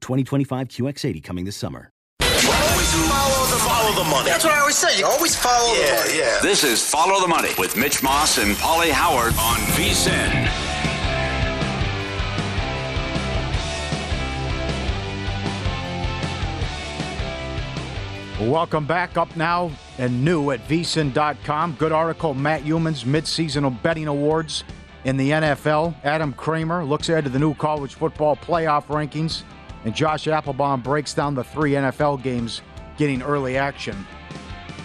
2025 0.00 0.68
QX80 0.68 1.22
coming 1.22 1.44
this 1.44 1.56
summer. 1.56 1.90
Always 2.22 2.92
follow 3.10 3.46
the, 3.46 3.56
follow 3.56 4.04
the 4.04 4.10
money. 4.10 4.30
That's 4.30 4.44
what 4.44 4.54
I 4.54 4.60
always 4.60 4.76
say. 4.76 4.98
You 4.98 5.06
always 5.06 5.34
follow 5.36 5.74
yeah, 5.74 5.96
the 5.96 6.08
money. 6.08 6.18
Yeah. 6.18 6.38
This 6.42 6.64
is 6.64 6.82
Follow 6.88 7.20
the 7.20 7.28
Money 7.28 7.50
with 7.58 7.76
Mitch 7.76 8.02
Moss 8.02 8.38
and 8.38 8.54
Pauly 8.56 8.90
Howard 8.90 9.34
on 9.34 9.58
VSIN. 9.76 10.68
Welcome 18.48 18.86
back 18.86 19.16
up 19.16 19.34
now 19.36 19.70
and 19.98 20.24
new 20.24 20.52
at 20.52 20.60
vsin.com. 20.68 21.74
Good 21.74 21.90
article, 21.90 22.34
Matt 22.34 22.62
Youmans, 22.62 23.04
midseason 23.04 23.82
betting 23.82 24.06
awards 24.06 24.62
in 25.04 25.16
the 25.16 25.30
NFL. 25.30 25.94
Adam 26.04 26.32
Kramer 26.32 26.84
looks 26.84 27.08
ahead 27.08 27.24
to 27.24 27.30
the 27.30 27.38
new 27.38 27.54
college 27.54 27.94
football 27.94 28.36
playoff 28.36 28.86
rankings. 28.86 29.42
And 29.84 29.94
Josh 29.94 30.24
Appelbaum 30.24 30.82
breaks 30.82 31.14
down 31.14 31.34
the 31.34 31.44
three 31.44 31.72
NFL 31.72 32.22
games 32.22 32.62
getting 32.96 33.22
early 33.22 33.56
action. 33.56 34.06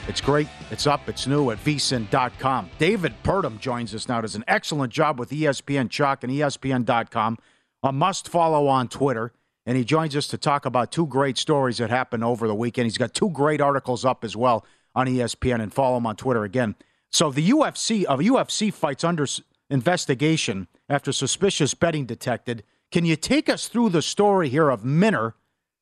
It's 0.08 0.22
great. 0.22 0.48
It's 0.70 0.86
up. 0.86 1.08
It's 1.08 1.28
new 1.28 1.52
at 1.52 1.58
vsin.com. 1.64 2.70
David 2.78 3.14
Purdum 3.24 3.60
joins 3.60 3.96
us 3.96 4.08
now. 4.08 4.22
Does 4.22 4.36
an 4.36 4.44
excellent 4.48 4.92
job 4.92 5.20
with 5.20 5.30
ESPN 5.30 5.90
Chalk 5.90 6.24
and 6.24 6.32
ESPN.com. 6.32 7.38
A 7.84 7.92
must 7.92 8.28
follow 8.28 8.68
on 8.68 8.88
Twitter. 8.90 9.32
And 9.66 9.78
he 9.78 9.86
joins 9.86 10.16
us 10.16 10.28
to 10.28 10.38
talk 10.38 10.66
about 10.66 10.92
two 10.92 11.08
great 11.08 11.38
stories 11.38 11.78
that 11.78 11.90
happened 11.90 12.24
over 12.24 12.48
the 12.48 12.56
weekend. 12.56 12.86
He's 12.86 12.98
got 12.98 13.14
two 13.14 13.30
great 13.30 13.62
articles 13.62 14.04
up 14.04 14.26
as 14.26 14.36
well 14.36 14.66
on 14.94 15.08
ESPN 15.08 15.62
and 15.62 15.74
follow 15.74 15.98
him 15.98 16.06
on 16.06 16.18
Twitter 16.18 16.44
again. 16.44 16.76
So 17.12 17.32
the 17.32 17.50
UFC 17.50 18.04
of 18.04 18.20
UFC 18.20 18.74
fights 18.74 19.04
under 19.04 19.26
investigation 19.70 20.68
after 20.90 21.12
suspicious 21.12 21.74
betting 21.74 22.06
detected. 22.06 22.64
Can 22.94 23.06
you 23.06 23.16
take 23.16 23.50
us 23.50 23.70
through 23.70 23.90
the 23.90 24.04
story 24.04 24.50
here 24.50 24.70
of 24.70 24.86
Minner? 24.86 25.34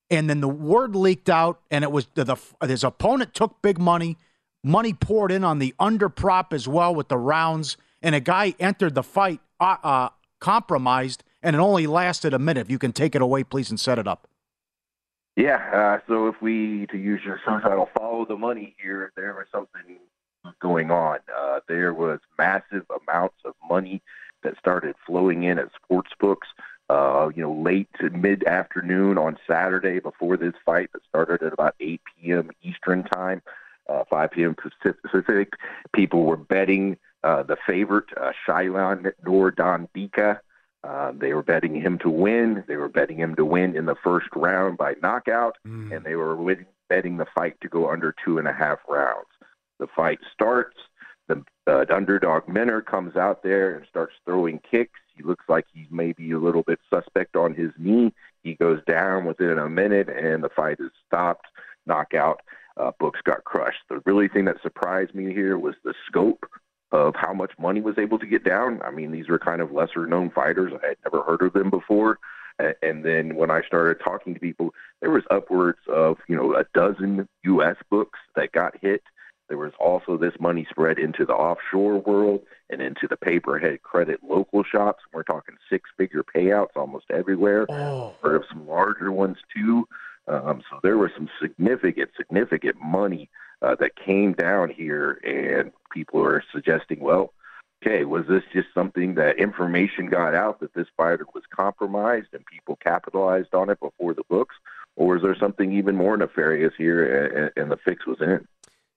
And 0.10 0.30
then 0.30 0.40
the 0.40 0.48
word 0.48 0.96
leaked 0.96 1.30
out, 1.30 1.60
and 1.70 1.84
it 1.84 1.92
was 1.92 2.08
the, 2.14 2.24
the 2.24 2.38
his 2.66 2.86
opponent 2.86 3.34
took 3.34 3.62
big 3.62 3.78
money. 3.80 4.18
Money 4.64 4.94
poured 4.94 5.30
in 5.30 5.44
on 5.44 5.60
the 5.60 5.76
under 5.78 6.08
prop 6.08 6.54
as 6.54 6.70
well 6.70 6.96
with 6.96 7.10
the 7.10 7.18
rounds, 7.18 7.76
and 8.02 8.16
a 8.16 8.22
guy 8.22 8.56
entered 8.62 8.96
the 8.96 9.04
fight 9.04 9.42
uh, 9.60 9.76
uh, 9.84 10.10
compromised, 10.40 11.26
and 11.44 11.54
it 11.54 11.60
only 11.60 11.86
lasted 11.86 12.34
a 12.34 12.40
minute. 12.40 12.62
If 12.62 12.72
you 12.72 12.80
can 12.80 12.94
take 12.94 13.14
it 13.14 13.22
away, 13.22 13.44
please, 13.44 13.70
and 13.70 13.80
set 13.80 14.00
it 14.00 14.08
up. 14.08 14.30
Yeah. 15.36 15.58
Uh, 15.74 16.00
so 16.08 16.28
if 16.28 16.42
we, 16.42 16.88
to 16.92 16.98
use 16.98 17.20
your 17.26 17.42
show 17.44 17.60
title, 17.60 17.90
follow 17.98 18.26
the 18.26 18.38
money 18.38 18.74
here, 18.82 19.12
there 19.18 19.34
was 19.34 19.48
something 19.52 19.98
going 20.62 20.92
on. 20.92 21.20
Uh, 21.38 21.60
there 21.68 21.94
was 21.94 22.20
massive 22.38 22.86
amounts 23.06 23.36
of 23.44 23.54
money 23.68 24.02
that 24.44 24.58
started 24.58 24.96
flowing 25.06 25.44
in 25.44 25.60
at 25.60 25.70
sports 25.76 26.12
books. 26.20 26.48
Uh, 26.92 27.30
you 27.34 27.42
know, 27.42 27.54
late 27.54 27.88
to 28.02 28.10
mid 28.10 28.44
afternoon 28.44 29.18
on 29.18 29.38
Saturday 29.48 30.00
before 30.02 30.36
this 30.36 30.54
fight 30.66 30.90
that 30.92 31.02
started 31.08 31.42
at 31.42 31.54
about 31.54 31.74
8 31.80 32.02
p.m. 32.22 32.50
Eastern 32.64 33.04
time, 33.04 33.42
uh, 33.88 34.04
5 34.10 34.32
p.m. 34.32 34.56
Pacific. 35.10 35.54
People 35.96 36.24
were 36.24 36.36
betting 36.36 36.98
uh, 37.24 37.44
the 37.44 37.56
favorite, 37.66 38.08
uh, 38.18 38.34
Shayilan 38.46 39.10
Nuerdanbieke. 39.26 40.40
Uh, 40.84 41.12
they 41.16 41.34
were 41.34 41.44
betting 41.44 41.76
him 41.80 41.98
to 42.00 42.10
win. 42.10 42.66
They 42.68 42.76
were 42.76 42.90
betting 42.90 43.18
him 43.18 43.36
to 43.36 43.46
win 43.46 43.74
in 43.78 43.86
the 43.86 43.96
first 44.04 44.28
round 44.36 44.78
by 44.78 44.96
knockout, 45.02 45.58
and 45.94 46.04
they 46.04 46.16
were 46.16 46.36
win- 46.36 46.66
betting 46.90 47.16
the 47.16 47.28
fight 47.34 47.56
to 47.62 47.70
go 47.70 47.90
under 47.90 48.14
two 48.26 48.38
and 48.38 48.50
a 48.50 48.54
half 48.54 48.80
rounds. 48.90 49.30
The 49.80 49.88
fight 49.96 50.20
starts. 50.34 50.76
The 51.30 51.42
uh, 51.68 51.86
underdog 51.90 52.50
Minner 52.50 52.82
comes 52.82 53.16
out 53.16 53.44
there 53.44 53.78
and 53.78 53.86
starts 53.88 54.16
throwing 54.26 54.60
kicks. 54.70 55.00
Looks 55.22 55.46
like 55.48 55.66
he's 55.74 55.88
maybe 55.90 56.32
a 56.32 56.40
little 56.40 56.64
bit 56.64 56.80
suspect 56.90 57.36
on 57.36 57.54
his 57.54 57.72
knee. 57.78 58.14
He 58.44 58.56
goes 58.56 58.80
down 58.88 59.26
within 59.26 59.58
a 59.58 59.70
minute, 59.70 60.10
and 60.10 60.44
the 60.44 60.50
fight 60.50 60.78
is 60.80 60.92
stopped. 61.08 61.48
Knockout. 61.86 62.42
Uh, 62.78 62.92
Books 63.00 63.20
got 63.24 63.44
crushed. 63.44 63.84
The 63.90 64.02
really 64.06 64.28
thing 64.28 64.46
that 64.46 64.62
surprised 64.62 65.14
me 65.14 65.34
here 65.34 65.58
was 65.58 65.76
the 65.84 65.94
scope 66.08 66.46
of 66.92 67.16
how 67.16 67.34
much 67.34 67.52
money 67.58 67.82
was 67.82 67.98
able 67.98 68.20
to 68.20 68.26
get 68.26 68.44
down. 68.44 68.82
I 68.84 68.92
mean, 68.92 69.12
these 69.12 69.30
were 69.30 69.40
kind 69.40 69.62
of 69.62 69.72
lesser 69.72 70.06
known 70.08 70.30
fighters. 70.30 70.74
I 70.84 70.88
had 70.88 70.98
never 71.06 71.24
heard 71.24 71.42
of 71.42 71.54
them 71.54 71.70
before. 71.70 72.20
And 72.82 73.04
then 73.04 73.36
when 73.36 73.50
I 73.50 73.62
started 73.64 74.04
talking 74.04 74.34
to 74.34 74.40
people, 74.40 74.74
there 75.00 75.10
was 75.10 75.24
upwards 75.32 75.80
of, 75.88 76.18
you 76.28 76.36
know, 76.36 76.54
a 76.54 76.66
dozen 76.74 77.28
U.S. 77.44 77.78
books 77.90 78.20
that 78.36 78.52
got 78.52 78.78
hit. 78.80 79.02
There 79.52 79.58
was 79.58 79.74
also 79.82 80.16
this 80.16 80.32
money 80.40 80.66
spread 80.70 80.98
into 80.98 81.26
the 81.26 81.34
offshore 81.34 81.98
world 81.98 82.40
and 82.70 82.82
into 82.82 83.06
the 83.06 83.18
pay-per-head 83.18 83.82
credit 83.84 84.22
local 84.24 84.64
shops. 84.64 85.04
We're 85.12 85.24
talking 85.24 85.58
six 85.70 85.90
figure 85.98 86.24
payouts 86.24 86.78
almost 86.78 87.12
everywhere. 87.12 87.66
Heard 88.24 88.38
of 88.38 88.46
some 88.48 88.66
larger 88.66 89.12
ones 89.12 89.36
too. 89.54 89.90
Um, 90.30 90.62
so 90.70 90.80
there 90.82 90.98
was 90.98 91.12
some 91.18 91.28
significant, 91.42 92.12
significant 92.16 92.78
money 92.82 93.30
uh, 93.62 93.76
that 93.82 93.98
came 93.98 94.32
down 94.32 94.70
here, 94.70 95.20
and 95.26 95.74
people 95.92 96.24
are 96.24 96.42
suggesting, 96.54 97.02
well, 97.02 97.34
okay, 97.86 98.06
was 98.06 98.28
this 98.30 98.44
just 98.54 98.70
something 98.74 99.16
that 99.16 99.38
information 99.38 100.06
got 100.06 100.34
out 100.34 100.62
that 100.62 100.74
this 100.76 100.88
fighter 100.96 101.26
was 101.36 101.44
compromised 101.54 102.28
and 102.32 102.46
people 102.46 102.78
capitalized 102.78 103.54
on 103.54 103.70
it 103.70 103.82
before 103.82 104.14
the 104.14 104.24
books, 104.30 104.56
or 104.96 105.18
is 105.18 105.24
there 105.24 105.36
something 105.36 105.74
even 105.74 105.98
more 105.98 106.16
nefarious 106.16 106.74
here, 106.78 107.28
and, 107.36 107.52
and 107.58 107.70
the 107.70 107.78
fix 107.84 108.08
was 108.08 108.22
in? 108.22 108.48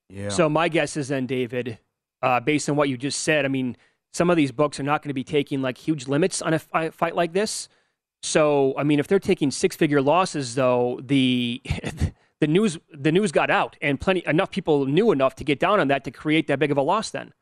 Yeah. 0.09 0.29
So 0.29 0.49
my 0.49 0.69
guess 0.69 0.97
is 0.97 1.09
then, 1.09 1.27
David, 1.27 1.79
uh, 2.23 2.41
based 2.41 2.69
on 2.69 2.77
what 2.77 2.89
you 2.89 2.97
just 2.97 3.21
said, 3.21 3.45
I 3.45 3.49
mean, 3.49 3.77
some 4.12 4.31
of 4.31 4.37
these 4.37 4.53
books 4.53 4.79
are 4.79 4.85
not 4.85 5.03
going 5.03 5.11
to 5.11 5.15
be 5.15 5.25
taking 5.25 5.61
like 5.61 5.77
huge 5.77 6.06
limits 6.06 6.41
on 6.41 6.55
a 6.55 6.59
fight 6.59 7.17
like 7.17 7.33
this. 7.33 7.69
So, 8.23 8.75
I 8.79 8.85
mean, 8.85 8.99
if 8.99 9.06
they're 9.06 9.19
taking 9.19 9.51
six-figure 9.51 10.01
losses, 10.01 10.55
though, 10.55 11.01
the 11.03 11.61
the 12.41 12.47
news 12.47 12.79
the 12.93 13.12
news 13.12 13.33
got 13.33 13.51
out, 13.51 13.77
and 13.83 14.01
plenty 14.01 14.23
enough 14.27 14.51
people 14.51 14.87
knew 14.87 15.12
enough 15.12 15.35
to 15.37 15.45
get 15.45 15.59
down 15.59 15.81
on 15.81 15.89
that 15.89 16.05
to 16.05 16.11
create 16.11 16.47
that 16.47 16.59
big 16.59 16.71
of 16.71 16.79
a 16.79 16.83
loss. 16.83 17.11
Then 17.11 17.35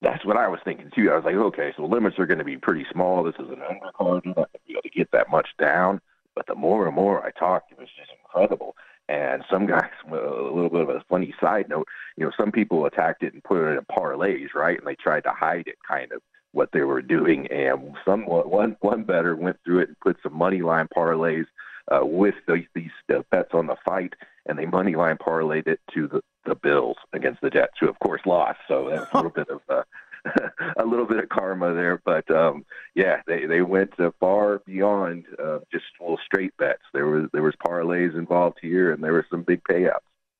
that's 0.00 0.24
what 0.24 0.36
I 0.36 0.48
was 0.48 0.60
thinking 0.64 0.90
too. 0.94 1.10
I 1.10 1.16
was 1.16 1.24
like, 1.24 1.34
okay, 1.34 1.72
so 1.76 1.84
limits 1.84 2.18
are 2.18 2.26
going 2.26 2.38
to 2.38 2.44
be 2.44 2.56
pretty 2.56 2.86
small. 2.92 3.22
This 3.22 3.34
is 3.34 3.48
an 3.48 3.56
undercard. 3.56 4.24
You're 4.24 4.34
not 4.34 4.52
going 4.52 4.54
to 4.54 4.60
be 4.66 4.72
able 4.72 4.82
to 4.82 4.90
get 4.90 5.10
that 5.12 5.30
much 5.30 5.48
down. 5.58 6.00
But 6.34 6.46
the 6.46 6.54
more 6.54 6.86
and 6.86 6.94
more 6.94 7.24
I 7.24 7.30
talked, 7.30 7.72
it 7.72 7.78
was 7.78 7.88
just 7.96 8.10
incredible. 8.18 8.74
And 9.08 9.44
some 9.50 9.66
guys, 9.66 9.90
a 10.08 10.14
little 10.14 10.70
bit 10.70 10.82
of 10.82 10.88
a 10.88 11.04
funny 11.08 11.34
side 11.40 11.68
note, 11.68 11.88
you 12.16 12.24
know, 12.24 12.32
some 12.38 12.52
people 12.52 12.86
attacked 12.86 13.22
it 13.22 13.34
and 13.34 13.44
put 13.44 13.58
it 13.58 13.78
in 13.78 13.84
parlays, 13.90 14.54
right? 14.54 14.78
And 14.78 14.86
they 14.86 14.94
tried 14.94 15.24
to 15.24 15.30
hide 15.30 15.66
it, 15.66 15.76
kind 15.86 16.12
of 16.12 16.22
what 16.52 16.70
they 16.72 16.82
were 16.82 17.02
doing. 17.02 17.46
And 17.48 17.94
some 18.04 18.22
one 18.26 18.76
one 18.80 19.04
better 19.04 19.36
went 19.36 19.58
through 19.64 19.80
it 19.80 19.88
and 19.88 20.00
put 20.00 20.18
some 20.22 20.34
money 20.34 20.62
line 20.62 20.88
parlays 20.96 21.46
uh, 21.90 22.04
with 22.04 22.34
the, 22.46 22.64
these 22.74 22.90
uh, 23.14 23.22
bets 23.30 23.50
on 23.52 23.66
the 23.66 23.76
fight, 23.84 24.12
and 24.46 24.58
they 24.58 24.66
money 24.66 24.94
line 24.94 25.16
parlayed 25.16 25.66
it 25.66 25.80
to 25.94 26.08
the, 26.08 26.20
the 26.46 26.54
Bills 26.54 26.96
against 27.12 27.40
the 27.40 27.50
Jets, 27.50 27.74
who 27.80 27.88
of 27.88 27.98
course 27.98 28.22
lost. 28.26 28.58
So 28.68 28.88
that's 28.90 29.10
a 29.12 29.16
little 29.16 29.30
bit 29.34 29.48
of 29.48 29.60
uh, 29.68 29.82
a 30.78 30.84
little 30.84 31.06
bit 31.06 31.18
of 31.18 31.28
karma 31.28 31.74
there, 31.74 32.00
but 32.04 32.30
um, 32.30 32.64
yeah, 32.94 33.22
they 33.26 33.46
they 33.46 33.62
went 33.62 33.98
uh, 33.98 34.10
far 34.20 34.60
beyond 34.66 35.24
uh, 35.42 35.58
just 35.70 35.84
full 35.98 36.18
straight 36.24 36.56
bets. 36.56 36.82
There 36.92 37.06
was 37.06 37.28
there 37.32 37.42
was 37.42 37.54
parlays 37.64 38.16
involved 38.16 38.58
here, 38.60 38.92
and 38.92 39.02
there 39.02 39.12
were 39.12 39.26
some 39.30 39.42
big 39.42 39.62
payouts. 39.64 39.98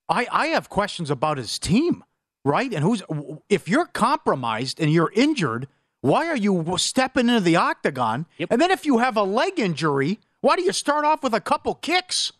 I 0.08 0.26
I 0.31 0.46
have 0.49 0.69
questions 0.69 1.11
about 1.11 1.38
his 1.38 1.58
team, 1.58 2.05
right? 2.44 2.73
And 2.73 2.84
who's 2.84 3.02
if 3.49 3.69
you're 3.69 3.87
compromised 3.87 4.81
and 4.81 4.93
you're 4.93 5.12
injured, 5.14 5.67
why 6.00 6.26
are 6.29 6.37
you 6.37 6.76
stepping 6.79 7.29
into 7.29 7.40
the 7.40 7.56
octagon? 7.56 8.26
Yep. 8.38 8.49
And 8.52 8.61
then 8.61 8.70
if 8.70 8.87
you 8.87 8.99
have 8.99 9.17
a 9.17 9.23
leg 9.23 9.58
injury 9.58 10.20
why 10.43 10.56
do 10.56 10.62
you 10.62 10.73
start 10.73 11.05
off 11.05 11.23
with 11.23 11.34
a 11.34 11.40
couple 11.40 11.75
kicks? 11.76 12.32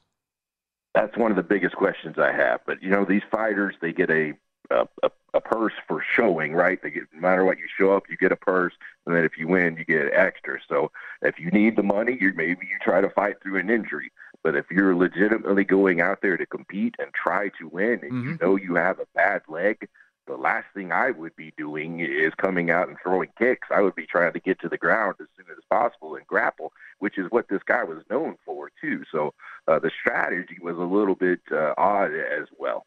That's 0.95 1.17
one 1.17 1.31
of 1.31 1.37
the 1.37 1.43
biggest 1.43 1.77
questions 1.77 2.17
I 2.19 2.33
have. 2.33 2.61
But 2.67 2.83
you 2.83 2.91
know, 2.91 3.07
these 3.09 3.23
fighters 3.31 3.75
they 3.81 3.93
get 3.93 4.11
a 4.11 4.33
a, 5.03 5.11
a 5.35 5.41
purse 5.41 5.73
for 5.87 6.05
showing, 6.15 6.53
right? 6.53 6.83
They 6.83 6.91
get 6.91 7.05
no 7.13 7.21
matter 7.21 7.45
what 7.45 7.59
you 7.59 7.67
show 7.79 7.93
up, 7.93 8.05
you 8.09 8.17
get 8.17 8.33
a 8.33 8.37
purse, 8.37 8.75
and 9.07 9.15
then 9.15 9.25
if 9.25 9.39
you 9.39 9.49
win, 9.49 9.77
you 9.77 9.85
get 9.85 10.13
extra. 10.13 10.59
So 10.69 10.91
if 11.23 11.39
you 11.39 11.51
need 11.51 11.77
the 11.77 11.83
money, 11.83 12.17
you 12.21 12.33
maybe 12.35 12.67
you 12.67 12.79
try 12.83 13.01
to 13.01 13.11
fight 13.11 13.37
through 13.43 13.59
an 13.59 13.71
injury. 13.71 14.13
But 14.43 14.57
if 14.57 14.71
you're 14.71 14.97
legitimately 14.97 15.65
going 15.65 16.01
out 16.01 16.21
there 16.21 16.37
to 16.37 16.47
compete 16.47 16.97
and 16.99 17.13
try 17.15 17.51
to 17.61 17.69
win, 17.69 18.01
and 18.03 18.13
mm-hmm. 18.13 18.29
you 18.31 18.39
know 18.41 18.57
you 18.57 18.75
have 18.75 18.99
a 18.99 19.07
bad 19.15 19.43
leg, 19.49 19.89
the 20.27 20.37
last 20.37 20.67
thing 20.75 20.93
I 20.93 21.11
would 21.11 21.35
be 21.37 21.53
doing 21.57 22.01
is 22.01 22.33
coming 22.37 22.71
out 22.71 22.89
and 22.89 22.97
throwing 23.03 23.31
kicks. 23.39 23.69
I 23.71 23.81
would 23.81 23.95
be 23.95 24.07
trying 24.07 24.33
to 24.33 24.41
get 24.41 24.61
to 24.61 24.69
the 24.69 24.79
ground 24.79 25.17
as 25.21 25.27
soon 25.37 25.47
as 25.51 25.63
possible 25.69 26.15
and 26.15 26.27
grapple, 26.27 26.73
which 27.01 27.19
is 27.19 27.27
what 27.31 27.49
this 27.49 27.63
guy 27.65 27.85
was 27.85 28.03
known 28.09 28.37
for 28.45 28.71
too. 28.81 29.03
So 29.11 29.35
uh, 29.67 29.79
the 29.79 29.91
strategy 30.01 30.59
was 30.61 30.77
a 30.77 30.81
little 30.81 31.17
bit 31.17 31.41
uh, 31.51 31.75
odd 31.77 32.13
as 32.15 32.47
well. 32.59 32.87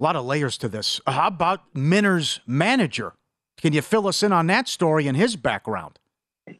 A 0.00 0.04
lot 0.04 0.14
of 0.14 0.24
layers 0.24 0.56
to 0.58 0.68
this. 0.68 1.00
How 1.08 1.26
about 1.26 1.74
Minner's 1.74 2.40
manager? 2.46 3.14
Can 3.60 3.72
you 3.72 3.82
fill 3.82 4.06
us 4.06 4.22
in 4.22 4.32
on 4.32 4.46
that 4.46 4.68
story 4.68 5.08
and 5.08 5.16
his 5.16 5.34
background? 5.34 5.98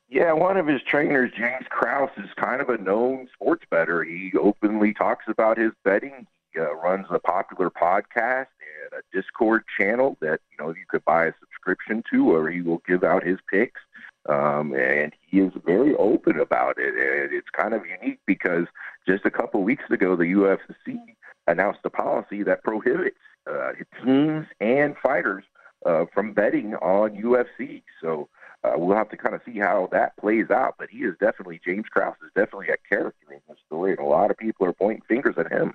Yeah, 0.09 0.33
one 0.33 0.57
of 0.57 0.67
his 0.67 0.83
trainers, 0.83 1.31
James 1.37 1.67
Krause, 1.71 2.11
is 2.17 2.31
kind 2.37 2.61
of 2.61 2.69
a 2.69 2.79
known 2.79 3.29
sports 3.33 3.65
bettor. 3.71 4.03
He 4.03 4.33
openly 4.39 4.93
talks 4.93 5.27
about 5.29 5.57
his 5.57 5.71
betting. 5.85 6.27
He 6.53 6.59
uh, 6.59 6.75
runs 6.75 7.07
a 7.11 7.21
popular 7.21 7.71
podcast 7.71 8.49
and 8.59 8.93
a 8.99 9.17
Discord 9.17 9.63
channel 9.79 10.17
that 10.21 10.41
you 10.51 10.59
know 10.59 10.71
you 10.71 10.85
could 10.89 11.05
buy 11.05 11.27
a 11.27 11.33
subscription 11.39 12.03
to, 12.11 12.35
or 12.35 12.51
he 12.51 12.61
will 12.61 12.83
give 12.89 13.05
out 13.05 13.23
his 13.23 13.39
picks. 13.49 13.81
Um, 14.29 14.75
and 14.75 15.13
he 15.21 15.39
is 15.39 15.53
very 15.65 15.95
open 15.95 16.41
about 16.41 16.77
it. 16.79 16.95
And 16.95 17.33
it's 17.33 17.49
kind 17.51 17.73
of 17.73 17.83
unique 17.87 18.19
because 18.27 18.67
just 19.07 19.25
a 19.25 19.31
couple 19.31 19.63
weeks 19.63 19.85
ago, 19.91 20.17
the 20.17 20.25
UFC 20.25 20.99
announced 21.47 21.81
a 21.85 21.91
policy 21.91 22.43
that 22.43 22.65
prohibits 22.65 23.17
uh, 23.49 23.73
teams 24.05 24.47
and 24.61 24.97
fighters 25.03 25.45
uh, 25.87 26.05
from 26.13 26.33
betting 26.33 26.75
on 26.75 27.11
UFC. 27.11 27.83
So 28.01 28.29
uh, 28.65 28.73
we'll 28.77 28.97
have 28.97 29.09
to 29.11 29.17
kind 29.17 29.35
of 29.35 29.41
see 29.45 29.59
how 29.59 29.89
that 29.93 30.17
plays 30.17 30.51
out. 30.51 30.75
But 30.79 30.91
he 30.91 30.99
is 30.99 31.15
definitely 31.21 31.61
James 31.65 31.87
Krause 31.91 32.17
is 32.25 32.31
definitely 32.35 32.69
a 32.69 32.77
character 32.89 33.33
in 33.33 33.41
the 33.49 33.55
story, 33.67 33.93
and 33.93 34.01
a 34.01 34.09
lot 34.09 34.31
of 34.31 34.37
people 34.37 34.67
are 34.67 34.73
pointing 34.73 35.03
fingers 35.09 35.35
at 35.39 35.51
him. 35.51 35.75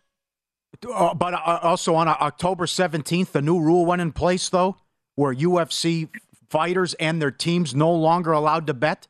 Uh, 0.91 1.13
but 1.13 1.33
uh, 1.33 1.59
also 1.61 1.95
on 1.95 2.07
uh, 2.07 2.15
October 2.19 2.65
17th, 2.65 3.31
the 3.31 3.41
new 3.41 3.59
rule 3.59 3.85
went 3.85 4.01
in 4.01 4.11
place, 4.11 4.49
though, 4.49 4.77
where 5.15 5.33
UFC 5.33 6.09
fighters 6.49 6.93
and 6.95 7.21
their 7.21 7.31
teams 7.31 7.73
no 7.73 7.91
longer 7.91 8.31
allowed 8.31 8.67
to 8.67 8.73
bet? 8.73 9.07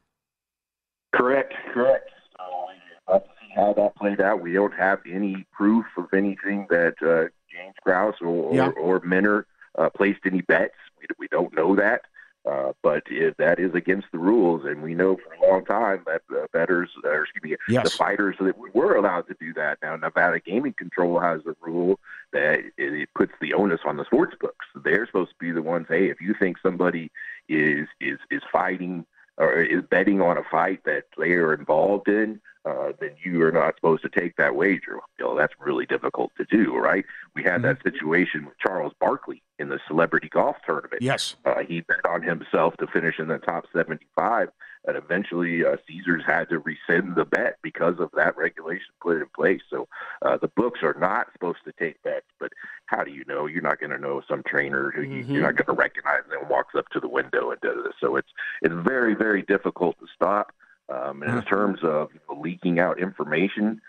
Correct, 1.16 1.54
correct. 1.74 2.10
So 2.38 2.44
we 2.68 3.14
have 3.14 3.24
to 3.24 3.30
see 3.42 3.54
how 3.56 3.74
that 3.74 3.96
played 3.96 4.22
out. 4.22 4.42
We 4.42 4.54
don't 4.54 4.74
have 4.74 5.00
any 5.10 5.46
proof 5.52 5.86
of 5.98 6.06
anything 6.14 6.68
that 6.70 6.96
uh, 7.02 7.30
James 7.54 7.76
Krause 7.84 8.16
or, 8.22 8.54
yeah. 8.54 8.68
or, 8.68 8.74
or 8.74 9.00
Minner 9.02 9.46
uh, 9.78 9.90
placed 9.90 10.22
any 10.26 10.42
bets. 10.42 10.76
We, 11.00 11.08
we 11.20 11.28
don't 11.28 11.54
know 11.54 11.76
that. 11.76 12.02
Uh, 12.46 12.74
but 12.82 13.04
if 13.10 13.38
that 13.38 13.58
is 13.58 13.74
against 13.74 14.08
the 14.12 14.18
rules, 14.18 14.66
and 14.66 14.84
we 14.84 14.94
know 14.94 15.16
for 15.16 15.34
a 15.34 15.50
long 15.50 15.64
time 15.64 16.04
that 16.06 16.22
uh, 16.30 16.46
betters, 16.52 16.90
or 17.06 17.24
excuse 17.24 17.42
me, 17.42 17.56
yes. 17.70 17.86
the 17.86 17.98
fighters 17.98 18.36
that 18.42 18.56
were 18.76 18.96
allowed 18.96 19.26
to 19.28 19.36
do 19.40 19.54
that. 19.54 19.78
Now, 19.82 19.96
Nevada 19.96 20.42
Gaming 20.42 20.74
Control 20.74 21.22
has 21.22 21.40
a 21.46 21.56
rule 21.62 22.02
that 22.34 22.60
it, 22.60 22.74
it 22.78 23.10
puts 23.16 23.32
the 23.40 23.54
onus 23.54 23.80
on 23.86 23.96
the 23.96 24.04
sports 24.04 24.36
books. 24.42 24.66
They're 24.76 25.06
supposed 25.06 25.30
to 25.30 25.38
be 25.40 25.52
the 25.52 25.62
ones. 25.62 25.86
Hey, 25.88 26.10
if 26.10 26.20
you 26.20 26.36
think 26.38 26.58
somebody 26.62 27.12
is 27.48 27.88
is 28.02 28.20
is 28.30 28.42
fighting 28.52 29.06
or 29.38 29.62
is 29.62 29.84
betting 29.90 30.22
on 30.22 30.38
a 30.38 30.44
fight 30.44 30.82
that 30.86 31.06
they 31.18 31.32
are 31.32 31.54
involved 31.54 32.08
in, 32.08 32.40
uh, 32.66 32.94
then 33.00 33.12
you 33.24 33.42
are 33.44 33.52
not 33.52 33.76
supposed 33.76 34.04
to 34.04 34.10
take 34.10 34.36
that 34.38 34.56
wager. 34.56 35.00
You 35.20 35.26
know, 35.26 35.38
that's 35.38 35.54
really 35.60 35.86
difficult 35.86 36.32
to 36.38 36.46
do, 36.46 36.76
right? 36.76 37.04
We 37.36 37.44
had 37.44 37.62
mm-hmm. 37.62 37.64
that 37.64 37.84
situation 37.84 38.46
with 38.46 38.58
Charles 38.60 38.94
Barkley 39.00 39.44
in 39.60 39.70
the 39.70 39.80
celebrity 39.88 40.30
golf 40.30 40.58
tournament. 40.66 41.02
Yes. 41.02 41.36
Uh, 41.46 41.64
he 41.68 41.82
bet 41.82 42.06
on 42.06 42.22
himself 42.22 42.78
to 42.78 42.88
finish 42.88 43.20
in 43.20 43.28
the 43.28 43.40
top 43.40 43.66
75, 43.76 44.50
and 44.86 44.98
eventually 44.98 45.66
uh, 45.66 45.78
Caesars 45.88 46.24
had 46.26 46.50
to 46.50 46.60
rescind 46.60 47.16
the 47.16 47.26
bet 47.26 47.58
because 47.62 47.96
of 48.00 48.10
that 48.14 48.36
regulation 48.38 48.88
put 49.02 49.18
in 49.18 49.28
place. 49.36 49.62
So 49.70 49.88
uh, 50.22 50.38
the 50.38 50.50
books 50.50 50.82
are 50.84 50.96
not 51.00 51.28
supposed 51.34 51.60
to 51.66 51.74
take 51.74 52.02
bets, 52.04 52.26
but 52.40 52.52
how 52.88 53.04
do 53.04 53.12
you 53.12 53.24
know? 53.28 53.46
You're 53.46 53.62
not 53.62 53.80
going 53.80 53.92
to 53.92 53.98
know 53.98 54.22
some 54.28 54.44
trainer 54.44 54.92
who 54.92 55.04
mm-hmm. 55.04 55.32
you're 55.32 55.44
not 55.44 55.56
going 55.56 55.76
to 55.76 55.82
recognize 55.82 56.22
and 56.32 56.50
walks 56.50 56.76
up 56.76 56.90
to 56.90 57.00
the 57.00 57.08
window 57.08 57.52
and 57.52 57.62
does 57.62 57.84
this. 57.84 57.94
So 58.00 58.16
it's 58.16 58.30
it's 58.62 58.76
very 58.76 59.16
very 59.16 59.42
difficult 59.42 59.98
to 60.00 60.08
stop. 60.14 60.54
Um, 60.90 61.24
and 61.24 61.32
in 61.32 61.38
mm-hmm. 61.40 61.48
terms 61.48 61.80
of 61.84 62.10
leaking 62.38 62.78
out 62.78 63.00
information, 63.00 63.82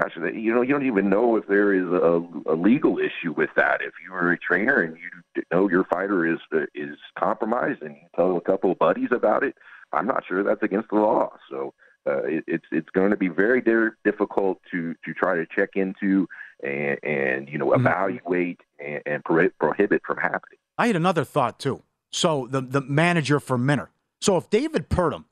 gosh, 0.00 0.12
you 0.16 0.54
know, 0.54 0.62
you 0.62 0.72
don't 0.72 0.86
even 0.86 1.10
know 1.10 1.36
if 1.36 1.46
there 1.46 1.74
is 1.74 1.86
a, 1.86 2.22
a 2.50 2.54
legal 2.54 2.98
issue 2.98 3.32
with 3.32 3.50
that. 3.56 3.80
If 3.82 3.92
you 4.04 4.14
are 4.14 4.32
a 4.32 4.38
trainer 4.38 4.80
and 4.80 4.96
you 4.96 5.42
know 5.52 5.68
your 5.68 5.84
fighter 5.84 6.26
is 6.26 6.38
is 6.74 6.96
compromised, 7.18 7.82
and 7.82 7.96
you 7.96 8.08
tell 8.16 8.36
a 8.36 8.40
couple 8.40 8.72
of 8.72 8.78
buddies 8.78 9.10
about 9.12 9.42
it, 9.42 9.56
I'm 9.92 10.06
not 10.06 10.24
sure 10.26 10.42
that's 10.42 10.62
against 10.62 10.90
the 10.90 10.96
law. 10.96 11.30
So 11.50 11.74
uh, 12.06 12.22
it, 12.24 12.44
it's 12.46 12.64
it's 12.70 12.88
going 12.90 13.10
to 13.10 13.16
be 13.16 13.28
very 13.28 13.62
difficult 14.04 14.58
to 14.70 14.94
to 15.04 15.14
try 15.14 15.36
to 15.36 15.46
check 15.54 15.70
into 15.74 16.26
and, 16.62 16.98
and 17.02 17.48
you 17.48 17.58
know 17.58 17.70
mm-hmm. 17.70 17.86
evaluate 17.86 18.60
and, 18.78 19.02
and 19.06 19.24
prohibit 19.24 20.02
from 20.06 20.16
happening. 20.16 20.58
I 20.76 20.86
had 20.86 20.96
another 20.96 21.24
thought 21.24 21.58
too. 21.58 21.82
So 22.10 22.48
the 22.50 22.60
the 22.60 22.80
manager 22.80 23.40
for 23.40 23.58
Minner. 23.58 23.90
So 24.20 24.36
if 24.36 24.50
David 24.50 24.88
Purdum, 24.88 25.24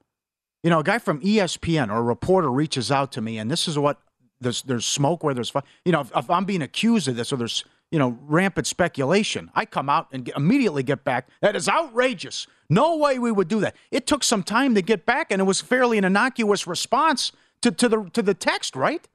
you 0.62 0.70
know, 0.70 0.80
a 0.80 0.84
guy 0.84 0.98
from 0.98 1.20
ESPN 1.20 1.90
or 1.90 1.98
a 1.98 2.02
reporter 2.02 2.50
reaches 2.50 2.90
out 2.90 3.12
to 3.12 3.20
me, 3.20 3.38
and 3.38 3.50
this 3.50 3.66
is 3.66 3.78
what 3.78 4.00
there's 4.40 4.62
there's 4.62 4.86
smoke 4.86 5.24
where 5.24 5.34
there's 5.34 5.50
fire. 5.50 5.62
You 5.84 5.92
know, 5.92 6.00
if, 6.00 6.10
if, 6.14 6.30
I'm 6.30 6.44
being 6.44 6.62
accused 6.62 7.08
of 7.08 7.16
this 7.16 7.32
or 7.32 7.36
there's 7.36 7.64
you 7.90 7.98
know 7.98 8.18
rampant 8.22 8.66
speculation, 8.66 9.50
I 9.54 9.64
come 9.64 9.88
out 9.88 10.08
and 10.12 10.24
get, 10.24 10.36
immediately 10.36 10.82
get 10.82 11.04
back. 11.04 11.28
That 11.40 11.56
is 11.56 11.68
outrageous. 11.68 12.46
No 12.68 12.96
way 12.96 13.18
we 13.18 13.30
would 13.30 13.48
do 13.48 13.60
that. 13.60 13.76
It 13.90 14.06
took 14.06 14.24
some 14.24 14.42
time 14.42 14.74
to 14.74 14.82
get 14.82 15.06
back, 15.06 15.30
and 15.30 15.40
it 15.40 15.44
was 15.44 15.60
fairly 15.60 15.98
an 15.98 16.04
innocuous 16.04 16.66
response 16.66 17.32
to, 17.62 17.70
to 17.70 17.88
the 17.88 18.10
to 18.12 18.22
the 18.22 18.34
text, 18.34 18.76
right? 18.76 19.06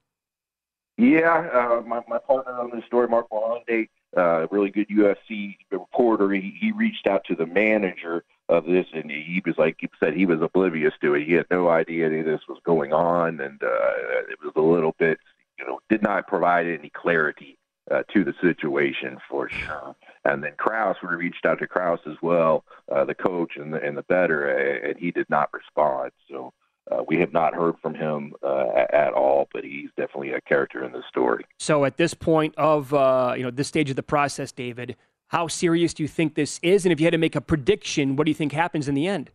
Yeah, 0.98 1.50
uh, 1.54 1.82
my 1.86 2.02
my 2.08 2.20
partner 2.20 2.54
on 2.54 2.72
this 2.74 2.86
story, 2.86 3.08
Mark 3.08 3.28
Malonde, 3.30 3.90
uh, 4.16 4.48
really 4.52 4.70
good 4.70 4.88
UFC 4.90 5.58
reporter. 5.72 6.32
He, 6.32 6.58
he 6.60 6.72
reached 6.72 7.08
out 7.08 7.24
to 7.26 7.36
the 7.36 7.46
manager 7.46 8.24
of 8.50 8.66
this, 8.66 8.86
and 8.94 9.10
he 9.10 9.42
was 9.46 9.58
like 9.58 9.78
he 9.80 9.90
said 10.00 10.14
he 10.14 10.26
was 10.26 10.42
oblivious 10.42 10.94
to 11.02 11.16
it. 11.16 11.26
He 11.26 11.34
had 11.34 11.48
no 11.52 11.70
idea 11.70 12.06
any 12.06 12.20
of 12.20 12.26
this 12.26 12.42
was 12.48 12.60
going 12.64 12.94
on, 12.94 13.40
and 13.42 13.62
uh, 13.62 14.28
it 14.30 14.40
was 14.44 14.54
a 14.56 14.62
little 14.62 14.96
bit 14.98 15.20
you 15.62 15.68
know, 15.68 15.80
did 15.90 16.02
not 16.02 16.28
provide 16.28 16.68
any 16.68 16.90
clarity 16.90 17.58
uh, 17.92 18.04
to 18.14 18.24
the 18.24 18.34
situation 18.42 19.18
for 19.30 19.50
sure. 19.50 19.96
And 20.24 20.44
then 20.44 20.54
Krause, 20.58 20.96
we 21.02 21.16
reached 21.16 21.46
out 21.46 21.60
to 21.60 21.68
Krause 21.68 22.00
as 22.08 22.16
well, 22.22 22.64
uh, 22.94 23.06
the 23.06 23.16
coach 23.16 23.54
and 23.56 23.74
the 23.74 23.82
and 23.82 23.98
the 23.98 24.04
better, 24.04 24.50
and 24.50 24.98
he 24.98 25.12
did 25.12 25.30
not 25.30 25.50
respond. 25.54 26.12
So 26.30 26.54
uh, 26.92 27.04
we 27.08 27.18
have 27.18 27.34
not 27.34 27.54
heard 27.54 27.76
from 27.82 27.96
him 27.96 28.34
uh, 28.44 28.86
at 28.92 29.14
all, 29.14 29.48
but 29.54 29.64
he's 29.64 29.90
definitely 29.98 30.32
a 30.32 30.42
character 30.42 30.84
in 30.84 30.92
the 30.92 31.04
story. 31.10 31.46
So 31.60 31.86
at 31.86 31.98
this 31.98 32.14
point 32.14 32.54
of 32.58 32.94
uh, 32.94 33.34
you 33.36 33.44
know 33.44 33.52
this 33.52 33.68
stage 33.68 33.90
of 33.90 33.96
the 33.96 34.04
process, 34.04 34.52
David, 34.52 34.96
how 35.28 35.48
serious 35.48 35.94
do 35.94 36.04
you 36.04 36.10
think 36.10 36.36
this 36.36 36.60
is? 36.62 36.86
And 36.86 36.94
if 36.94 37.00
you 37.00 37.06
had 37.06 37.12
to 37.12 37.18
make 37.18 37.36
a 37.36 37.42
prediction, 37.42 38.16
what 38.16 38.26
do 38.26 38.32
you 38.32 38.36
think 38.36 38.52
happens 38.52 38.88
in 38.88 38.96
the 38.96 39.08
end? 39.08 39.32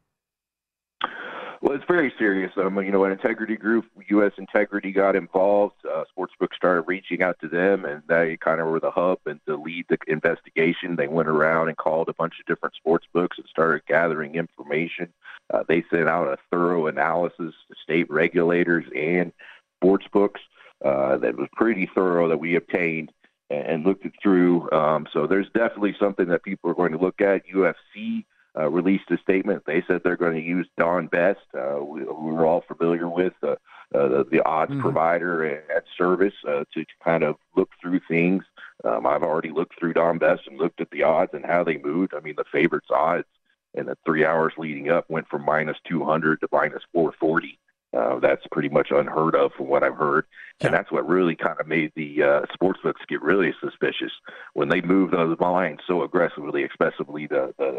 Well, 1.66 1.74
it's 1.74 1.84
very 1.88 2.14
serious. 2.16 2.52
Um, 2.56 2.76
you 2.76 2.92
know, 2.92 3.02
an 3.02 3.10
integrity 3.10 3.56
group, 3.56 3.86
U.S. 4.10 4.30
Integrity, 4.38 4.92
got 4.92 5.16
involved. 5.16 5.74
Uh, 5.84 6.04
Sportsbook 6.16 6.54
started 6.54 6.82
reaching 6.82 7.24
out 7.24 7.40
to 7.40 7.48
them, 7.48 7.84
and 7.84 8.04
they 8.08 8.36
kind 8.36 8.60
of 8.60 8.68
were 8.68 8.78
the 8.78 8.92
hub 8.92 9.18
and 9.26 9.40
to 9.46 9.56
lead 9.56 9.86
the 9.88 9.98
investigation. 10.06 10.94
They 10.94 11.08
went 11.08 11.28
around 11.28 11.66
and 11.66 11.76
called 11.76 12.08
a 12.08 12.14
bunch 12.14 12.34
of 12.38 12.46
different 12.46 12.76
sports 12.76 13.08
books 13.12 13.38
and 13.38 13.48
started 13.48 13.84
gathering 13.88 14.36
information. 14.36 15.12
Uh, 15.52 15.64
they 15.66 15.82
sent 15.90 16.08
out 16.08 16.28
a 16.28 16.38
thorough 16.52 16.86
analysis 16.86 17.52
to 17.68 17.74
state 17.82 18.08
regulators 18.08 18.84
and 18.94 19.32
sports 19.80 20.06
books 20.12 20.42
uh, 20.84 21.16
that 21.16 21.36
was 21.36 21.48
pretty 21.52 21.90
thorough 21.92 22.28
that 22.28 22.38
we 22.38 22.54
obtained 22.54 23.10
and 23.50 23.84
looked 23.84 24.06
it 24.06 24.12
through. 24.22 24.70
Um, 24.70 25.08
so 25.12 25.26
there's 25.26 25.50
definitely 25.52 25.96
something 25.98 26.28
that 26.28 26.44
people 26.44 26.70
are 26.70 26.74
going 26.74 26.92
to 26.92 26.98
look 26.98 27.20
at. 27.20 27.42
UFC 27.52 28.24
uh, 28.56 28.70
released 28.70 29.10
a 29.10 29.18
statement. 29.18 29.64
They 29.66 29.82
said 29.86 30.00
they're 30.02 30.16
going 30.16 30.34
to 30.34 30.42
use 30.42 30.66
Don 30.78 31.06
Best, 31.08 31.40
uh, 31.56 31.82
we, 31.82 32.04
were 32.04 32.46
all 32.46 32.62
familiar 32.66 33.08
with, 33.08 33.34
uh, 33.42 33.56
uh, 33.94 34.08
the, 34.08 34.26
the 34.30 34.44
odds 34.44 34.72
mm-hmm. 34.72 34.80
provider 34.80 35.44
at 35.44 35.84
service, 35.96 36.34
uh, 36.48 36.64
to, 36.74 36.84
kind 37.04 37.22
of 37.22 37.36
look 37.56 37.70
through 37.80 38.00
things. 38.08 38.44
Um, 38.84 39.06
I've 39.06 39.22
already 39.22 39.50
looked 39.50 39.78
through 39.78 39.94
Don 39.94 40.18
Best 40.18 40.42
and 40.46 40.58
looked 40.58 40.80
at 40.80 40.90
the 40.90 41.02
odds 41.02 41.32
and 41.34 41.44
how 41.44 41.64
they 41.64 41.78
moved. 41.78 42.14
I 42.14 42.20
mean, 42.20 42.34
the 42.36 42.44
favorites' 42.50 42.88
odds 42.90 43.26
in 43.74 43.86
the 43.86 43.96
three 44.04 44.24
hours 44.24 44.54
leading 44.56 44.90
up 44.90 45.08
went 45.08 45.28
from 45.28 45.44
minus 45.44 45.76
200 45.86 46.40
to 46.40 46.48
minus 46.50 46.82
440. 46.92 47.58
Uh, 47.96 48.18
that's 48.18 48.46
pretty 48.50 48.68
much 48.68 48.88
unheard 48.90 49.34
of 49.34 49.52
from 49.52 49.68
what 49.68 49.82
I've 49.82 49.96
heard. 49.96 50.26
And 50.60 50.74
that's 50.74 50.90
what 50.90 51.08
really 51.08 51.36
kind 51.36 51.58
of 51.60 51.66
made 51.66 51.92
the 51.94 52.22
uh, 52.22 52.40
sports 52.52 52.80
books 52.82 53.00
get 53.08 53.22
really 53.22 53.54
suspicious 53.60 54.12
when 54.54 54.68
they 54.68 54.80
moved 54.80 55.12
those 55.12 55.38
lines 55.40 55.80
so 55.86 56.02
aggressively, 56.02 56.64
especially 56.64 57.26
the, 57.26 57.54
the 57.58 57.78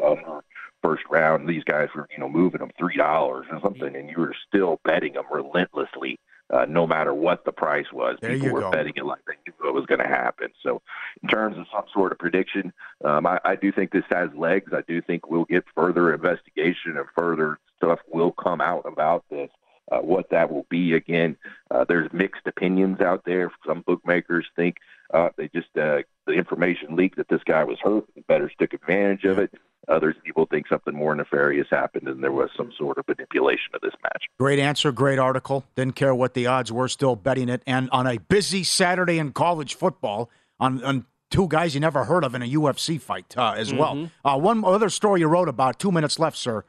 first 0.84 1.04
round. 1.10 1.48
These 1.48 1.64
guys 1.64 1.90
were, 1.96 2.08
you 2.12 2.20
know, 2.20 2.30
moving 2.30 2.60
them 2.60 2.72
$3 2.80 3.00
or 3.22 3.46
something, 3.62 3.96
and 3.96 4.10
you 4.10 4.18
were 4.18 4.36
still 4.48 4.80
betting 4.84 5.14
them 5.14 5.26
relentlessly. 5.32 6.20
Uh, 6.50 6.64
no 6.64 6.88
matter 6.88 7.14
what 7.14 7.44
the 7.44 7.52
price 7.52 7.92
was, 7.92 8.18
there 8.22 8.32
people 8.32 8.50
were 8.50 8.62
go. 8.62 8.72
betting 8.72 8.94
it 8.96 9.04
like 9.04 9.20
they 9.28 9.34
knew 9.46 9.54
what 9.60 9.74
was 9.74 9.86
going 9.86 10.00
to 10.00 10.08
happen. 10.08 10.48
So, 10.64 10.82
in 11.22 11.28
terms 11.28 11.58
of 11.58 11.66
some 11.74 11.84
sort 11.94 12.14
of 12.14 12.20
prediction, 12.20 12.72
um, 13.04 13.26
I, 13.26 13.38
I 13.44 13.56
do 13.58 13.70
think 13.70 13.92
this 13.92 14.06
has 14.10 14.30
legs. 14.34 14.72
I 14.74 14.80
do 14.88 15.02
think 15.02 15.30
we'll 15.30 15.44
get 15.44 15.66
further 15.76 16.14
investigation 16.14 16.96
and 16.96 17.06
further 17.18 17.60
stuff 17.76 18.00
will 18.10 18.32
come 18.32 18.62
out 18.62 18.86
about 18.86 19.26
this. 19.30 19.50
Uh, 19.92 20.00
what 20.00 20.30
that 20.32 20.52
will 20.52 20.66
be. 20.70 20.94
Again, 20.94 21.38
uh, 21.72 21.86
there's 21.88 22.12
mixed 22.12 22.46
opinions 22.46 23.00
out 23.00 23.24
there. 23.26 23.50
Some 23.66 23.84
bookmakers 23.88 24.46
think 24.54 24.76
uh, 25.14 25.30
they 25.38 25.48
just 25.48 25.70
uh, 25.78 26.02
the 26.26 26.34
information 26.34 26.96
leaked 26.96 27.18
that 27.18 27.30
this 27.30 27.44
guy 27.46 27.64
was 27.64 27.78
hurt 27.82 28.06
and 28.16 28.28
bettors 28.28 28.52
took 28.60 28.74
advantage 28.74 29.24
of 29.24 29.40
it. 29.40 29.54
Others 29.88 30.16
people 30.24 30.46
think 30.50 30.68
something 30.68 30.94
more 30.94 31.16
nefarious 31.16 31.68
happened 31.70 32.08
and 32.08 32.22
there 32.22 32.32
was 32.32 32.50
some 32.58 32.72
sort 32.78 32.98
of 32.98 33.08
manipulation 33.08 33.70
of 33.74 33.82
this 33.82 33.94
match. 34.04 34.26
Great 34.40 34.60
answer, 34.60 34.92
great 34.92 35.18
article. 35.20 35.64
Didn't 35.76 35.96
care 35.96 36.14
what 36.14 36.34
the 36.34 36.46
odds 36.48 36.72
were, 36.72 36.88
still 36.90 37.16
betting 37.16 37.48
it. 37.48 37.64
And 37.66 37.90
on 37.92 38.06
a 38.06 38.18
busy 38.18 38.64
Saturday 38.64 39.18
in 39.18 39.32
college 39.32 39.76
football, 39.76 40.30
on, 40.60 40.84
on 40.84 41.06
two 41.32 41.48
guys 41.48 41.74
you 41.74 41.80
never 41.80 42.04
heard 42.04 42.26
of 42.26 42.36
in 42.36 42.42
a 42.42 42.48
UFC 42.48 43.00
fight 43.00 43.34
uh, 43.38 43.54
as 43.56 43.70
Mm-hmm. 43.70 43.78
well. 43.78 44.12
Uh, 44.26 44.38
one 44.38 44.66
other 44.66 44.90
story 44.90 45.22
you 45.22 45.28
wrote 45.28 45.48
about, 45.48 45.80
two 45.80 45.92
minutes 45.92 46.20
left, 46.20 46.38
sir. 46.38 46.66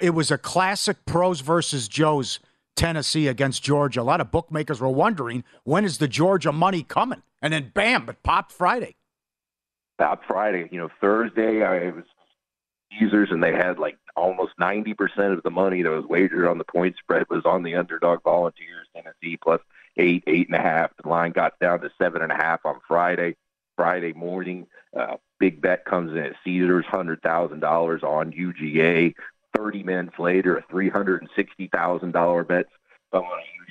It 0.00 0.10
was 0.10 0.32
a 0.32 0.38
classic 0.38 1.04
pros 1.06 1.42
versus 1.42 1.86
Joes 1.86 2.40
Tennessee 2.74 3.28
against 3.28 3.62
Georgia. 3.62 4.00
A 4.00 4.02
lot 4.02 4.20
of 4.20 4.32
bookmakers 4.32 4.80
were 4.80 4.88
wondering 4.88 5.44
when 5.62 5.84
is 5.84 5.98
the 5.98 6.08
Georgia 6.08 6.50
money 6.50 6.82
coming? 6.82 7.22
And 7.40 7.52
then 7.52 7.70
bam, 7.72 8.08
it 8.08 8.22
popped 8.24 8.50
Friday. 8.50 8.96
About 9.98 10.20
Friday, 10.26 10.68
you 10.72 10.78
know, 10.78 10.88
Thursday, 11.00 11.62
I 11.64 11.76
it 11.76 11.94
was 11.94 12.04
Caesars, 12.90 13.30
and 13.30 13.42
they 13.42 13.52
had 13.52 13.78
like 13.78 13.98
almost 14.16 14.52
90% 14.60 15.36
of 15.36 15.42
the 15.42 15.50
money 15.50 15.82
that 15.82 15.90
was 15.90 16.06
wagered 16.06 16.46
on 16.46 16.58
the 16.58 16.64
point 16.64 16.96
spread 16.98 17.26
was 17.28 17.44
on 17.44 17.62
the 17.62 17.74
underdog 17.74 18.22
Volunteers, 18.22 18.86
Tennessee, 18.94 19.36
plus 19.36 19.60
eight, 19.96 20.24
eight 20.26 20.48
and 20.48 20.56
a 20.56 20.62
half. 20.62 20.90
The 21.02 21.08
line 21.08 21.32
got 21.32 21.58
down 21.58 21.80
to 21.80 21.90
seven 21.98 22.22
and 22.22 22.32
a 22.32 22.36
half 22.36 22.64
on 22.64 22.80
Friday. 22.86 23.36
Friday 23.76 24.14
morning, 24.14 24.66
uh, 24.98 25.16
big 25.38 25.60
bet 25.60 25.84
comes 25.84 26.12
in 26.12 26.18
at 26.18 26.36
Caesars, 26.44 26.86
hundred 26.86 27.20
thousand 27.22 27.60
dollars 27.60 28.02
on 28.02 28.32
UGA. 28.32 29.14
Thirty 29.54 29.82
minutes 29.82 30.18
later, 30.18 30.56
a 30.56 30.64
three 30.70 30.88
hundred 30.88 31.20
and 31.20 31.30
sixty 31.36 31.68
thousand 31.68 32.12
dollar 32.12 32.42
bet 32.42 32.66
on 33.12 33.24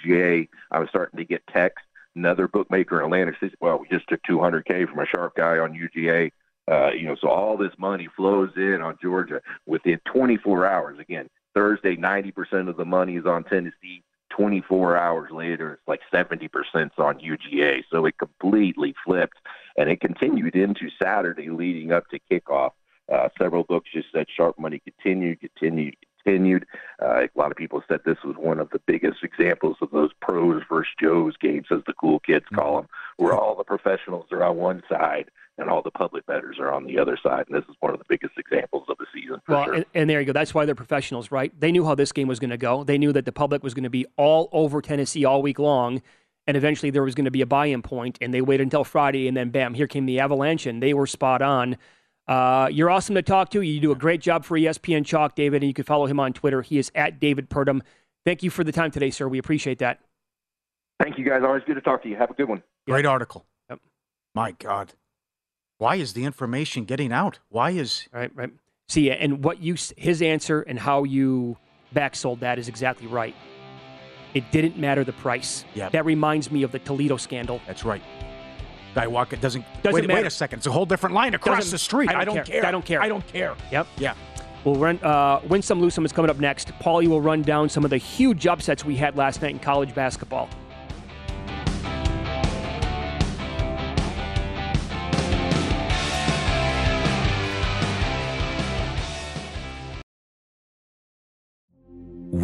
UGA. 0.06 0.48
I 0.72 0.80
was 0.80 0.90
starting 0.90 1.18
to 1.18 1.26
get 1.26 1.46
text. 1.48 1.84
Another 2.16 2.48
bookmaker 2.48 3.00
in 3.00 3.06
Atlanta 3.06 3.34
says, 3.40 3.52
"Well, 3.60 3.80
we 3.80 3.88
just 3.88 4.08
took 4.08 4.22
two 4.24 4.40
hundred 4.40 4.66
k 4.66 4.86
from 4.86 5.00
a 5.00 5.08
sharp 5.08 5.36
guy 5.36 5.58
on 5.58 5.74
UGA." 5.74 6.32
Uh, 6.70 6.92
you 6.92 7.04
know, 7.04 7.16
so 7.16 7.30
all 7.30 7.58
this 7.58 7.74
money 7.78 8.10
flows 8.16 8.52
in 8.56 8.82
on 8.82 8.98
Georgia 9.02 9.42
within 9.66 10.00
24 10.06 10.66
hours. 10.66 11.00
Again, 11.00 11.30
Thursday, 11.54 11.96
90% 11.96 12.70
of 12.70 12.78
the 12.78 12.86
money 12.86 13.18
is 13.18 13.26
on 13.26 13.44
Tennessee. 13.44 14.04
24 14.32 14.98
hours 14.98 15.32
later, 15.32 15.74
it's 15.74 15.88
like 15.88 16.02
70% 16.14 16.50
on 16.98 17.20
UGA. 17.20 17.84
So 17.90 18.06
it 18.06 18.18
completely 18.18 18.94
flipped, 19.06 19.38
and 19.78 19.90
it 19.90 20.02
continued 20.02 20.56
into 20.56 20.90
Saturday 21.02 21.50
leading 21.50 21.92
up 21.92 22.10
to 22.10 22.20
kickoff. 22.30 22.72
Uh, 23.12 23.30
several 23.38 23.64
books 23.64 23.90
just 23.94 24.08
said 24.12 24.26
sharp 24.36 24.58
money 24.60 24.80
continued, 24.80 25.40
continued, 25.40 25.96
continued. 26.24 26.66
Uh, 27.02 27.22
a 27.22 27.30
lot 27.36 27.52
of 27.52 27.58
people 27.58 27.84
said 27.88 28.00
this 28.04 28.24
was 28.26 28.36
one 28.36 28.60
of 28.60 28.70
the 28.72 28.82
biggest 28.88 29.24
examples 29.24 29.78
of 29.82 29.92
those 29.92 30.10
pros 30.22 30.64
versus 30.68 30.92
Joes 31.00 31.36
games, 31.40 31.68
as 31.72 31.82
the 31.86 31.94
cool 31.94 32.20
kids 32.20 32.46
call 32.54 32.78
them, 32.78 32.90
where 33.18 33.34
all 33.34 33.56
the 33.56 33.64
professionals 33.64 34.26
are 34.32 34.44
on 34.44 34.58
one 34.58 34.82
side 34.90 35.30
and 35.58 35.70
all 35.70 35.82
the 35.82 35.92
public 35.92 36.26
bettors 36.26 36.58
are 36.60 36.74
on 36.74 36.86
the 36.86 37.00
other 37.00 37.18
side. 37.22 37.46
And 37.48 37.58
this 37.58 37.68
is 37.70 37.76
one 37.80 37.94
of 37.94 38.00
the 38.00 38.06
biggest 38.10 38.34
examples 38.38 38.84
of 38.90 38.98
the 38.98 39.06
season. 39.14 39.42
For 39.46 39.54
well, 39.54 39.66
sure. 39.66 39.74
and, 39.74 39.86
and 39.94 40.10
there 40.10 40.20
you 40.20 40.26
go. 40.26 40.34
That's 40.34 40.54
why 40.54 40.66
they're 40.66 40.76
professionals, 40.76 41.32
right? 41.32 41.58
They 41.60 41.72
knew 41.72 41.86
how 41.86 41.96
this 41.96 42.12
game 42.12 42.28
was 42.28 42.40
going 42.40 42.50
to 42.50 42.58
go. 42.58 42.84
They 42.84 42.98
knew 42.98 43.14
that 43.14 43.26
the 43.26 43.32
public 43.32 43.64
was 43.64 43.74
going 43.74 43.84
to 43.84 43.90
be 43.90 44.06
all 44.18 44.50
over 44.52 44.82
Tennessee 44.82 45.24
all 45.24 45.42
week 45.42 45.60
long, 45.60 46.02
and 46.48 46.58
eventually 46.58 46.90
there 46.90 47.04
was 47.04 47.16
going 47.16 47.26
to 47.26 47.32
be 47.32 47.42
a 47.42 47.46
buy-in 47.46 47.82
point, 47.82 48.18
and 48.22 48.34
they 48.34 48.42
waited 48.42 48.64
until 48.64 48.84
Friday, 48.84 49.28
and 49.28 49.36
then 49.36 49.50
bam, 49.50 49.74
here 49.74 49.88
came 49.88 50.06
the 50.06 50.20
avalanche, 50.20 50.66
and 50.66 50.84
they 50.84 50.94
were 50.94 51.08
spot 51.08 51.42
on. 51.42 51.78
Uh, 52.28 52.68
you're 52.72 52.90
awesome 52.90 53.16
to 53.16 53.22
talk 53.22 53.50
to. 53.52 53.62
You 53.62 53.80
do 53.80 53.92
a 53.92 53.96
great 53.96 54.20
job 54.20 54.46
for 54.46 54.58
ESPN 54.58 55.06
Chalk, 55.06 55.36
David, 55.36 55.62
and 55.62 55.68
you 55.68 55.74
can 55.74 55.86
follow 55.86 56.08
him 56.08 56.20
on 56.20 56.34
Twitter. 56.34 56.62
He 56.64 56.78
is 56.78 56.92
at 56.96 57.20
David 57.20 57.50
Purdum. 57.50 57.82
Thank 58.26 58.42
you 58.42 58.50
for 58.50 58.64
the 58.64 58.72
time 58.72 58.90
today, 58.90 59.12
sir. 59.12 59.28
We 59.28 59.38
appreciate 59.38 59.80
that. 59.80 60.00
Thank 61.02 61.18
you, 61.18 61.26
guys. 61.26 61.42
Always 61.44 61.64
good 61.68 61.76
to 61.76 61.82
talk 61.82 62.02
to 62.04 62.10
you. 62.10 62.16
Have 62.16 62.32
a 62.32 62.34
good 62.34 62.50
one. 62.50 62.64
Great 62.88 63.06
article. 63.06 63.46
Yep. 63.70 63.80
My 64.34 64.52
God. 64.52 64.94
Why 65.78 65.96
is 65.96 66.14
the 66.14 66.24
information 66.24 66.86
getting 66.86 67.12
out? 67.12 67.40
Why 67.50 67.72
is 67.72 68.08
Right, 68.14 68.32
right. 68.36 68.52
See, 68.88 69.10
and 69.12 69.44
what 69.44 69.62
you 69.62 69.76
his 69.98 70.22
answer 70.22 70.62
and 70.62 70.78
how 70.80 71.04
you 71.04 71.58
backsold 71.94 72.40
that 72.42 72.60
is 72.60 72.68
exactly 72.68 73.08
right. 73.08 73.36
It 74.34 74.52
didn't 74.52 74.78
matter 74.78 75.04
the 75.04 75.14
price. 75.14 75.66
Yeah. 75.74 75.90
That 75.90 76.06
reminds 76.06 76.52
me 76.52 76.64
of 76.64 76.72
the 76.72 76.80
Toledo 76.80 77.18
scandal. 77.18 77.62
That's 77.66 77.84
right. 77.84 78.04
Guy 78.94 79.08
walking 79.08 79.40
doesn't. 79.40 79.66
Doesn't 79.82 80.08
wait, 80.08 80.14
wait 80.14 80.26
a 80.26 80.30
second. 80.30 80.60
It's 80.60 80.68
a 80.68 80.72
whole 80.72 80.86
different 80.86 81.16
line 81.16 81.34
across 81.34 81.58
Doesn't- 81.60 81.72
the 81.72 81.78
street. 81.80 82.10
I 82.12 82.22
I 82.22 82.26
don't 82.26 82.36
don't, 82.36 82.46
care. 82.46 82.62
care. 82.62 82.66
I 82.70 82.72
don't 82.72 82.86
care. 82.86 83.02
I 83.02 83.08
don't 83.08 83.28
care. 83.28 83.56
Yep. 83.72 83.88
Yeah. 83.98 84.14
We'll 84.64 84.76
run, 84.76 85.00
uh, 85.04 85.42
win 85.48 85.62
some, 85.62 85.80
lose 85.80 85.94
some 85.94 86.06
is 86.06 86.12
coming 86.12 86.32
up 86.32 86.40
next. 86.40 86.70
Pauly 86.80 87.08
will 87.08 87.22
run 87.22 87.42
down 87.44 87.70
some 87.70 87.84
of 87.84 87.90
the 87.92 87.98
huge 87.98 88.48
upsets 88.48 88.84
we 88.84 88.96
had 88.96 89.16
last 89.16 89.42
night 89.42 89.52
in 89.52 89.60
college 89.60 89.94
basketball. 89.94 90.50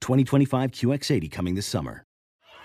2025 0.00 0.70
QX80 0.70 1.30
coming 1.30 1.54
this 1.54 1.66
summer. 1.66 2.04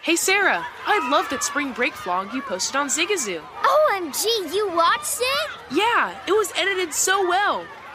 Hey 0.01 0.15
Sarah, 0.15 0.65
I 0.88 1.09
love 1.11 1.29
that 1.29 1.43
spring 1.43 1.73
break 1.73 1.93
vlog 1.93 2.33
you 2.33 2.41
posted 2.41 2.75
on 2.75 2.88
Zigazoo. 2.88 3.39
OMG, 3.39 4.25
you 4.53 4.67
watched 4.75 5.19
it? 5.19 5.51
Yeah, 5.71 6.17
it 6.27 6.31
was 6.31 6.51
edited 6.57 6.91
so 6.91 7.27
well. 7.27 7.63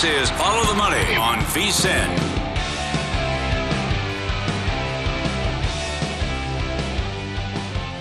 This 0.00 0.30
is 0.30 0.30
Follow 0.30 0.64
the 0.64 0.72
Money 0.72 1.14
on 1.16 1.40
VSIN. 1.52 2.08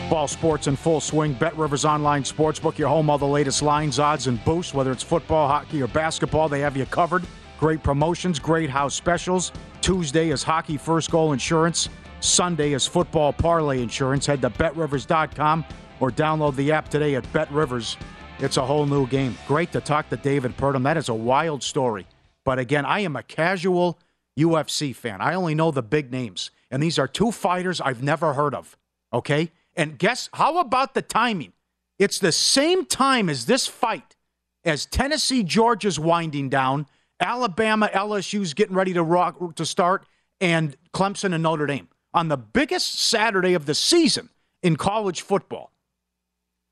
Ball 0.09 0.29
sports 0.29 0.67
in 0.67 0.77
full 0.77 1.01
swing. 1.01 1.33
Bet 1.33 1.57
Rivers 1.57 1.83
Online 1.83 2.23
Sportsbook, 2.23 2.77
your 2.77 2.87
home, 2.87 3.09
all 3.09 3.17
the 3.17 3.27
latest 3.27 3.61
lines, 3.61 3.99
odds, 3.99 4.27
and 4.27 4.41
boosts. 4.45 4.73
Whether 4.73 4.93
it's 4.93 5.03
football, 5.03 5.49
hockey, 5.49 5.81
or 5.81 5.87
basketball, 5.87 6.47
they 6.47 6.61
have 6.61 6.77
you 6.77 6.85
covered. 6.85 7.25
Great 7.59 7.83
promotions, 7.83 8.39
great 8.39 8.69
house 8.69 8.95
specials. 8.95 9.51
Tuesday 9.81 10.29
is 10.29 10.41
hockey 10.41 10.77
first 10.77 11.11
goal 11.11 11.33
insurance. 11.33 11.89
Sunday 12.21 12.71
is 12.71 12.87
football 12.87 13.33
parlay 13.33 13.81
insurance. 13.81 14.25
Head 14.25 14.41
to 14.43 14.49
betrivers.com 14.49 15.65
or 15.99 16.11
download 16.11 16.55
the 16.55 16.71
app 16.71 16.87
today 16.87 17.15
at 17.15 17.29
Bet 17.33 17.51
Rivers. 17.51 17.97
It's 18.41 18.55
a 18.55 18.65
whole 18.65 18.85
new 18.85 19.05
game. 19.05 19.37
Great 19.47 19.73
to 19.73 19.81
talk 19.81 20.07
to 20.09 20.15
David 20.15 20.55
Purdum. 20.55 20.83
That 20.83 20.95
is 20.95 21.09
a 21.09 21.13
wild 21.13 21.61
story. 21.61 22.07
But 22.45 22.57
again, 22.57 22.85
I 22.85 23.01
am 23.01 23.17
a 23.17 23.23
casual 23.23 23.99
UFC 24.39 24.95
fan. 24.95 25.19
I 25.19 25.33
only 25.33 25.55
know 25.55 25.71
the 25.71 25.83
big 25.83 26.09
names. 26.09 26.49
And 26.71 26.81
these 26.81 26.97
are 26.97 27.07
two 27.07 27.33
fighters 27.33 27.81
I've 27.81 28.01
never 28.01 28.31
heard 28.31 28.55
of. 28.55 28.77
Okay? 29.11 29.51
And 29.75 29.99
guess 29.99 30.29
how 30.33 30.59
about 30.59 30.93
the 30.93 31.01
timing? 31.01 31.51
It's 31.97 32.17
the 32.17 32.31
same 32.31 32.85
time 32.85 33.27
as 33.27 33.45
this 33.45 33.67
fight 33.67 34.15
as 34.63 34.85
Tennessee 34.85 35.43
Georgia's 35.43 35.99
winding 35.99 36.47
down, 36.47 36.87
Alabama 37.19 37.89
LSU's 37.93 38.53
getting 38.53 38.75
ready 38.75 38.93
to 38.93 39.03
rock 39.03 39.55
to 39.55 39.65
start, 39.65 40.05
and 40.39 40.77
Clemson 40.93 41.33
and 41.33 41.43
Notre 41.43 41.65
Dame 41.65 41.89
on 42.13 42.29
the 42.29 42.37
biggest 42.37 42.99
Saturday 42.99 43.53
of 43.53 43.65
the 43.65 43.75
season 43.75 44.29
in 44.63 44.77
college 44.77 45.21
football. 45.23 45.73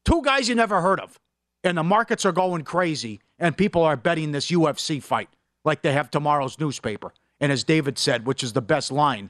Two 0.05 0.21
guys 0.21 0.47
you 0.47 0.55
never 0.55 0.79
heard 0.79 1.01
of 1.01 1.19
and 1.63 1.77
the 1.77 1.83
markets 1.83 2.25
are 2.25 2.31
going 2.31 2.63
crazy, 2.63 3.21
and 3.39 3.57
people 3.57 3.83
are 3.83 3.95
betting 3.95 4.31
this 4.31 4.47
UFC 4.47 5.01
fight 5.01 5.29
like 5.65 5.81
they 5.81 5.93
have 5.93 6.09
tomorrow's 6.09 6.59
newspaper. 6.59 7.13
And 7.39 7.51
as 7.51 7.63
David 7.63 7.97
said, 7.99 8.25
which 8.25 8.43
is 8.43 8.53
the 8.53 8.61
best 8.61 8.91
line, 8.91 9.29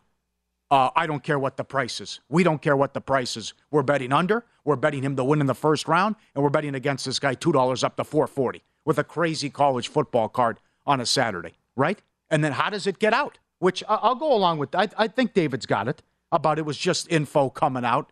uh, 0.70 0.90
I 0.96 1.08
don't 1.08 1.24
care 1.24 1.40
what 1.40 1.58
the 1.58 1.64
price 1.64 2.02
is. 2.02 2.20
We 2.30 2.44
don't 2.44 2.62
care 2.62 2.76
what 2.76 2.94
the 2.94 3.02
price 3.02 3.38
is. 3.38 3.54
We're 3.72 3.84
betting 3.84 4.12
under. 4.12 4.46
We're 4.66 4.76
betting 4.76 5.02
him 5.02 5.16
to 5.16 5.24
win 5.24 5.40
in 5.40 5.48
the 5.48 5.56
first 5.56 5.88
round, 5.88 6.16
and 6.36 6.44
we're 6.44 6.50
betting 6.50 6.76
against 6.76 7.06
this 7.06 7.20
guy 7.20 7.34
two 7.34 7.52
dollars 7.54 7.84
up 7.84 7.96
to 7.98 8.04
four 8.04 8.28
forty 8.28 8.64
with 8.84 9.00
a 9.00 9.04
crazy 9.04 9.50
college 9.50 9.88
football 9.88 10.28
card 10.28 10.60
on 10.86 11.00
a 11.00 11.06
Saturday, 11.06 11.58
right? 11.76 12.02
And 12.30 12.44
then 12.44 12.52
how 12.52 12.70
does 12.70 12.86
it 12.86 13.00
get 13.00 13.14
out? 13.14 13.40
Which 13.60 13.84
I'll 13.88 14.16
go 14.16 14.34
along 14.34 14.60
with. 14.60 14.76
I, 14.76 14.90
I 14.98 15.08
think 15.08 15.34
David's 15.34 15.66
got 15.66 15.88
it 15.88 16.04
about 16.32 16.60
it 16.60 16.66
was 16.66 16.78
just 16.78 17.10
info 17.10 17.50
coming 17.50 17.86
out, 17.86 18.12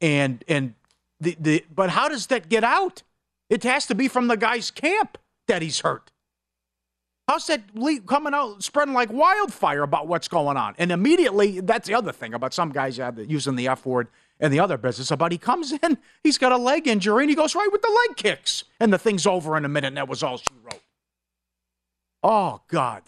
and 0.00 0.42
and 0.48 0.74
the, 1.20 1.36
the, 1.40 1.64
but 1.74 1.90
how 1.90 2.08
does 2.08 2.26
that 2.28 2.48
get 2.48 2.64
out? 2.64 3.02
It 3.48 3.62
has 3.62 3.86
to 3.86 3.94
be 3.94 4.08
from 4.08 4.26
the 4.26 4.36
guy's 4.36 4.70
camp 4.70 5.18
that 5.48 5.62
he's 5.62 5.80
hurt. 5.80 6.10
How's 7.28 7.46
that 7.48 7.62
coming 8.06 8.34
out, 8.34 8.62
spreading 8.62 8.94
like 8.94 9.12
wildfire 9.12 9.82
about 9.82 10.06
what's 10.06 10.28
going 10.28 10.56
on? 10.56 10.74
And 10.78 10.92
immediately, 10.92 11.60
that's 11.60 11.88
the 11.88 11.94
other 11.94 12.12
thing 12.12 12.34
about 12.34 12.54
some 12.54 12.70
guys 12.70 13.00
using 13.26 13.56
the 13.56 13.66
F 13.66 13.84
word 13.84 14.08
and 14.38 14.52
the 14.52 14.60
other 14.60 14.76
business 14.76 15.10
about 15.10 15.32
he 15.32 15.38
comes 15.38 15.72
in, 15.72 15.98
he's 16.22 16.38
got 16.38 16.52
a 16.52 16.56
leg 16.56 16.86
injury, 16.86 17.24
and 17.24 17.30
he 17.30 17.36
goes 17.36 17.54
right 17.54 17.68
with 17.72 17.82
the 17.82 18.04
leg 18.08 18.16
kicks. 18.16 18.64
And 18.78 18.92
the 18.92 18.98
thing's 18.98 19.26
over 19.26 19.56
in 19.56 19.64
a 19.64 19.68
minute, 19.68 19.88
and 19.88 19.96
that 19.96 20.08
was 20.08 20.22
all 20.22 20.36
she 20.36 20.46
wrote. 20.62 20.82
Oh, 22.22 22.60
God. 22.68 23.02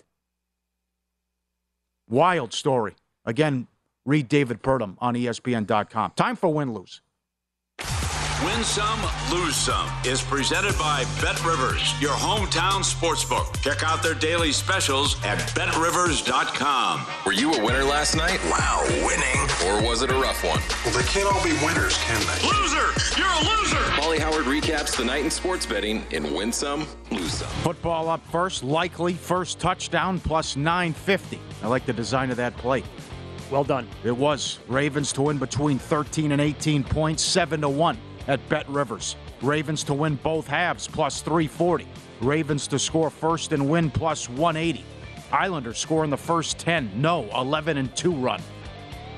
Wild 2.09 2.53
story. 2.53 2.94
Again, 3.25 3.66
read 4.07 4.29
David 4.29 4.62
Purdum 4.62 4.97
on 5.01 5.14
ESPN.com. 5.14 6.12
Time 6.16 6.35
for 6.35 6.53
win 6.53 6.73
lose. 6.73 7.03
Win 8.45 8.62
Some, 8.62 9.01
Lose 9.33 9.57
Some 9.57 9.91
is 10.05 10.23
presented 10.23 10.79
by 10.79 11.05
Bet 11.21 11.45
Rivers, 11.45 12.01
your 12.01 12.12
hometown 12.12 12.85
sportsbook. 12.85 13.61
Check 13.62 13.83
out 13.83 14.01
their 14.01 14.14
daily 14.14 14.53
specials 14.53 15.17
at 15.25 15.38
betrivers.com. 15.57 17.05
Were 17.27 17.33
you 17.33 17.53
a 17.53 17.64
winner 17.64 17.83
last 17.83 18.14
night? 18.14 18.38
Wow, 18.45 18.85
winning. 19.05 19.43
Or 19.67 19.83
was 19.83 20.03
it 20.03 20.11
a 20.11 20.14
rough 20.14 20.45
one? 20.45 20.61
Well, 20.85 20.97
they 20.97 21.09
can't 21.09 21.27
all 21.33 21.43
be 21.43 21.53
winners, 21.67 21.99
can 22.05 22.21
they? 22.21 22.47
Loser! 22.47 23.19
You're 23.19 23.27
a 23.27 23.57
loser! 23.57 23.77
Pauly 23.99 24.21
Howard 24.21 24.45
recaps 24.45 24.97
the 24.97 25.05
night 25.05 25.25
in 25.25 25.31
sports 25.31 25.67
betting 25.67 26.05
in 26.12 26.33
Win 26.33 26.53
Some, 26.53 26.87
Lose 27.11 27.35
Some. 27.35 27.49
Football 27.64 28.09
up 28.09 28.25
first, 28.31 28.62
likely 28.62 29.14
first 29.14 29.59
touchdown 29.59 30.21
plus 30.21 30.55
950. 30.55 31.41
I 31.64 31.67
like 31.67 31.87
the 31.87 31.93
design 31.93 32.31
of 32.31 32.37
that 32.37 32.57
play. 32.57 32.85
Well 33.51 33.65
done. 33.65 33.89
It 34.05 34.17
was 34.17 34.59
Ravens 34.69 35.13
to 35.15 35.23
win 35.23 35.39
between 35.39 35.79
13 35.79 36.33
and 36.33 36.41
18 36.41 36.85
points, 36.85 37.23
7 37.23 37.61
to 37.63 37.69
1 37.69 37.99
at 38.27 38.47
Bet 38.49 38.69
Rivers. 38.69 39.17
Ravens 39.41 39.83
to 39.85 39.95
win 39.95 40.17
both 40.17 40.47
halves 40.47 40.87
plus 40.87 41.23
340. 41.23 41.87
Ravens 42.21 42.67
to 42.69 42.79
score 42.79 43.11
first 43.11 43.53
and 43.53 43.69
win 43.69 43.91
plus 43.91 44.29
180. 44.29 44.85
Islanders 45.33 45.79
score 45.79 46.05
in 46.05 46.11
the 46.11 46.17
first 46.17 46.59
10. 46.59 46.91
No, 47.01 47.29
11 47.35 47.79
and 47.79 47.95
2 47.97 48.13
run. 48.13 48.43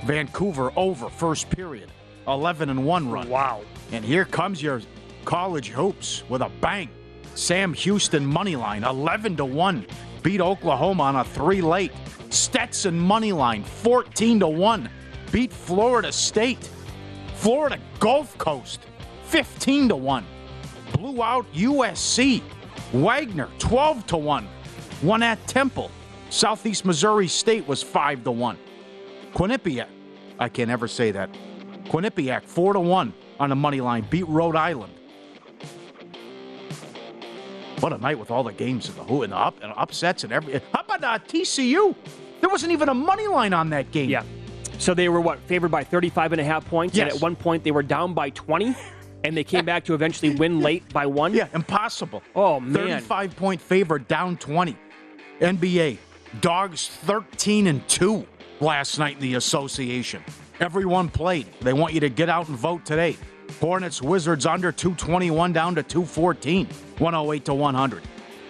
Vancouver 0.05 0.73
over 0.77 1.09
first 1.09 1.51
period. 1.51 1.91
11 2.29 2.71
and 2.71 2.85
1 2.85 3.11
run. 3.11 3.29
Wow. 3.29 3.63
And 3.93 4.05
here 4.05 4.25
comes 4.25 4.63
your 4.63 4.81
college 5.25 5.69
hoops 5.69 6.23
with 6.29 6.43
a 6.43 6.51
bang. 6.61 6.89
Sam 7.35 7.73
Houston 7.75 8.25
money 8.25 8.57
line 8.57 8.85
11 8.85 9.37
to 9.37 9.45
1 9.45 9.87
beat 10.23 10.41
Oklahoma 10.41 11.05
on 11.05 11.17
a 11.17 11.25
3 11.25 11.63
late. 11.63 11.93
Stetson 12.31 12.99
money 12.99 13.33
line 13.33 13.65
14 13.65 14.41
to 14.41 14.49
1 14.49 14.91
beat 15.33 15.53
Florida 15.53 16.13
State. 16.13 16.71
Florida 17.35 17.79
Gulf 17.99 18.37
Coast 18.39 18.81
15 19.25 19.89
to 19.91 19.97
1 19.97 20.27
blew 20.93 21.23
out 21.23 21.51
USC. 21.53 22.43
Wagner 22.93 23.49
12 23.59 24.07
to 24.09 24.17
1 24.17 24.49
won 25.03 25.23
at 25.23 25.45
Temple. 25.47 25.91
Southeast 26.31 26.85
Missouri 26.85 27.29
State 27.29 27.67
was 27.67 27.83
5 27.83 28.25
to 28.25 28.31
1. 28.31 28.59
Quinnipiac, 29.35 29.89
I 30.39 30.49
can't 30.49 30.71
ever 30.71 30.89
say 30.89 31.11
that. 31.13 31.31
Quinnipiac 31.85 32.45
4 32.45 32.75
to 32.75 32.81
1 32.81 33.13
on 33.39 33.49
the 33.49 33.57
money 33.57 33.81
line 33.81 34.07
beat 34.11 34.29
Rhode 34.29 34.57
Island. 34.57 34.93
What 37.81 37.95
a 37.95 37.99
night 37.99 38.19
with 38.19 38.31
all 38.31 38.45
the 38.45 38.53
games 38.53 38.89
and 38.89 38.99
the 38.99 39.05
who 39.05 39.23
and 39.23 39.33
the 39.33 39.37
up 39.37 39.57
and 39.63 39.73
upsets 39.75 40.23
and 40.23 40.33
every. 40.33 40.61
How 40.75 40.81
about 40.81 41.03
uh, 41.03 41.19
TCU? 41.19 41.97
There 42.41 42.51
wasn't 42.51 42.73
even 42.73 42.89
a 42.89 42.95
money 42.95 43.27
line 43.27 43.53
on 43.53 43.71
that 43.71 43.91
game. 43.91 44.11
Yeah. 44.11 44.23
So 44.79 44.95
they 44.95 45.09
were 45.09 45.21
what 45.21 45.39
favored 45.41 45.71
by 45.71 45.85
35 45.85 46.33
and 46.33 46.41
a 46.41 46.45
half 46.45 46.65
points, 46.67 46.97
Yes. 46.97 47.05
and 47.09 47.17
at 47.17 47.23
one 47.23 47.37
point 47.37 47.65
they 47.65 47.71
were 47.71 47.83
down 47.83 48.15
by 48.15 48.31
20, 48.31 48.75
and 49.25 49.37
they 49.37 49.45
came 49.45 49.65
back 49.67 49.85
to 49.85 49.95
eventually 49.95 50.35
win 50.35 50.61
late 50.69 50.91
by 50.93 51.05
one. 51.07 51.35
Yeah, 51.35 51.49
impossible. 51.55 52.23
Oh 52.35 52.61
man. 52.61 53.01
35 53.01 53.37
point 53.37 53.61
favor 53.61 53.99
down 53.99 54.37
20. 54.39 54.77
NBA, 55.41 55.99
dogs 56.41 56.89
13 56.89 57.67
and 57.67 57.87
2 57.89 58.27
last 58.61 58.99
night 58.99 59.17
in 59.17 59.21
the 59.23 59.35
association. 59.35 60.23
Everyone 60.61 61.09
played. 61.09 61.47
They 61.61 61.73
want 61.73 61.95
you 61.95 62.01
to 62.01 62.09
get 62.11 62.29
out 62.29 62.49
and 62.49 62.57
vote 62.59 62.85
today. 62.85 63.17
Hornets, 63.61 64.01
Wizards 64.03 64.47
under 64.47 64.71
221 64.71 65.53
down 65.53 65.75
to 65.75 65.83
214, 65.83 66.67
108 66.99 67.45
to 67.47 67.55
100. 67.55 68.03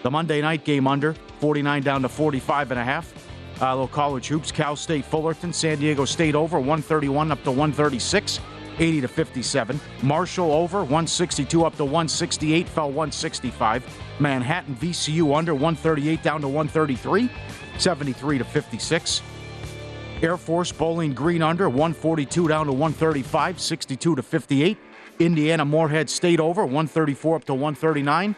The 0.02 0.10
Monday 0.10 0.40
night 0.42 0.64
game 0.64 0.86
under 0.86 1.14
49 1.40 1.82
down 1.82 2.02
to 2.02 2.08
45 2.08 2.70
and 2.72 2.80
a 2.80 2.84
half. 2.84 3.12
Uh, 3.60 3.72
little 3.72 3.88
college 3.88 4.28
hoops, 4.28 4.50
Cal 4.50 4.74
State, 4.74 5.04
Fullerton, 5.04 5.52
San 5.52 5.78
Diego 5.78 6.04
State 6.04 6.34
over 6.34 6.58
131 6.58 7.30
up 7.30 7.42
to 7.44 7.50
136. 7.50 8.40
80 8.78 9.02
to 9.02 9.08
57. 9.08 9.80
Marshall 10.02 10.52
over 10.52 10.78
162 10.78 11.64
up 11.64 11.76
to 11.76 11.84
168, 11.84 12.68
fell 12.68 12.86
165. 12.86 13.84
Manhattan 14.18 14.74
VCU 14.76 15.36
under 15.36 15.52
138 15.52 16.22
down 16.22 16.40
to 16.40 16.48
133, 16.48 17.30
73 17.78 18.38
to 18.38 18.44
56. 18.44 19.22
Air 20.22 20.36
Force 20.36 20.72
Bowling 20.72 21.12
Green 21.12 21.42
under 21.42 21.68
142 21.68 22.48
down 22.48 22.66
to 22.66 22.72
135, 22.72 23.60
62 23.60 24.16
to 24.16 24.22
58. 24.22 24.78
Indiana 25.18 25.64
Morehead 25.64 26.08
State 26.08 26.40
over 26.40 26.62
134 26.62 27.36
up 27.36 27.44
to 27.44 27.54
139, 27.54 28.34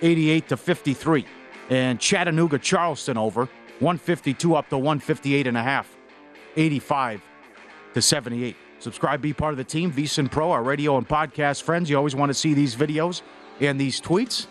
88 0.00 0.48
to 0.48 0.56
53. 0.56 1.26
And 1.70 2.00
Chattanooga 2.00 2.58
Charleston 2.58 3.16
over 3.16 3.48
152 3.80 4.54
up 4.54 4.68
to 4.68 4.76
158 4.78 5.46
and 5.46 5.56
a 5.56 5.62
half, 5.62 5.96
85 6.56 7.22
to 7.94 8.02
78. 8.02 8.56
Subscribe, 8.78 9.20
be 9.22 9.32
part 9.32 9.52
of 9.52 9.58
the 9.58 9.64
team. 9.64 9.92
VSIN 9.92 10.30
Pro, 10.30 10.50
our 10.50 10.62
radio 10.62 10.96
and 10.96 11.08
podcast 11.08 11.62
friends. 11.62 11.88
You 11.88 11.96
always 11.96 12.14
want 12.14 12.30
to 12.30 12.34
see 12.34 12.52
these 12.54 12.74
videos 12.74 13.22
and 13.60 13.80
these 13.80 14.00
tweets. 14.00 14.46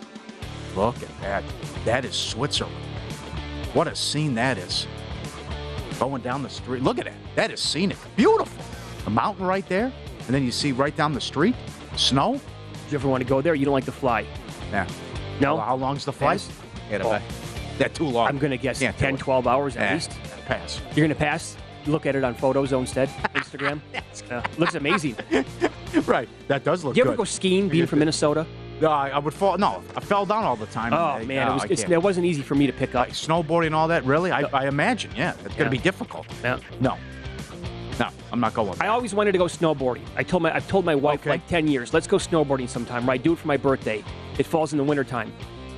Look 0.76 0.96
at 1.04 1.22
that. 1.22 1.44
That 1.84 2.06
is 2.06 2.16
Switzerland. 2.16 2.76
What 3.74 3.88
a 3.88 3.96
scene 3.96 4.36
that 4.36 4.58
is. 4.58 4.88
Going 6.00 6.22
down 6.22 6.44
the 6.44 6.50
street. 6.50 6.82
Look 6.82 6.98
at 6.98 7.06
that. 7.06 7.14
That 7.36 7.52
is 7.52 7.60
scenic. 7.60 7.98
Beautiful. 8.16 8.64
A 9.06 9.10
mountain 9.10 9.46
right 9.46 9.68
there. 9.68 9.92
And 10.26 10.36
then 10.36 10.44
you 10.44 10.52
see 10.52 10.72
right 10.72 10.96
down 10.96 11.14
the 11.14 11.22
street 11.22 11.56
snow. 11.98 12.34
Do 12.34 12.40
you 12.90 12.98
ever 12.98 13.08
want 13.08 13.22
to 13.22 13.28
go 13.30 13.42
there? 13.42 13.54
You 13.54 13.66
don't 13.66 13.74
like 13.74 13.86
to 13.86 13.92
fly? 13.92 14.26
Yeah. 14.72 14.88
No. 15.40 15.58
How, 15.58 15.66
how 15.66 15.76
long's 15.76 16.06
the 16.06 16.14
flight? 16.14 16.46
Can't 16.90 17.04
Oh. 17.04 17.20
That 17.82 17.94
too 17.96 18.06
long. 18.06 18.28
I'm 18.28 18.38
gonna 18.38 18.58
guess 18.58 18.80
Can't 18.80 18.98
10, 18.98 19.18
12 19.18 19.48
hours 19.48 19.76
at 19.76 19.92
Eh, 19.92 19.94
least. 19.96 20.12
Pass. 20.46 20.82
You're 20.96 21.06
gonna 21.06 21.16
pass. 21.16 21.58
Look 21.88 22.06
at 22.06 22.16
it 22.16 22.24
on 22.24 22.36
photos 22.36 22.72
instead. 22.74 23.10
Instagram. 23.36 23.82
Yeah, 24.30 24.44
looks 24.58 24.76
amazing. 24.76 25.16
right. 26.06 26.28
That 26.48 26.64
does 26.64 26.84
look 26.84 26.94
Do 26.96 27.00
you 27.00 27.04
ever 27.06 27.12
good. 27.14 27.18
go 27.20 27.24
skiing 27.24 27.70
being 27.70 27.88
from 27.88 28.00
Minnesota? 28.00 28.46
No, 28.82 28.90
I, 28.92 29.10
I 29.10 29.20
would 29.20 29.34
fall. 29.34 29.58
No, 29.58 29.82
I 29.96 30.00
fell 30.02 30.26
down 30.26 30.44
all 30.44 30.56
the 30.56 30.66
time. 30.68 30.94
Oh 30.94 30.98
I- 30.98 31.26
man, 31.26 31.46
no, 31.48 31.52
it 31.52 31.54
was 31.56 31.64
I 31.64 31.68
it's, 31.70 31.82
can't. 31.84 31.94
it 31.94 32.02
wasn't 32.04 32.26
easy 32.26 32.42
for 32.42 32.56
me 32.56 32.68
to 32.68 32.74
pick 32.74 32.94
up. 32.96 33.08
snowboarding 33.10 33.68
and 33.68 33.76
all 33.76 33.88
that. 33.90 34.04
Really, 34.06 34.32
I, 34.32 34.42
I 34.54 34.68
imagine. 34.68 35.12
Yeah, 35.16 35.34
it's 35.46 35.56
going 35.56 35.66
to 35.66 35.70
be 35.70 35.78
difficult. 35.78 36.26
Yeah. 36.44 36.60
No, 36.80 36.98
no, 38.00 38.08
I'm 38.32 38.40
not 38.40 38.54
going. 38.54 38.74
I 38.82 38.88
always 38.88 39.14
wanted 39.14 39.32
to 39.34 39.38
go 39.38 39.46
snowboarding. 39.46 40.04
I 40.16 40.24
told 40.24 40.44
my 40.44 40.54
I've 40.54 40.68
told 40.68 40.84
my 40.86 40.96
wife 40.96 41.22
Okay. 41.22 41.30
like 41.32 41.48
10 41.48 41.68
years, 41.68 41.94
let's 41.94 42.08
go 42.08 42.18
snowboarding 42.18 42.68
sometime. 42.70 43.08
Right, 43.08 43.22
do 43.22 43.34
it 43.34 43.40
for 43.40 43.48
my 43.48 43.58
birthday. 43.58 44.04
It 44.38 44.46
falls 44.46 44.72
in 44.74 44.78
the 44.78 44.84
wintertime. 44.84 45.32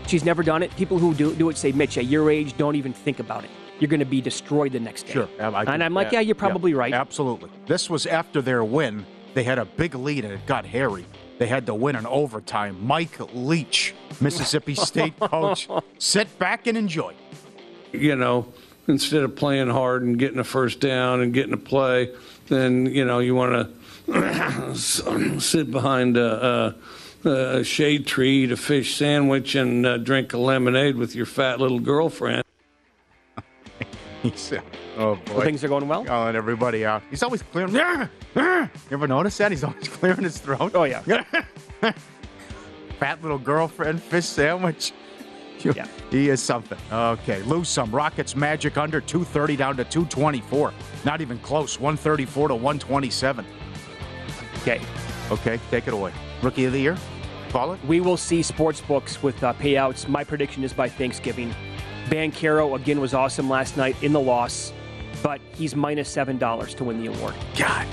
She's 0.08 0.24
never 0.26 0.44
done 0.44 0.64
it. 0.64 0.76
People 0.76 0.98
who 1.00 1.14
do, 1.14 1.34
do 1.36 1.50
it 1.50 1.58
say, 1.58 1.72
Mitch, 1.72 1.98
at 1.98 2.06
your 2.06 2.30
age, 2.30 2.56
don't 2.58 2.76
even 2.76 2.94
think 2.94 3.20
about 3.20 3.44
it. 3.44 3.50
You're 3.80 3.90
going 3.90 4.00
to 4.00 4.06
be 4.06 4.22
destroyed 4.22 4.72
the 4.74 4.80
next 4.80 5.04
day. 5.04 5.14
Sure. 5.14 5.30
I- 5.40 5.46
I 5.48 5.64
and 5.74 5.84
I'm 5.84 5.94
like, 5.94 6.12
yeah, 6.12 6.20
you're 6.20 6.36
probably 6.36 6.74
right. 6.74 6.94
Absolutely. 6.94 7.50
This 7.66 7.90
was 7.90 8.06
after 8.06 8.42
their 8.42 8.64
win. 8.64 9.06
They 9.34 9.44
had 9.44 9.58
a 9.60 9.66
big 9.66 9.96
lead 9.96 10.26
and 10.26 10.34
it 10.34 10.46
got 10.46 10.66
hairy. 10.66 11.06
They 11.40 11.48
had 11.48 11.66
to 11.66 11.74
win 11.74 11.96
in 11.96 12.06
overtime. 12.06 12.78
Mike 12.86 13.18
Leach, 13.34 13.96
Mississippi 14.22 14.76
State 14.76 15.20
coach, 15.20 15.68
sit 15.98 16.38
back 16.38 16.68
and 16.68 16.78
enjoy. 16.78 17.14
you 17.92 18.16
know, 18.16 18.54
instead 18.88 19.24
of 19.24 19.36
playing 19.36 19.70
hard 19.70 20.04
and 20.04 20.20
getting 20.20 20.38
a 20.40 20.44
first 20.44 20.80
down 20.80 21.22
and 21.22 21.34
getting 21.34 21.54
a 21.54 21.58
play, 21.58 22.14
then 22.48 22.86
you 22.86 23.04
know 23.06 23.18
you 23.20 23.34
want 23.34 23.68
to 24.08 24.76
sit 25.40 25.72
behind 25.72 26.18
a, 26.18 26.46
a, 26.46 26.76
a 27.26 27.64
shade 27.64 28.06
tree, 28.08 28.44
eat 28.44 28.52
a 28.52 28.58
fish 28.58 28.96
sandwich, 28.96 29.56
and 29.56 29.86
uh, 29.86 29.98
drink 29.98 30.34
a 30.34 30.38
lemonade 30.38 30.96
with 30.96 31.16
your 31.16 31.26
fat 31.26 31.60
little 31.60 31.80
girlfriend. 31.80 32.44
He 34.24 34.32
"Oh 34.98 35.16
boy, 35.16 35.34
Well, 35.34 35.42
things 35.42 35.66
are 35.66 35.68
going 35.68 35.86
well. 35.86 36.06
calling 36.06 36.38
everybody 36.38 36.86
out. 36.86 37.04
He's 37.10 37.24
always 37.24 37.42
clearing. 37.42 37.74
You 38.36 38.70
ever 38.90 39.06
notice 39.08 39.38
that? 39.38 39.52
He's 39.52 39.64
always 39.66 39.88
clearing 40.00 40.24
his 40.24 40.38
throat. 40.38 40.72
Oh 40.74 40.86
yeah. 40.86 41.02
Fat 43.00 43.22
little 43.22 43.38
girlfriend 43.38 44.02
fish 44.02 44.26
sandwich. 44.26 44.94
Yeah. 45.60 45.88
He 46.10 46.30
is 46.30 46.42
something. 46.42 46.78
Okay, 46.92 47.42
lose 47.44 47.68
some. 47.70 47.92
Rockets 47.92 48.36
Magic 48.36 48.78
under 48.78 49.02
230 49.02 49.56
down 49.58 49.76
to 49.78 49.84
224. 49.84 50.74
Not 51.06 51.20
even 51.22 51.38
close. 51.40 51.80
134 51.80 52.48
to 52.50 52.56
127. 52.56 53.46
Okay. 54.62 54.82
Okay, 55.32 55.60
take 55.70 55.88
it 55.88 55.94
away. 55.94 56.12
Rookie 56.42 56.66
of 56.66 56.72
the 56.74 56.80
year? 56.80 56.98
Call 57.54 57.74
it? 57.74 57.86
We 57.86 58.02
will 58.02 58.18
see 58.18 58.42
sports 58.42 58.82
books 58.82 59.22
with 59.22 59.44
uh, 59.44 59.54
payouts. 59.54 60.08
My 60.08 60.24
prediction 60.24 60.64
is 60.64 60.74
by 60.74 60.90
Thanksgiving. 60.90 61.54
Caro 62.32 62.74
again 62.74 63.00
was 63.00 63.14
awesome 63.14 63.48
last 63.48 63.78
night 63.78 63.96
in 64.02 64.12
the 64.12 64.20
loss, 64.20 64.74
but 65.22 65.40
he's 65.54 65.76
minus 65.76 66.10
seven 66.10 66.40
dollars 66.40 66.74
to 66.74 66.84
win 66.84 67.00
the 67.00 67.14
award. 67.14 67.36
God. 67.56 67.86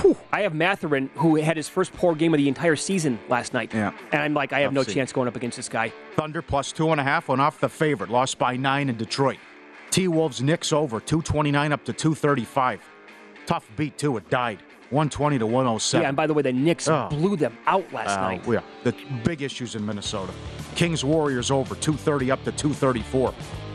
Whew. 0.00 0.16
I 0.32 0.40
have 0.40 0.52
Mathurin, 0.52 1.10
who 1.14 1.36
had 1.36 1.56
his 1.56 1.68
first 1.68 1.92
poor 1.92 2.16
game 2.16 2.34
of 2.34 2.38
the 2.38 2.48
entire 2.48 2.74
season 2.74 3.20
last 3.28 3.54
night. 3.54 3.72
Yeah. 3.72 3.92
And 4.10 4.20
I'm 4.20 4.34
like, 4.34 4.52
I 4.52 4.58
have 4.60 4.74
Tough 4.74 4.88
no 4.88 4.92
chance 4.92 5.12
going 5.12 5.28
up 5.28 5.36
against 5.36 5.58
this 5.58 5.68
guy. 5.68 5.92
Thunder 6.16 6.42
plus 6.42 6.72
two 6.72 6.90
and 6.90 7.00
a 7.00 7.04
half 7.04 7.28
went 7.28 7.40
off 7.40 7.60
the 7.60 7.68
favorite. 7.68 8.10
Lost 8.10 8.36
by 8.36 8.56
nine 8.56 8.88
in 8.88 8.96
Detroit. 8.96 9.38
T 9.90 10.08
Wolves 10.08 10.42
Knicks 10.42 10.72
over 10.72 10.98
229 10.98 11.70
up 11.70 11.84
to 11.84 11.92
235. 11.92 12.80
Tough 13.46 13.70
beat 13.76 13.96
too. 13.96 14.16
It 14.16 14.28
died 14.28 14.58
120 14.92 15.38
to 15.38 15.46
107. 15.46 16.02
Yeah, 16.02 16.08
and 16.08 16.16
by 16.16 16.26
the 16.26 16.34
way, 16.34 16.42
the 16.42 16.52
Knicks 16.52 16.86
Oh. 16.86 17.08
blew 17.08 17.34
them 17.34 17.56
out 17.66 17.90
last 17.92 18.18
Uh, 18.18 18.20
night. 18.20 18.42
Yeah, 18.46 18.60
the 18.84 18.94
big 19.24 19.40
issues 19.42 19.74
in 19.74 19.84
Minnesota. 19.84 20.32
Kings 20.74 21.02
Warriors 21.04 21.50
over 21.50 21.74
230 21.74 22.30
up 22.30 22.44
to 22.44 22.52
234. 22.52 23.32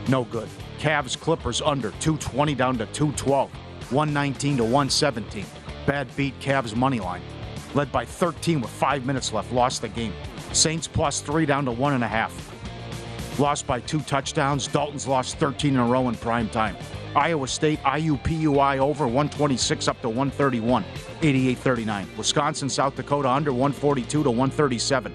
No 0.08 0.24
good. 0.24 0.48
Cavs 0.78 1.18
Clippers 1.18 1.60
under 1.60 1.90
220 2.00 2.54
down 2.54 2.78
to 2.78 2.86
212. 2.86 3.50
119 3.90 4.56
to 4.58 4.64
117. 4.64 5.44
Bad 5.86 6.06
beat 6.16 6.38
Cavs 6.40 6.74
money 6.76 7.00
line. 7.00 7.22
led 7.74 7.92
by 7.92 8.02
13 8.04 8.62
with 8.62 8.70
five 8.70 9.04
minutes 9.04 9.30
left, 9.32 9.52
lost 9.52 9.82
the 9.82 9.88
game. 9.88 10.12
Saints 10.52 10.88
plus 10.88 11.20
three 11.20 11.44
down 11.44 11.66
to 11.66 11.70
one 11.70 11.92
and 11.92 12.02
a 12.02 12.08
half. 12.08 12.32
Lost 13.38 13.66
by 13.66 13.78
two 13.80 14.00
touchdowns. 14.00 14.66
Dalton's 14.66 15.06
lost 15.06 15.36
13 15.36 15.74
in 15.74 15.80
a 15.80 15.84
row 15.84 16.08
in 16.08 16.14
prime 16.14 16.48
time. 16.48 16.76
Iowa 17.18 17.48
State, 17.48 17.80
IUPUI 17.82 18.78
over 18.78 19.04
126 19.04 19.88
up 19.88 20.00
to 20.02 20.08
131, 20.08 20.84
88 21.20 21.58
39. 21.58 22.08
Wisconsin, 22.16 22.68
South 22.68 22.94
Dakota 22.94 23.28
under 23.28 23.50
142 23.50 24.22
to 24.22 24.30
137, 24.30 25.12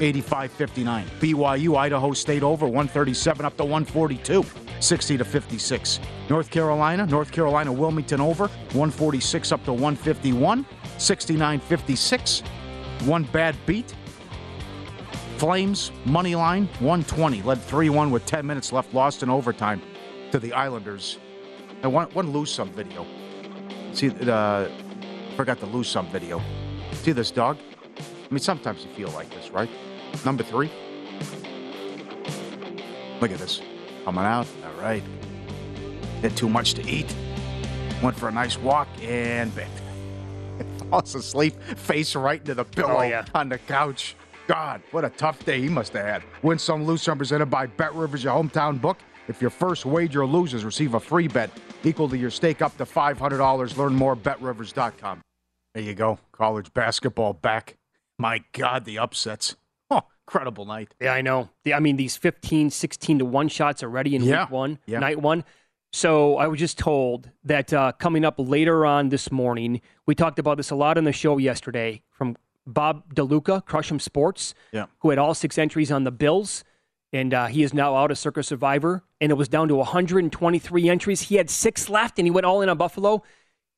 85 0.00 0.50
59. 0.50 1.06
BYU, 1.20 1.76
Idaho 1.76 2.12
State 2.12 2.42
over 2.42 2.66
137 2.66 3.46
up 3.46 3.56
to 3.56 3.62
142, 3.62 4.44
60 4.80 5.16
to 5.16 5.24
56. 5.24 6.00
North 6.28 6.50
Carolina, 6.50 7.06
North 7.06 7.30
Carolina, 7.30 7.72
Wilmington 7.72 8.20
over 8.20 8.48
146 8.48 9.52
up 9.52 9.64
to 9.64 9.72
151, 9.72 10.66
69 10.98 11.60
56. 11.60 12.40
One 13.04 13.22
bad 13.24 13.54
beat. 13.64 13.94
Flames, 15.36 15.92
money 16.04 16.34
line, 16.34 16.66
120, 16.80 17.42
led 17.42 17.60
3 17.60 17.90
1 17.90 18.10
with 18.10 18.26
10 18.26 18.44
minutes 18.44 18.72
left, 18.72 18.92
lost 18.92 19.22
in 19.22 19.30
overtime 19.30 19.80
to 20.32 20.40
the 20.40 20.52
Islanders. 20.52 21.18
And 21.84 21.92
want 21.92 22.14
one 22.14 22.32
lose 22.32 22.50
some 22.50 22.70
video. 22.70 23.04
See, 23.92 24.08
uh, 24.08 24.68
forgot 25.36 25.60
to 25.60 25.66
lose 25.66 25.86
some 25.86 26.06
video. 26.06 26.40
See 26.94 27.12
this 27.12 27.30
dog? 27.30 27.58
I 27.98 28.02
mean, 28.32 28.38
sometimes 28.38 28.82
you 28.86 28.90
feel 28.92 29.10
like 29.10 29.28
this, 29.28 29.50
right? 29.50 29.68
Number 30.24 30.42
three. 30.42 30.70
Look 33.20 33.30
at 33.30 33.38
this. 33.38 33.60
Coming 34.06 34.24
out. 34.24 34.46
All 34.64 34.80
right. 34.82 35.02
Had 36.22 36.34
too 36.38 36.48
much 36.48 36.72
to 36.74 36.82
eat. 36.88 37.14
Went 38.02 38.18
for 38.18 38.30
a 38.30 38.32
nice 38.32 38.56
walk 38.58 38.88
and 39.02 39.54
bit. 39.54 39.68
Falls 40.88 41.14
asleep, 41.14 41.52
face 41.76 42.16
right 42.16 42.40
into 42.40 42.54
the 42.54 42.64
pillow 42.64 42.96
Oh, 43.00 43.02
yeah. 43.02 43.26
on 43.34 43.50
the 43.50 43.58
couch. 43.58 44.16
God, 44.46 44.80
what 44.90 45.04
a 45.04 45.10
tough 45.10 45.44
day 45.44 45.60
he 45.60 45.68
must 45.68 45.92
have 45.92 46.06
had. 46.06 46.22
Win 46.42 46.58
some, 46.58 46.86
lose 46.86 47.02
some, 47.02 47.18
presented 47.18 47.46
by 47.46 47.66
Bet 47.66 47.94
Rivers, 47.94 48.24
your 48.24 48.32
hometown 48.42 48.80
book. 48.80 48.96
If 49.28 49.42
your 49.42 49.50
first 49.50 49.84
wager 49.84 50.24
loses, 50.26 50.64
receive 50.64 50.94
a 50.94 51.00
free 51.00 51.28
bet 51.28 51.50
equal 51.86 52.08
to 52.08 52.16
your 52.16 52.30
stake 52.30 52.62
up 52.62 52.76
to 52.78 52.84
$500. 52.84 53.76
Learn 53.76 53.94
more 53.94 54.12
at 54.12 54.22
betrivers.com. 54.22 55.20
There 55.74 55.82
you 55.82 55.94
go. 55.94 56.18
College 56.32 56.72
basketball 56.72 57.32
back. 57.32 57.76
My 58.18 58.42
God, 58.52 58.84
the 58.84 58.98
upsets. 58.98 59.56
Oh, 59.90 60.02
incredible 60.26 60.64
night. 60.64 60.94
Yeah, 61.00 61.12
I 61.12 61.20
know. 61.20 61.48
The, 61.64 61.74
I 61.74 61.80
mean, 61.80 61.96
these 61.96 62.16
15, 62.16 62.70
16 62.70 63.18
to 63.18 63.24
1 63.24 63.48
shots 63.48 63.82
already 63.82 64.14
in 64.14 64.22
Yeah. 64.22 64.44
week 64.44 64.50
one, 64.50 64.78
Yeah. 64.86 65.00
night 65.00 65.20
one. 65.20 65.44
So 65.92 66.36
I 66.38 66.46
was 66.48 66.58
just 66.58 66.78
told 66.78 67.30
that 67.44 67.72
uh, 67.72 67.92
coming 67.92 68.24
up 68.24 68.34
later 68.38 68.84
on 68.86 69.08
this 69.10 69.30
morning, 69.30 69.80
we 70.06 70.14
talked 70.14 70.38
about 70.38 70.56
this 70.56 70.70
a 70.70 70.74
lot 70.76 70.96
on 70.98 71.04
the 71.04 71.12
show 71.12 71.38
yesterday 71.38 72.02
from 72.10 72.36
Bob 72.66 73.14
DeLuca, 73.14 73.64
Crush'em 73.64 74.00
Sports, 74.00 74.54
Yeah. 74.72 74.86
who 75.00 75.10
had 75.10 75.18
all 75.18 75.34
six 75.34 75.58
entries 75.58 75.92
on 75.92 76.04
the 76.04 76.10
Bills. 76.12 76.64
And 77.14 77.32
uh, 77.32 77.46
he 77.46 77.62
is 77.62 77.72
now 77.72 77.94
out 77.94 78.10
of 78.10 78.18
Circa 78.18 78.42
Survivor. 78.42 79.04
And 79.20 79.30
it 79.30 79.36
was 79.36 79.48
down 79.48 79.68
to 79.68 79.76
123 79.76 80.88
entries. 80.88 81.22
He 81.22 81.36
had 81.36 81.48
six 81.48 81.88
left 81.88 82.18
and 82.18 82.26
he 82.26 82.30
went 82.30 82.44
all 82.44 82.60
in 82.60 82.68
on 82.68 82.76
Buffalo. 82.76 83.22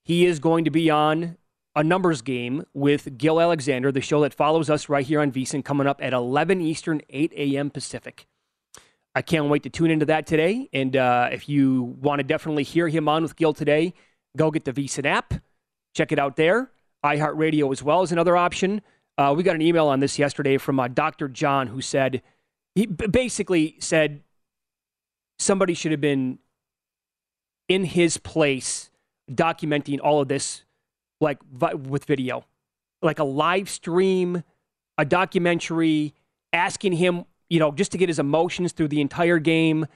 He 0.03 0.25
is 0.25 0.41
going 0.41 0.65
to 0.65 0.71
be 0.71 0.89
on 0.89 1.37
a 1.75 1.85
numbers 1.85 2.23
game 2.23 2.65
with 2.73 3.19
Gill 3.19 3.39
Alexander, 3.39 3.93
the 3.93 4.01
show 4.01 4.23
that 4.23 4.33
follows 4.33 4.71
us 4.71 4.89
right 4.89 5.05
here 5.05 5.21
on 5.21 5.31
VSiN, 5.31 5.63
coming 5.63 5.87
up 5.87 6.03
at 6.03 6.15
11 6.15 6.63
Eastern, 6.63 7.03
8 7.11 7.31
a.m. 7.37 7.69
Pacific. 7.69 8.27
I 9.15 9.21
can't 9.21 9.51
wait 9.51 9.65
to 9.65 9.71
tune 9.71 9.91
into 9.91 10.07
that 10.07 10.27
today. 10.27 10.71
And 10.73 10.97
uh, 10.97 11.29
if 11.31 11.47
you 11.47 11.83
want 12.01 12.21
to 12.21 12.25
definitely 12.25 12.63
hear 12.63 12.89
him 12.89 13.07
on 13.07 13.23
with 13.23 13.37
Gil 13.37 13.53
today, 13.53 13.93
go 14.35 14.51
get 14.51 14.65
the 14.65 14.73
VSiN 14.73 15.05
app. 15.05 15.35
Check 15.95 16.11
it 16.11 16.19
out 16.19 16.37
there. 16.37 16.71
iHeartRadio 17.05 17.71
as 17.71 17.83
well 17.83 18.03
is 18.03 18.13
another 18.13 18.35
option. 18.35 18.81
Uh, 19.19 19.35
we 19.37 19.43
got 19.43 19.55
an 19.55 19.63
email 19.63 19.89
on 19.89 20.01
this 20.01 20.19
yesterday 20.19 20.57
from 20.57 20.81
uh, 20.81 20.89
Dr. 20.89 21.29
John 21.29 21.67
who 21.67 21.83
said, 21.83 22.23
he 22.77 22.87
basically 22.87 23.75
said 23.81 24.23
somebody 25.41 25.75
should 25.75 25.91
have 25.91 26.01
been 26.01 26.39
in 27.69 27.85
his 27.85 28.19
place 28.19 28.91
documenting 29.29 29.99
all 30.01 30.21
of 30.21 30.29
this 30.29 30.63
like 31.21 31.39
vi- 31.53 31.75
with 31.75 32.05
video 32.05 32.45
like 33.03 33.19
a 33.19 33.25
live 33.25 33.69
stream 33.69 34.45
a 34.99 35.05
documentary 35.05 36.15
asking 36.53 36.93
him 36.93 37.25
you 37.51 37.59
know 37.59 37.73
just 37.73 37.91
to 37.91 37.99
get 37.99 38.09
his 38.09 38.21
emotions 38.21 38.71
through 38.71 38.87
the 38.87 39.01
entire 39.01 39.41
game 39.41 39.87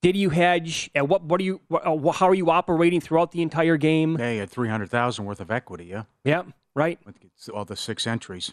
did 0.00 0.14
you 0.14 0.30
hedge 0.30 0.90
and 0.94 1.08
what 1.08 1.24
what 1.24 1.40
are 1.40 1.44
you 1.44 1.60
uh, 1.72 2.12
how 2.12 2.28
are 2.28 2.34
you 2.34 2.50
operating 2.50 3.00
throughout 3.00 3.32
the 3.32 3.42
entire 3.42 3.76
game 3.76 4.16
Yeah, 4.18 4.30
you 4.30 4.40
had 4.40 4.50
300000 4.50 5.24
worth 5.24 5.40
of 5.40 5.50
equity, 5.50 5.86
yeah? 5.86 6.04
yeah 6.24 6.42
right 6.76 7.00
With 7.04 7.16
all 7.52 7.64
the 7.64 7.74
six 7.76 8.06
entries. 8.06 8.52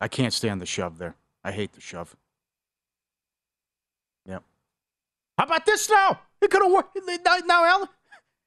I 0.00 0.08
can't 0.08 0.32
stand 0.32 0.62
the 0.62 0.66
shove 0.66 0.96
there. 0.98 1.16
I 1.44 1.52
hate 1.52 1.72
the 1.72 1.80
shove. 1.80 2.16
Yep. 4.26 4.44
How 5.38 5.44
about 5.44 5.64
this 5.64 5.88
now? 5.88 6.20
It 6.42 6.50
could 6.50 6.62
have 6.62 6.70
worked. 6.72 6.98
Now 7.46 7.64
Allen, 7.64 7.88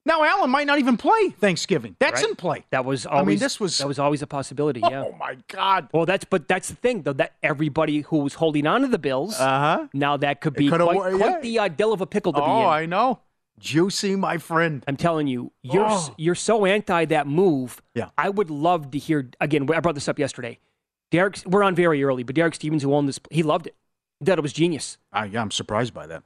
now 0.05 0.23
Allen 0.23 0.49
might 0.49 0.67
not 0.67 0.79
even 0.79 0.97
play 0.97 1.29
Thanksgiving. 1.29 1.95
That's 1.99 2.21
Right. 2.21 2.29
in 2.31 2.35
play. 2.35 2.65
that 2.71 2.85
was 2.85 3.05
I 3.05 3.09
mean, 3.11 3.19
always 3.19 3.39
this 3.39 3.59
was- 3.59 3.77
that 3.77 3.87
was 3.87 3.99
always 3.99 4.21
a 4.21 4.27
possibility 4.27 4.79
yeah 4.81 5.03
Oh 5.07 5.15
my 5.19 5.37
God. 5.47 5.89
well 5.93 6.05
that's 6.05 6.25
but 6.25 6.47
that's 6.47 6.69
the 6.69 6.75
thing 6.75 7.03
though 7.03 7.13
that 7.13 7.33
everybody 7.43 8.01
who 8.01 8.17
was 8.17 8.33
holding 8.35 8.65
on 8.67 8.81
to 8.81 8.87
the 8.87 8.97
bills 8.99 9.39
Uh 9.39 9.45
huh. 9.59 9.87
now 9.93 10.17
that 10.17 10.41
could 10.41 10.53
be 10.53 10.69
quite, 10.69 10.81
quite 10.81 11.19
yeah. 11.19 11.39
the 11.41 11.59
uh, 11.59 11.67
dill 11.67 11.93
of 11.93 12.01
a 12.01 12.07
pickle 12.07 12.33
to 12.33 12.39
be 12.39 12.43
in. 12.45 12.49
Oh, 12.49 12.65
I 12.67 12.85
know. 12.85 13.19
Juicy, 13.59 14.15
my 14.15 14.37
friend. 14.39 14.83
I'm 14.87 14.97
telling 14.97 15.27
you, 15.27 15.51
you're 15.61 15.85
Oh. 15.87 16.15
you're 16.17 16.35
so 16.35 16.65
anti 16.65 17.05
that 17.05 17.27
move. 17.27 17.79
Yeah. 17.93 18.09
I 18.17 18.29
would 18.29 18.49
love 18.49 18.89
to 18.91 18.97
hear 18.97 19.29
again. 19.39 19.69
I 19.71 19.79
brought 19.81 19.93
this 19.95 20.07
up 20.09 20.17
yesterday. 20.17 20.57
Derek, 21.11 21.37
we're 21.45 21.61
on 21.63 21.75
very 21.75 22.03
early, 22.03 22.23
but 22.23 22.33
Derek 22.35 22.55
Stevens, 22.55 22.81
who 22.83 22.93
owned 22.93 23.07
this, 23.07 23.19
he 23.29 23.43
loved 23.43 23.67
it. 23.67 23.75
He 24.19 24.25
thought 24.25 24.37
it 24.39 24.41
was 24.41 24.53
genius. 24.53 24.97
I, 25.11 25.25
yeah, 25.25 25.41
I'm 25.41 25.51
surprised 25.51 25.93
by 25.93 26.07
that. 26.07 26.23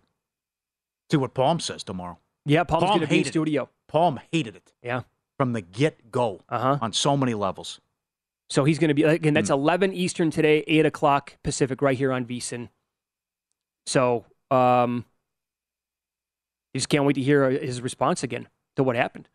See 1.11 1.17
what 1.17 1.33
Palm 1.33 1.59
says 1.59 1.83
tomorrow. 1.83 2.17
Yeah, 2.45 2.63
Palm's 2.63 2.83
Palm 2.83 2.97
going 2.97 3.01
to 3.01 3.07
be 3.07 3.19
in 3.21 3.25
it. 3.25 3.27
studio. 3.27 3.69
Palm 3.87 4.19
hated 4.31 4.55
it 4.55 4.73
Yeah. 4.83 5.01
from 5.37 5.53
the 5.53 5.61
get 5.61 6.11
go 6.11 6.41
Uh 6.49 6.59
huh. 6.59 6.77
on 6.81 6.93
so 6.93 7.15
many 7.17 7.33
levels. 7.33 7.79
So 8.49 8.63
he's 8.63 8.77
going 8.79 8.89
to 8.89 8.93
be 8.93 9.03
again. 9.03 9.33
That's 9.33 9.49
11 9.49 9.93
Eastern 9.93 10.29
today, 10.31 10.63
eight 10.67 10.85
o'clock 10.85 11.37
Pacific, 11.43 11.81
right 11.81 11.97
here 11.97 12.11
on 12.11 12.25
VSiN. 12.25 12.69
So, 13.87 14.25
um, 14.51 15.05
just 16.75 16.89
can't 16.89 17.05
wait 17.05 17.13
to 17.13 17.21
hear 17.21 17.45
uh, 17.45 17.49
his 17.51 17.81
response 17.81 18.21
again 18.23 18.47
to 18.75 18.83
what 18.83 18.95
happened. 18.95 19.29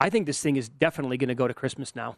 I 0.00 0.10
think 0.10 0.26
this 0.26 0.40
thing 0.42 0.56
is 0.56 0.68
definitely 0.68 1.16
going 1.16 1.28
to 1.28 1.34
go 1.34 1.48
to 1.48 1.54
Christmas 1.54 1.94
now. 1.96 2.16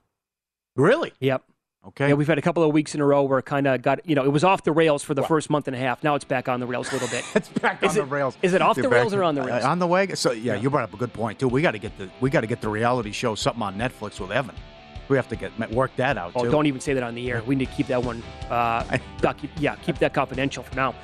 Really? 0.77 1.13
Yep. 1.21 1.43
Okay. 1.89 2.09
Yeah, 2.09 2.15
we've 2.15 2.27
had 2.27 2.37
a 2.39 2.43
couple 2.43 2.65
of 2.65 2.73
weeks 2.73 2.95
in 2.97 3.01
a 3.01 3.07
row 3.07 3.23
where 3.23 3.39
it 3.39 3.45
kind 3.45 3.67
of 3.67 3.81
got, 3.81 4.05
you 4.09 4.15
know, 4.17 4.25
it 4.25 4.33
was 4.33 4.43
off 4.43 4.65
the 4.65 4.73
rails 4.73 5.03
for 5.05 5.15
the 5.15 5.21
Well- 5.23 5.29
first 5.29 5.51
month 5.51 5.69
and 5.69 5.77
a 5.77 5.79
half. 5.79 6.03
Now 6.03 6.17
it's 6.17 6.25
back 6.25 6.49
on 6.49 6.59
the 6.59 6.67
rails 6.67 6.89
a 6.91 6.95
little 6.95 7.09
bit. 7.09 7.25
It's 7.37 7.49
back 7.49 7.83
Is 7.83 7.91
on 7.91 7.95
the 7.97 8.03
it- 8.03 8.11
rails. 8.11 8.37
is 8.43 8.55
it 8.55 8.61
off 8.63 8.77
You're 8.77 8.83
the 8.85 8.89
rails 8.89 9.15
or 9.15 9.23
on 9.23 9.35
the 9.37 9.43
rails? 9.43 9.65
Uh, 9.65 9.69
on 9.69 9.79
the 9.79 9.87
wagon. 9.87 10.17
So 10.17 10.33
yeah, 10.33 10.55
Yeah. 10.55 10.61
you 10.63 10.69
brought 10.71 10.85
up 10.85 10.95
a 10.95 10.97
good 10.97 11.13
point 11.13 11.39
too. 11.39 11.47
We 11.49 11.63
got 11.63 11.73
to 11.73 11.79
get 11.79 11.97
the 11.97 12.09
we 12.21 12.29
got 12.29 12.41
to 12.41 12.47
get 12.49 12.61
the 12.61 12.69
reality 12.69 13.13
show 13.13 13.35
something 13.37 13.63
on 13.63 13.77
Netflix 13.77 14.19
with 14.19 14.33
Evan. 14.33 14.55
We 15.09 15.17
have 15.17 15.29
to 15.29 15.37
get 15.37 15.53
work 15.71 15.95
that 15.97 16.19
out 16.19 16.33
Oh, 16.35 16.45
too. 16.45 16.51
don't 16.51 16.67
even 16.67 16.81
say 16.81 16.93
that 16.95 17.05
on 17.05 17.15
the 17.15 17.31
air. 17.31 17.41
We 17.47 17.55
need 17.55 17.69
to 17.69 17.75
keep 17.77 17.87
that 17.87 18.03
one, 18.03 18.23
uh, 18.51 18.83
docu- 19.21 19.49
yeah, 19.59 19.77
keep 19.77 19.99
that 19.99 20.13
confidential 20.13 20.65
for 20.65 20.75
now. 20.75 20.95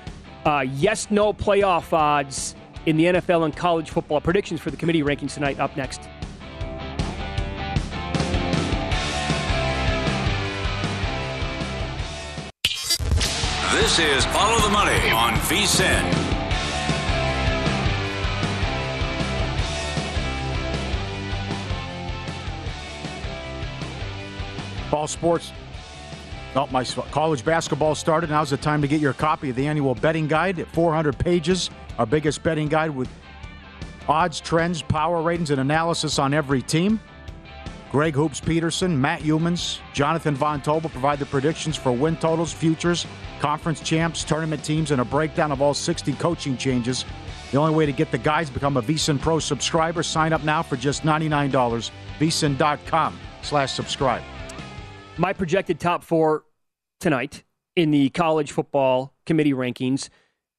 Uh, 0.44 0.64
yes, 0.74 1.06
no 1.12 1.32
playoff 1.32 1.92
odds 1.92 2.56
in 2.86 2.96
the 2.96 3.04
NFL 3.04 3.44
and 3.44 3.54
college 3.56 3.90
football. 3.90 4.20
Predictions 4.20 4.60
for 4.60 4.72
the 4.72 4.76
committee 4.76 5.04
rankings 5.04 5.34
tonight 5.34 5.60
up 5.60 5.76
next. 5.76 6.00
This 13.72 13.98
is 13.98 14.26
Follow 14.26 14.60
the 14.60 14.68
Money 14.68 15.10
on 15.12 15.32
VSIN. 15.32 16.02
Ball 24.90 25.06
sports. 25.06 25.52
Oh, 26.54 26.66
my 26.66 26.84
college 26.84 27.46
basketball 27.46 27.94
started. 27.94 28.28
Now's 28.28 28.50
the 28.50 28.58
time 28.58 28.82
to 28.82 28.88
get 28.88 29.00
your 29.00 29.14
copy 29.14 29.48
of 29.48 29.56
the 29.56 29.66
annual 29.66 29.94
betting 29.94 30.28
guide 30.28 30.58
at 30.58 30.68
400 30.68 31.18
pages. 31.18 31.70
Our 31.98 32.04
biggest 32.04 32.42
betting 32.42 32.68
guide 32.68 32.90
with 32.90 33.08
odds, 34.06 34.38
trends, 34.38 34.82
power 34.82 35.22
ratings, 35.22 35.50
and 35.50 35.62
analysis 35.62 36.18
on 36.18 36.34
every 36.34 36.60
team. 36.60 37.00
Greg 37.92 38.14
Hoops 38.14 38.40
Peterson, 38.40 38.98
Matt 38.98 39.20
Youmans, 39.20 39.78
Jonathan 39.92 40.34
Von 40.34 40.62
Tobel 40.62 40.90
provide 40.90 41.18
the 41.18 41.26
predictions 41.26 41.76
for 41.76 41.92
win 41.92 42.16
totals, 42.16 42.50
futures, 42.50 43.06
conference 43.38 43.80
champs, 43.80 44.24
tournament 44.24 44.64
teams, 44.64 44.92
and 44.92 45.02
a 45.02 45.04
breakdown 45.04 45.52
of 45.52 45.60
all 45.60 45.74
60 45.74 46.14
coaching 46.14 46.56
changes. 46.56 47.04
The 47.50 47.58
only 47.58 47.74
way 47.74 47.84
to 47.84 47.92
get 47.92 48.10
the 48.10 48.16
guides 48.16 48.48
become 48.48 48.78
a 48.78 48.82
VSiN 48.82 49.20
Pro 49.20 49.38
subscriber. 49.38 50.02
Sign 50.02 50.32
up 50.32 50.42
now 50.42 50.62
for 50.62 50.76
just 50.76 51.02
$99. 51.02 51.90
VSiN.com 52.18 53.18
slash 53.42 53.72
subscribe. 53.72 54.22
My 55.18 55.34
projected 55.34 55.78
top 55.78 56.02
four 56.02 56.44
tonight 56.98 57.44
in 57.76 57.90
the 57.90 58.08
college 58.08 58.52
football 58.52 59.12
committee 59.26 59.52
rankings. 59.52 60.08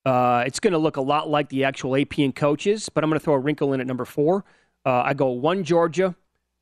Uh, 0.06 0.44
it's 0.46 0.60
going 0.60 0.74
to 0.74 0.78
look 0.78 0.98
a 0.98 1.02
lot 1.02 1.30
like 1.30 1.50
the 1.50 1.64
actual 1.64 1.96
AP 1.96 2.20
and 2.20 2.36
coaches, 2.36 2.90
but 2.90 3.04
I'm 3.04 3.10
going 3.10 3.20
to 3.20 3.24
throw 3.24 3.34
a 3.34 3.40
wrinkle 3.40 3.74
in 3.74 3.82
at 3.82 3.88
number 3.88 4.06
four. 4.06 4.46
Uh, 4.86 5.02
I 5.02 5.16
go 5.16 5.30
one 5.30 5.64
Georgia, 5.64 6.16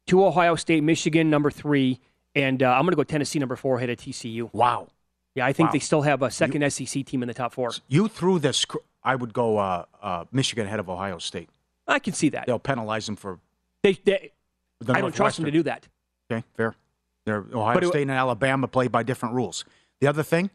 two 0.07 0.25
Ohio 0.25 0.55
State, 0.55 0.83
Michigan 0.83 1.29
number 1.29 1.51
three, 1.51 1.99
and 2.35 2.61
uh, 2.63 2.71
I'm 2.71 2.81
going 2.81 2.91
to 2.91 2.95
go 2.95 3.03
Tennessee 3.03 3.39
number 3.39 3.55
four 3.55 3.77
ahead 3.77 3.89
of 3.89 3.97
TCU. 3.97 4.49
Wow. 4.53 4.87
Yeah, 5.35 5.45
I 5.45 5.53
think 5.53 5.67
Wow. 5.67 5.73
they 5.73 5.79
still 5.79 6.01
have 6.01 6.21
a 6.21 6.29
second 6.31 6.69
SEC 6.71 7.05
team 7.05 7.21
in 7.23 7.27
the 7.27 7.33
top 7.33 7.53
four. 7.53 7.71
You 7.87 8.07
threw 8.07 8.39
this. 8.39 8.65
I 9.03 9.15
would 9.15 9.33
go 9.33 9.57
uh, 9.57 9.85
uh, 10.01 10.25
Michigan 10.31 10.67
ahead 10.67 10.79
of 10.79 10.89
Ohio 10.89 11.17
State. 11.19 11.49
I 11.87 11.99
can 11.99 12.13
see 12.13 12.29
that. 12.29 12.45
They'll 12.47 12.59
penalize 12.59 13.05
them 13.05 13.15
for. 13.15 13.39
They, 13.83 13.93
they, 14.03 14.31
the 14.79 14.93
I 14.93 15.01
don't 15.01 15.15
trust 15.15 15.37
them 15.37 15.45
to 15.45 15.51
do 15.51 15.63
that. 15.63 15.87
Okay, 16.31 16.43
fair. 16.55 16.75
They're 17.25 17.45
Ohio 17.53 17.77
it- 17.79 17.87
State 17.87 18.01
and 18.03 18.11
Alabama 18.11 18.67
play 18.67 18.87
by 18.87 19.03
different 19.03 19.35
rules. 19.35 19.63
The 20.01 20.07
other 20.07 20.23
thing, 20.23 20.49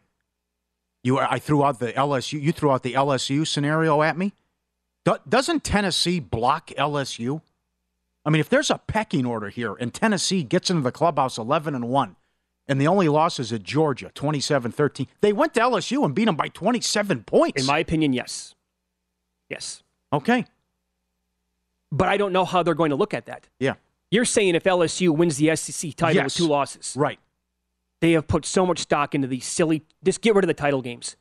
you 1.03 1.17
I 1.19 1.39
threw 1.39 1.63
out 1.63 1.79
the 1.79 1.93
LSU. 1.93 2.41
You 2.41 2.51
threw 2.51 2.71
out 2.71 2.83
the 2.83 2.93
LSU 2.93 3.47
scenario 3.47 4.01
at 4.01 4.17
me. 4.17 4.33
Do, 5.05 5.15
doesn't 5.27 5.63
Tennessee 5.63 6.19
block 6.19 6.67
LSU? 6.77 7.41
I 8.27 8.29
mean, 8.29 8.41
if 8.41 8.49
there's 8.49 8.69
a 8.69 8.77
pecking 8.77 9.25
order 9.25 9.47
here, 9.47 9.73
and 9.79 9.93
Tennessee 9.93 10.43
gets 10.43 10.69
into 10.69 10.81
the 10.83 10.91
clubhouse 10.91 11.37
eleven 11.37 11.73
and 11.73 11.87
one, 11.87 12.17
and 12.67 12.81
the 12.81 12.85
only 12.87 13.07
loss 13.07 13.39
is 13.39 13.53
at 13.53 13.63
Georgia, 13.63 14.11
27-13, 14.13 15.07
they 15.21 15.31
went 15.31 15.53
to 15.53 15.61
LSU 15.61 16.03
and 16.03 16.13
beat 16.13 16.25
them 16.25 16.35
by 16.35 16.49
twenty 16.49 16.81
seven 16.81 17.23
points. 17.23 17.61
In 17.61 17.65
my 17.65 17.79
opinion, 17.79 18.11
yes. 18.11 18.53
Yes. 19.49 19.81
okay, 20.11 20.43
But 21.89 22.09
I 22.09 22.17
don't 22.17 22.33
know 22.33 22.43
how 22.43 22.63
they're 22.63 22.75
going 22.75 22.89
to 22.89 22.97
look 22.97 23.13
at 23.13 23.27
that. 23.27 23.47
yeah, 23.61 23.75
You're 24.11 24.25
saying 24.25 24.55
if 24.55 24.65
LSU 24.65 25.15
wins 25.15 25.37
the 25.37 25.55
SEC 25.55 25.95
title 25.95 26.15
Yes. 26.21 26.25
with 26.25 26.33
two 26.35 26.47
losses, 26.47 26.93
right. 26.97 27.17
they 28.01 28.11
have 28.11 28.27
put 28.27 28.45
so 28.45 28.65
much 28.65 28.79
stock 28.79 29.15
into 29.15 29.25
these 29.27 29.45
silly. 29.45 29.83
Just 30.03 30.19
get 30.19 30.35
rid 30.35 30.43
of 30.43 30.47
the 30.49 30.53
title 30.53 30.81
games. 30.81 31.15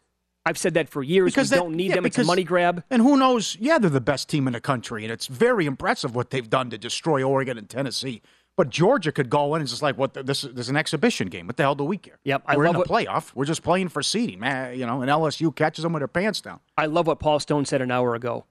I've 0.47 0.57
said 0.57 0.75
that 0.75 0.89
for 0.89 1.03
years. 1.03 1.33
Because 1.35 1.51
we 1.51 1.57
that- 1.57 1.63
don't 1.63 1.75
need 1.75 1.89
yeah, 1.91 1.97
them. 1.97 2.07
It's 2.07 2.19
a 2.19 2.25
money 2.25 2.45
grab. 2.45 2.85
And 2.89 3.03
who 3.03 3.17
knows? 3.17 3.57
Yeah, 3.61 3.79
they're 3.79 3.91
the 3.91 4.01
best 4.01 4.29
team 4.29 4.47
in 4.47 4.53
the 4.53 4.61
country, 4.61 5.05
and 5.05 5.13
it's 5.13 5.27
very 5.27 5.67
impressive 5.67 6.15
what 6.15 6.31
they've 6.31 6.49
done 6.49 6.71
to 6.71 6.79
destroy 6.79 7.23
Oregon 7.23 7.59
and 7.59 7.69
Tennessee. 7.69 8.23
But 8.57 8.71
Georgia 8.71 9.13
could 9.13 9.29
go 9.29 9.55
in 9.55 9.61
and 9.61 9.69
just 9.69 9.83
like, 9.83 9.99
what? 9.99 10.15
This, 10.15 10.43
this 10.43 10.47
is 10.57 10.69
an 10.71 10.77
exhibition 10.77 11.29
game. 11.29 11.47
What 11.47 11.57
the 11.59 11.65
hell 11.65 11.75
do 11.75 11.85
we 11.85 11.99
care? 11.99 12.19
Yep, 12.25 12.45
I 12.47 12.57
we're 12.57 12.67
in 12.67 12.73
the 12.73 12.79
what- 12.79 12.89
playoff. 12.89 13.35
We're 13.35 13.45
just 13.45 13.63
playing 13.63 13.89
for 13.89 14.03
seeding, 14.03 14.39
man. 14.39 14.79
You 14.79 14.87
know, 14.87 15.03
and 15.03 15.11
LSU 15.11 15.55
catches 15.55 15.83
them 15.83 15.93
with 15.93 16.01
their 16.01 16.09
pants 16.09 16.41
down. 16.41 16.61
I 16.79 16.87
love 16.87 17.09
what 17.09 17.19
Paul 17.19 17.41
Stone 17.41 17.65
said 17.67 17.83
an 17.83 17.91
hour 17.91 18.15
ago. 18.15 18.47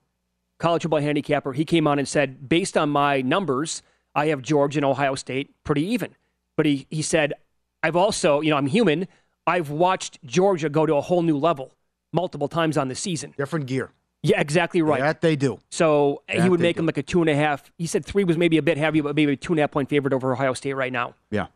College 0.60 0.84
football 0.84 1.00
handicapper. 1.00 1.54
He 1.54 1.66
came 1.66 1.88
on 1.88 1.98
and 1.98 2.08
said, 2.08 2.48
based 2.48 2.78
on 2.78 2.90
my 2.90 3.22
numbers, 3.22 3.82
I 4.14 4.28
have 4.28 4.42
Georgia 4.42 4.80
and 4.80 4.86
Ohio 4.86 5.16
State 5.16 5.54
pretty 5.64 5.86
even. 5.88 6.16
But 6.56 6.66
he, 6.66 6.88
he 6.90 7.02
said, 7.02 7.34
I've 7.82 7.96
also, 7.96 8.42
you 8.42 8.52
know, 8.52 8.58
I'm 8.58 8.68
human. 8.68 9.08
I've 9.48 9.70
watched 9.70 10.24
Georgia 10.26 10.70
go 10.70 10.86
to 10.86 10.96
a 10.96 11.02
whole 11.02 11.22
new 11.24 11.38
level 11.38 11.74
multiple 12.16 12.48
times 12.48 12.78
on 12.78 12.88
the 12.88 12.96
season. 12.96 13.34
Different 13.38 13.68
gear. 13.68 13.92
Yeah, 14.24 14.42
exactly 14.42 14.82
right. 14.82 15.02
That 15.02 15.22
they 15.22 15.36
do. 15.36 15.60
So 15.70 16.24
he 16.28 16.50
would 16.50 16.60
make 16.60 16.78
him 16.80 16.88
like 16.88 16.98
a 16.98 17.04
two 17.04 17.22
and 17.22 17.30
a 17.30 17.36
half. 17.36 17.72
He 17.78 17.86
said 17.86 18.04
three 18.04 18.24
was 18.24 18.38
maybe 18.38 18.58
a 18.58 18.64
bit 18.64 18.78
heavy, 18.78 19.02
but 19.02 19.16
maybe 19.16 19.34
a 19.34 19.36
two 19.36 19.54
and 19.54 19.60
a 19.60 19.64
half 19.64 19.72
point 19.72 19.88
favorite 19.90 20.14
over 20.14 20.34
Ohio 20.34 20.54
State 20.56 20.74
right 20.74 20.92
now. 20.92 21.14
Yeah, 21.30 21.48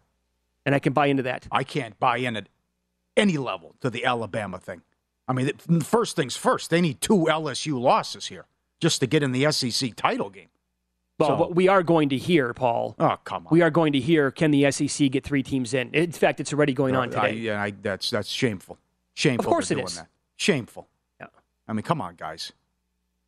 And 0.68 0.76
I 0.76 0.80
can 0.80 0.94
buy 0.94 1.08
into 1.08 1.24
that. 1.24 1.48
I 1.52 1.64
can't 1.64 2.00
buy 2.00 2.18
in 2.18 2.36
at 2.36 2.48
any 3.18 3.38
level 3.38 3.74
to 3.82 3.90
the 3.90 4.06
Alabama 4.06 4.60
thing. 4.60 4.84
I 5.28 5.34
mean, 5.34 5.52
first 5.82 6.16
things 6.16 6.36
first. 6.38 6.70
They 6.70 6.82
need 6.82 7.02
two 7.02 7.26
LSU 7.30 7.80
losses 7.80 8.28
here 8.28 8.46
just 8.80 9.00
to 9.00 9.08
get 9.08 9.24
in 9.24 9.32
the 9.32 9.52
SEC 9.52 9.96
title 9.96 10.30
game. 10.30 10.50
Well, 11.18 11.30
So- 11.30 11.36
what 11.38 11.56
we 11.56 11.68
are 11.68 11.82
going 11.84 12.10
to 12.10 12.18
hear, 12.18 12.54
Paul. 12.54 12.96
Oh, 13.00 13.18
come 13.24 13.48
on. 13.48 13.52
We 13.52 13.62
are 13.62 13.72
going 13.72 13.94
to 13.94 14.00
hear 14.00 14.30
can 14.32 14.52
the 14.52 14.72
SEC 14.72 15.10
get 15.12 15.24
three 15.24 15.44
teams 15.44 15.74
in? 15.74 15.90
In 15.94 16.12
fact, 16.12 16.40
it's 16.40 16.54
already 16.54 16.74
going 16.74 16.96
on 16.96 17.14
I, 17.16 17.30
today. 17.30 17.40
yeah, 17.40 17.62
I, 17.62 17.72
that's 17.72 18.10
that's 18.12 18.30
shameful. 18.30 18.78
Shameful. 19.16 19.46
Of 19.46 19.50
course 19.50 19.72
it 19.72 19.80
is. 19.80 19.96
That. 19.98 20.08
Shameful. 20.40 20.88
Yeah. 21.20 21.28
I 21.68 21.74
mean, 21.74 21.84
come 21.84 22.00
on, 22.00 22.16
guys. 22.16 22.54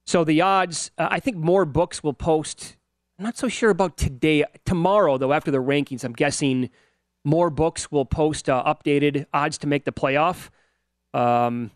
So 0.05 0.23
the 0.23 0.39
odds, 0.39 0.91
uh, 0.97 1.09
I 1.11 1.19
think 1.19 1.35
more 1.35 1.65
books 1.65 2.01
will 2.01 2.13
post. 2.13 2.77
I'm 3.19 3.25
not 3.25 3.37
so 3.37 3.49
sure 3.49 3.69
about 3.69 3.97
today. 3.97 4.45
Tomorrow, 4.65 5.17
though, 5.17 5.33
after 5.33 5.51
the 5.51 5.57
rankings, 5.57 6.05
I'm 6.05 6.13
guessing 6.13 6.69
more 7.25 7.49
books 7.49 7.91
will 7.91 8.05
post 8.05 8.49
uh, 8.49 8.63
updated 8.63 9.25
odds 9.33 9.57
to 9.59 9.67
make 9.67 9.83
the 9.83 9.91
playoff 9.91 10.49
um, 11.13 11.71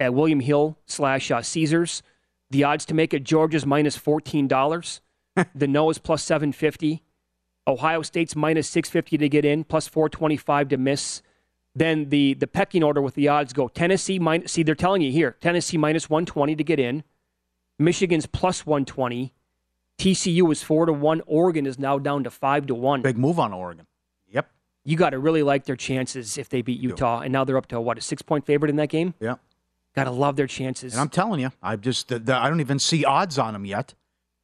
at 0.00 0.14
William 0.14 0.40
Hill 0.40 0.78
slash 0.86 1.30
uh, 1.30 1.42
Caesars. 1.42 2.02
The 2.50 2.64
odds 2.64 2.86
to 2.86 2.94
make 2.94 3.12
it 3.12 3.24
Georgia's 3.24 3.66
minus 3.66 3.96
fourteen 3.96 4.48
dollars. 4.48 5.02
the 5.54 5.68
no 5.68 5.90
is 5.90 5.98
plus 5.98 6.22
seven 6.22 6.50
fifty. 6.50 7.02
Ohio 7.66 8.00
State's 8.00 8.34
minus 8.34 8.66
six 8.66 8.88
fifty 8.88 9.18
to 9.18 9.28
get 9.28 9.44
in, 9.44 9.64
plus 9.64 9.86
four 9.86 10.08
twenty 10.08 10.38
five 10.38 10.70
to 10.70 10.78
miss. 10.78 11.20
Then 11.74 12.08
the 12.08 12.34
the 12.34 12.46
pecking 12.46 12.82
order 12.82 13.00
with 13.00 13.14
the 13.14 13.28
odds 13.28 13.52
go 13.52 13.68
Tennessee 13.68 14.18
minus. 14.18 14.52
See, 14.52 14.62
they're 14.62 14.74
telling 14.74 15.02
you 15.02 15.12
here 15.12 15.36
Tennessee 15.40 15.76
minus 15.76 16.10
one 16.10 16.26
twenty 16.26 16.56
to 16.56 16.64
get 16.64 16.80
in. 16.80 17.04
Michigan's 17.78 18.26
plus 18.26 18.66
120. 18.66 19.32
TCU 19.98 20.50
is 20.52 20.62
4 20.62 20.86
to 20.86 20.92
1. 20.92 21.22
Oregon 21.26 21.66
is 21.66 21.78
now 21.78 21.98
down 21.98 22.24
to 22.24 22.30
5 22.30 22.66
to 22.68 22.74
1. 22.74 23.02
Big 23.02 23.18
move 23.18 23.38
on 23.38 23.52
Oregon. 23.52 23.86
Yep. 24.28 24.50
You 24.84 24.96
got 24.96 25.10
to 25.10 25.18
really 25.18 25.42
like 25.42 25.64
their 25.64 25.76
chances 25.76 26.38
if 26.38 26.48
they 26.48 26.62
beat 26.62 26.80
Utah. 26.80 27.20
And 27.20 27.32
now 27.32 27.44
they're 27.44 27.56
up 27.56 27.66
to 27.66 27.80
what, 27.80 27.98
a 27.98 28.00
six 28.00 28.22
point 28.22 28.46
favorite 28.46 28.70
in 28.70 28.76
that 28.76 28.88
game? 28.88 29.14
Yeah. 29.20 29.36
Got 29.94 30.04
to 30.04 30.10
love 30.10 30.36
their 30.36 30.46
chances. 30.46 30.92
And 30.92 31.00
I'm 31.00 31.08
telling 31.08 31.40
you, 31.40 31.50
I 31.62 31.76
just 31.76 32.08
the, 32.08 32.18
the, 32.18 32.36
I 32.36 32.48
don't 32.48 32.60
even 32.60 32.78
see 32.78 33.04
odds 33.04 33.38
on 33.38 33.52
them 33.52 33.64
yet. 33.64 33.94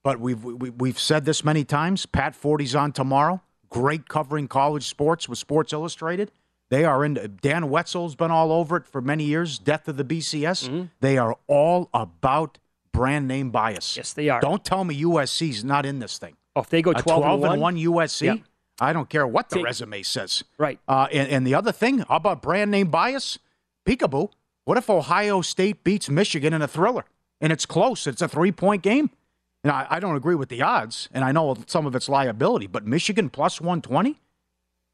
But 0.03 0.21
we've 0.21 0.43
we, 0.43 0.71
we've 0.71 0.99
said 0.99 1.25
this 1.25 1.45
many 1.45 1.65
times. 1.65 2.07
Pat 2.07 2.35
Forde's 2.35 2.75
on 2.75 2.93
tomorrow. 2.93 3.41
Great 3.71 4.09
covering 4.09 4.49
college 4.49 4.87
sports 4.87 5.29
with 5.29 5.39
Sports 5.39 5.73
Illustrated. 5.73 6.31
They 6.75 6.85
are 6.85 7.05
in. 7.05 7.39
Dan 7.41 7.71
Wetzel's 7.71 8.17
been 8.17 8.33
all 8.33 8.51
over 8.51 8.77
it 8.77 8.85
for 8.85 9.01
many 9.01 9.23
years. 9.23 9.61
Death 9.61 9.87
of 9.87 9.97
the 9.97 10.03
BCS. 10.03 10.69
Mm-hmm. 10.69 10.83
They 10.99 11.17
are 11.19 11.37
all 11.47 11.89
about 11.95 12.59
brand 12.93 13.29
name 13.29 13.51
bias. 13.51 13.97
Yes, 13.97 14.13
they 14.13 14.29
are. 14.29 14.41
Don't 14.41 14.65
tell 14.65 14.83
me 14.83 15.01
USC's 15.03 15.63
not 15.65 15.87
in 15.87 16.01
this 16.01 16.19
thing. 16.19 16.37
Oh, 16.57 16.63
if 16.63 16.71
they 16.71 16.83
go 16.83 16.93
12, 16.93 17.05
12 17.05 17.43
and 17.45 17.53
and 17.53 17.61
1, 17.63 17.75
one 17.77 17.77
USC. 17.77 18.23
Yep. 18.23 18.39
I 18.81 18.93
don't 18.93 19.09
care 19.09 19.25
what 19.25 19.51
the 19.51 19.57
Take- 19.57 19.67
resume 19.67 20.03
says. 20.03 20.43
Right. 20.59 20.81
Uh, 20.89 21.07
and, 21.13 21.29
and 21.29 21.47
the 21.47 21.55
other 21.55 21.71
thing, 21.71 21.99
how 22.01 22.17
about 22.17 22.43
brand 22.43 22.73
name 22.73 22.89
bias? 22.89 23.39
Peekaboo. 23.87 24.31
What 24.65 24.77
if 24.77 24.91
Ohio 24.91 25.43
State 25.43 25.85
beats 25.85 26.09
Michigan 26.11 26.53
in 26.53 26.61
a 26.61 26.67
thriller 26.67 27.05
and 27.41 27.53
it's 27.53 27.67
close? 27.67 28.09
It's 28.09 28.21
a 28.21 28.27
three 28.27 28.51
point 28.51 28.83
game. 28.83 29.11
And 29.63 29.71
I, 29.71 29.87
I 29.91 30.01
don't 30.01 30.17
agree 30.17 30.35
with 30.35 30.49
the 30.49 30.61
odds, 30.61 31.09
and 31.13 31.25
I 31.25 31.31
know 31.31 31.57
some 31.67 31.87
of 31.87 31.95
it's 31.95 32.09
liability, 32.09 32.67
but 32.67 32.85
Michigan 32.85 33.31
plus 33.31 33.61
120? 33.61 34.21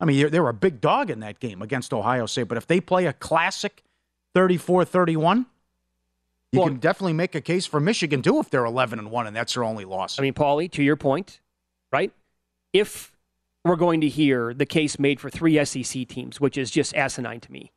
I 0.01 0.05
mean, 0.07 0.19
they're, 0.19 0.31
they're 0.31 0.49
a 0.49 0.55
big 0.55 0.81
dog 0.81 1.11
in 1.11 1.21
that 1.21 1.41
game 1.41 1.61
against 1.63 1.93
Ohio 1.93 2.27
State, 2.27 2.45
but 2.45 2.57
if 2.57 2.67
they 2.67 2.81
play 2.81 3.07
a 3.07 3.13
classic 3.13 3.83
34 4.35 4.85
31, 4.85 5.47
you 6.53 6.59
Well- 6.59 6.69
can 6.69 6.79
definitely 6.79 7.13
make 7.13 7.35
a 7.35 7.41
case 7.41 7.67
for 7.67 7.81
Michigan 7.81 8.23
too 8.23 8.39
if 8.41 8.51
they're 8.51 8.65
11 8.65 8.99
and 8.99 9.11
1 9.11 9.27
and 9.27 9.37
that's 9.37 9.55
their 9.55 9.65
only 9.65 9.85
loss. 9.85 10.19
I 10.19 10.23
mean, 10.23 10.35
Paulie, 10.35 10.71
to 10.73 10.83
your 10.83 10.97
point, 10.97 11.41
right? 11.93 12.13
If 12.73 13.13
we're 13.65 13.77
going 13.77 14.01
to 14.01 14.09
hear 14.09 14.55
the 14.55 14.67
case 14.67 14.99
made 14.99 15.21
for 15.21 15.29
three 15.29 15.63
SEC 15.65 16.09
teams, 16.09 16.41
which 16.41 16.57
is 16.57 16.71
just 16.71 16.95
asinine 16.95 17.41
to 17.41 17.53
me, 17.53 17.73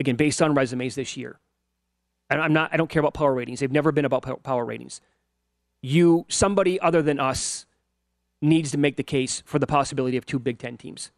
again, 0.00 0.16
based 0.16 0.42
on 0.42 0.54
resumes 0.54 0.96
this 0.96 1.16
year, 1.16 1.38
and 2.28 2.40
I'm 2.40 2.52
not, 2.52 2.74
I 2.74 2.76
don't 2.76 2.90
care 2.90 3.00
about 3.00 3.14
power 3.14 3.32
ratings. 3.32 3.60
They've 3.60 3.70
never 3.70 3.92
been 3.92 4.04
about 4.04 4.42
power 4.42 4.64
ratings. 4.64 5.00
You, 5.80 6.26
somebody 6.28 6.80
other 6.80 7.02
than 7.02 7.20
us, 7.20 7.66
needs 8.42 8.70
to 8.72 8.78
make 8.78 8.96
the 8.96 9.02
case 9.02 9.42
for 9.46 9.58
the 9.58 9.66
possibility 9.66 10.16
of 10.16 10.26
two 10.26 10.38
Big 10.38 10.58
Ten 10.58 10.76
teams. 10.76 11.10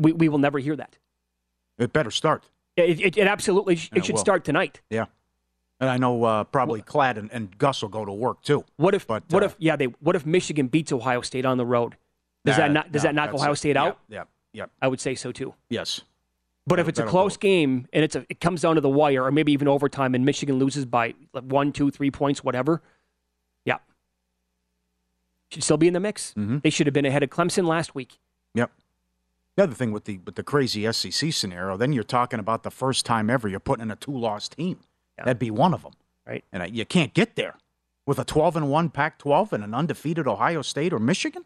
We, 0.00 0.12
we 0.12 0.28
will 0.28 0.38
never 0.38 0.58
hear 0.58 0.76
that. 0.76 0.96
it 1.78 1.92
better 1.92 2.10
start. 2.10 2.44
It, 2.76 3.00
it, 3.00 3.18
it 3.18 3.26
absolutely 3.26 3.76
sh- 3.76 3.90
it 3.94 4.04
should 4.04 4.14
will. 4.14 4.20
start 4.20 4.44
tonight. 4.44 4.80
Yeah. 4.90 5.06
And 5.80 5.88
I 5.88 5.96
know 5.96 6.22
uh, 6.24 6.44
probably 6.44 6.82
Klatt 6.82 7.16
and, 7.16 7.30
and 7.32 7.56
Gus 7.56 7.82
will 7.82 7.88
go 7.88 8.04
to 8.04 8.12
work 8.12 8.42
too. 8.42 8.64
What 8.76 8.94
if 8.94 9.06
But, 9.06 9.24
what 9.30 9.42
uh, 9.42 9.46
if 9.46 9.56
yeah 9.58 9.76
they 9.76 9.86
what 9.86 10.14
if 10.14 10.26
Michigan 10.26 10.68
beats 10.68 10.92
Ohio 10.92 11.20
State 11.22 11.44
on 11.46 11.56
the 11.56 11.64
road? 11.66 11.96
Does 12.44 12.56
that 12.56 12.70
not 12.70 12.92
does 12.92 13.02
that 13.02 13.14
knock 13.14 13.34
Ohio. 13.34 13.54
State 13.54 13.76
out? 13.76 13.98
Yeah, 14.08 14.24
yeah, 14.52 14.66
I 14.80 14.88
would 14.88 15.00
say 15.00 15.14
so 15.14 15.32
too. 15.32 15.54
yes. 15.68 16.02
But 16.66 16.78
if 16.78 16.86
it's 16.86 17.00
a 17.00 17.04
close 17.06 17.36
go. 17.36 17.40
game 17.48 17.88
and 17.92 18.04
it's 18.04 18.14
a, 18.14 18.24
it 18.28 18.40
comes 18.40 18.60
down 18.60 18.76
to 18.76 18.80
the 18.80 18.88
wire 18.88 19.24
or 19.24 19.32
maybe 19.32 19.50
even 19.52 19.66
overtime 19.66 20.14
and 20.14 20.24
Michigan 20.24 20.58
loses 20.58 20.84
by 20.84 21.14
one, 21.32 21.72
two, 21.72 21.90
three 21.90 22.10
points, 22.12 22.44
whatever, 22.44 22.80
yeah, 23.64 23.78
should 25.50 25.64
still 25.64 25.78
be 25.78 25.88
in 25.88 25.94
the 25.94 26.00
mix. 26.00 26.32
Mm-hmm. 26.34 26.58
They 26.62 26.70
should 26.70 26.86
have 26.86 26.94
been 26.94 27.06
ahead 27.06 27.22
of 27.22 27.30
Clemson 27.30 27.66
last 27.66 27.94
week. 27.94 28.18
The 29.60 29.64
other 29.64 29.74
thing 29.74 29.92
with 29.92 30.04
the 30.06 30.16
with 30.24 30.36
the 30.36 30.42
crazy 30.42 30.90
SEC 30.90 31.34
scenario, 31.34 31.76
then 31.76 31.92
you're 31.92 32.02
talking 32.02 32.40
about 32.40 32.62
the 32.62 32.70
first 32.70 33.04
time 33.04 33.28
ever 33.28 33.46
you're 33.46 33.60
putting 33.60 33.82
in 33.82 33.90
a 33.90 33.96
two 33.96 34.16
loss 34.16 34.48
team. 34.48 34.80
Yeah. 35.18 35.24
That'd 35.26 35.38
be 35.38 35.50
one 35.50 35.74
of 35.74 35.82
them, 35.82 35.92
Right. 36.26 36.42
and 36.50 36.74
you 36.74 36.86
can't 36.86 37.12
get 37.12 37.36
there 37.36 37.58
with 38.06 38.18
a 38.18 38.24
12 38.24 38.56
and 38.56 38.70
one 38.70 38.88
Pac-12 38.88 39.52
and 39.52 39.62
an 39.62 39.74
undefeated 39.74 40.26
Ohio 40.26 40.62
State 40.62 40.94
or 40.94 40.98
Michigan. 40.98 41.44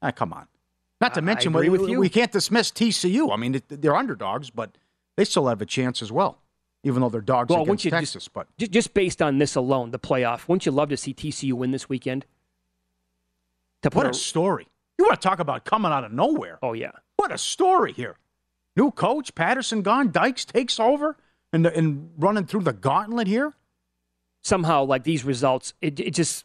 Ah, 0.00 0.12
come 0.12 0.32
on. 0.32 0.46
Not 1.00 1.14
to 1.14 1.18
I- 1.20 1.22
I 1.22 1.26
mention, 1.26 1.52
agree 1.52 1.68
we, 1.68 1.78
with 1.78 1.90
you. 1.90 1.98
we 1.98 2.08
can't 2.08 2.30
dismiss 2.30 2.70
TCU. 2.70 3.32
I 3.32 3.36
mean, 3.36 3.56
it- 3.56 3.64
they're 3.82 3.96
underdogs, 3.96 4.50
but 4.50 4.78
they 5.16 5.24
still 5.24 5.48
have 5.48 5.60
a 5.60 5.66
chance 5.66 6.00
as 6.00 6.12
well, 6.12 6.38
even 6.84 7.00
though 7.02 7.08
they're 7.08 7.20
dogs 7.20 7.50
Well, 7.52 7.62
against 7.64 7.84
you 7.84 7.90
just- 7.90 8.12
Texas. 8.12 8.28
but 8.28 8.46
Just, 8.56 8.94
based 8.94 9.20
on 9.20 9.38
this 9.38 9.56
alone, 9.56 9.90
the 9.90 9.98
playoff, 9.98 10.46
wouldn't 10.46 10.64
you 10.64 10.70
love 10.70 10.90
to 10.90 10.96
see 10.96 11.12
TCU 11.12 11.54
win 11.56 11.72
this 11.72 11.88
weekend? 11.88 12.24
To 13.82 13.88
what 13.88 14.04
put 14.04 14.06
a 14.06 14.14
story! 14.14 14.68
You 14.96 15.06
want 15.06 15.20
to 15.20 15.28
talk 15.28 15.40
about 15.40 15.64
coming 15.64 15.90
out 15.90 16.04
of 16.04 16.12
nowhere? 16.12 16.60
oh 16.62 16.72
yeah, 16.72 16.92
What 17.18 17.32
a 17.32 17.38
story 17.38 17.92
here. 17.92 18.16
New 18.76 18.90
coach, 18.92 19.34
Patterson 19.34 19.82
gone, 19.82 20.12
Dykes 20.12 20.44
takes 20.44 20.78
over 20.78 21.16
and, 21.52 21.66
and 21.66 22.10
running 22.16 22.46
through 22.46 22.62
the 22.62 22.72
gauntlet 22.72 23.26
here. 23.26 23.52
somehow 24.42 24.84
like 24.84 25.02
these 25.02 25.24
results, 25.24 25.74
it, 25.80 25.98
it 25.98 26.14
just 26.14 26.44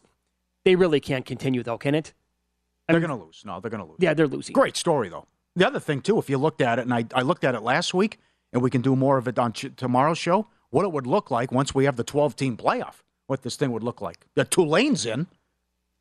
they 0.64 0.74
really 0.74 0.98
can't 1.00 1.24
continue 1.24 1.62
though, 1.62 1.78
can 1.78 1.94
it? 1.94 2.12
They're 2.88 2.98
going 3.00 3.16
to 3.16 3.24
lose. 3.24 3.42
No, 3.46 3.60
they're 3.60 3.70
going 3.70 3.82
to 3.82 3.88
lose. 3.88 3.96
Yeah, 4.00 4.12
they're 4.14 4.26
losing. 4.26 4.52
Great 4.52 4.76
story, 4.76 5.08
though. 5.08 5.26
The 5.56 5.66
other 5.66 5.80
thing, 5.80 6.02
too, 6.02 6.18
if 6.18 6.28
you 6.28 6.36
looked 6.36 6.60
at 6.60 6.78
it, 6.78 6.82
and 6.82 6.92
I, 6.92 7.06
I 7.14 7.22
looked 7.22 7.44
at 7.44 7.54
it 7.54 7.60
last 7.62 7.94
week, 7.94 8.18
and 8.52 8.60
we 8.60 8.68
can 8.68 8.82
do 8.82 8.94
more 8.94 9.16
of 9.16 9.26
it 9.28 9.38
on 9.38 9.52
ch- 9.54 9.72
tomorrow's 9.74 10.18
show, 10.18 10.48
what 10.70 10.84
it 10.84 10.92
would 10.92 11.06
look 11.06 11.30
like 11.30 11.50
once 11.50 11.74
we 11.74 11.84
have 11.86 11.96
the 11.96 12.04
12 12.04 12.36
team 12.36 12.56
playoff, 12.58 12.96
what 13.26 13.40
this 13.42 13.56
thing 13.56 13.72
would 13.72 13.82
look 13.84 14.02
like. 14.02 14.26
The 14.34 14.44
two 14.44 14.64
lanes 14.66 15.06
in. 15.06 15.28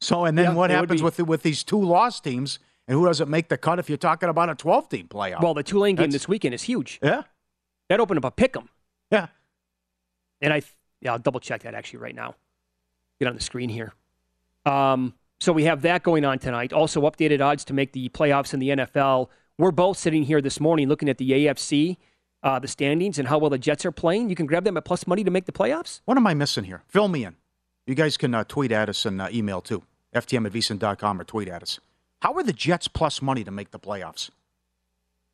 So, 0.01 0.26
and 0.26 0.38
then 0.38 0.45
Yeah, 0.51 0.53
what 0.55 0.71
happens 0.71 0.99
be- 0.99 1.05
with, 1.05 1.19
with 1.19 1.43
these 1.43 1.63
two 1.63 1.80
loss 1.82 2.19
teams, 2.19 2.59
and 2.88 2.98
who 2.98 3.06
doesn't 3.06 3.30
make 3.30 3.50
the 3.50 3.58
cut 3.58 3.80
if 3.80 3.90
you're 3.90 3.98
talking 3.98 4.30
about 4.30 4.50
a 4.50 4.56
12 4.56 4.90
team 4.90 5.08
playoff? 5.08 5.42
Well, 5.42 5.54
the 5.54 5.64
Tulane 5.64 5.96
game 5.96 6.04
That's- 6.04 6.14
this 6.14 6.28
weekend 6.28 6.54
is 6.54 6.64
huge. 6.64 7.00
Yeah. 7.02 7.24
That 7.90 8.00
opened 8.00 8.18
up 8.18 8.26
a 8.26 8.32
pick 8.32 8.56
'em. 8.58 8.70
Yeah. 9.12 9.28
And 10.42 10.54
I, 10.54 10.62
yeah, 11.02 11.14
I'll 11.14 11.20
double 11.20 11.40
check 11.40 11.64
that 11.64 11.74
actually 11.76 12.00
right 12.00 12.16
now. 12.16 12.36
Get 13.20 13.28
on 13.28 13.36
the 13.36 13.42
screen 13.42 13.70
here. 13.70 13.94
Um, 14.66 15.14
so 15.40 15.52
we 15.54 15.66
have 15.66 15.82
that 15.82 16.04
going 16.04 16.26
on 16.26 16.40
tonight. 16.40 16.74
Also, 16.74 17.02
updated 17.02 17.42
odds 17.42 17.66
to 17.66 17.74
make 17.74 17.92
the 17.92 18.10
playoffs 18.10 18.54
in 18.54 18.60
the 18.60 18.70
NFL. 18.70 19.30
We're 19.58 19.72
both 19.72 19.98
sitting 19.98 20.24
here 20.24 20.42
this 20.42 20.60
morning 20.60 20.88
looking 20.88 21.10
at 21.10 21.18
the 21.18 21.30
AFC, 21.32 21.98
uh, 22.42 22.60
the 22.60 22.68
standings, 22.68 23.20
and 23.20 23.28
how 23.28 23.38
well 23.38 23.50
the 23.50 23.58
Jets 23.58 23.86
are 23.86 23.92
playing. 23.92 24.30
You 24.30 24.36
can 24.36 24.46
grab 24.46 24.64
them 24.64 24.78
at 24.78 24.86
plus 24.86 25.06
money 25.06 25.24
to 25.24 25.32
make 25.32 25.46
the 25.46 25.52
playoffs. 25.52 26.02
What 26.06 26.18
am 26.18 26.26
I 26.26 26.34
missing 26.34 26.64
here? 26.64 26.82
Fill 26.88 27.08
me 27.10 27.26
in. 27.26 27.36
You 27.86 27.96
guys 27.96 28.16
can 28.18 28.34
uh, 28.34 28.46
tweet 28.46 28.72
at 28.72 28.90
us 28.90 29.06
and 29.06 29.22
uh, 29.22 29.28
email 29.32 29.62
too. 29.62 29.84
FTM 30.16 30.46
at 30.46 30.54
vsin.com 30.54 31.20
or 31.20 31.24
tweet 31.26 31.50
at 31.50 31.62
us. 31.62 31.80
How 32.24 32.34
are 32.36 32.43
the 32.43 32.53
Jets 32.53 32.88
plus 32.88 33.21
money 33.21 33.43
to 33.43 33.51
make 33.51 33.71
the 33.71 33.80
playoffs? 33.80 34.30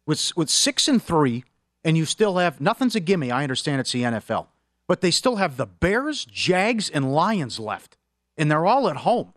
With, 0.07 0.35
with 0.35 0.49
six 0.49 0.87
and 0.87 1.01
three, 1.01 1.43
and 1.83 1.95
you 1.95 2.03
still 2.03 2.37
have 2.37 2.59
nothing's 2.59 2.95
a 2.95 2.99
gimme. 2.99 3.29
I 3.29 3.43
understand 3.43 3.79
it's 3.79 3.91
the 3.91 4.01
NFL, 4.01 4.47
but 4.87 5.01
they 5.01 5.11
still 5.11 5.35
have 5.35 5.55
the 5.55 5.67
Bears, 5.67 6.25
Jags, 6.25 6.89
and 6.89 7.13
Lions 7.13 7.59
left, 7.59 7.95
and 8.39 8.49
they're 8.49 8.65
all 8.65 8.89
at 8.89 8.97
home. 8.97 9.33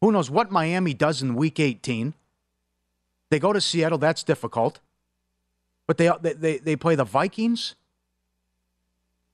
Who 0.00 0.10
knows 0.10 0.28
what 0.28 0.50
Miami 0.50 0.92
does 0.92 1.22
in 1.22 1.36
week 1.36 1.60
18? 1.60 2.14
They 3.30 3.38
go 3.38 3.52
to 3.52 3.60
Seattle, 3.60 3.98
that's 3.98 4.24
difficult. 4.24 4.80
But 5.86 5.98
they, 5.98 6.10
they, 6.20 6.58
they, 6.58 6.74
play 6.74 6.96
the 6.96 7.04
Vikings, 7.04 7.76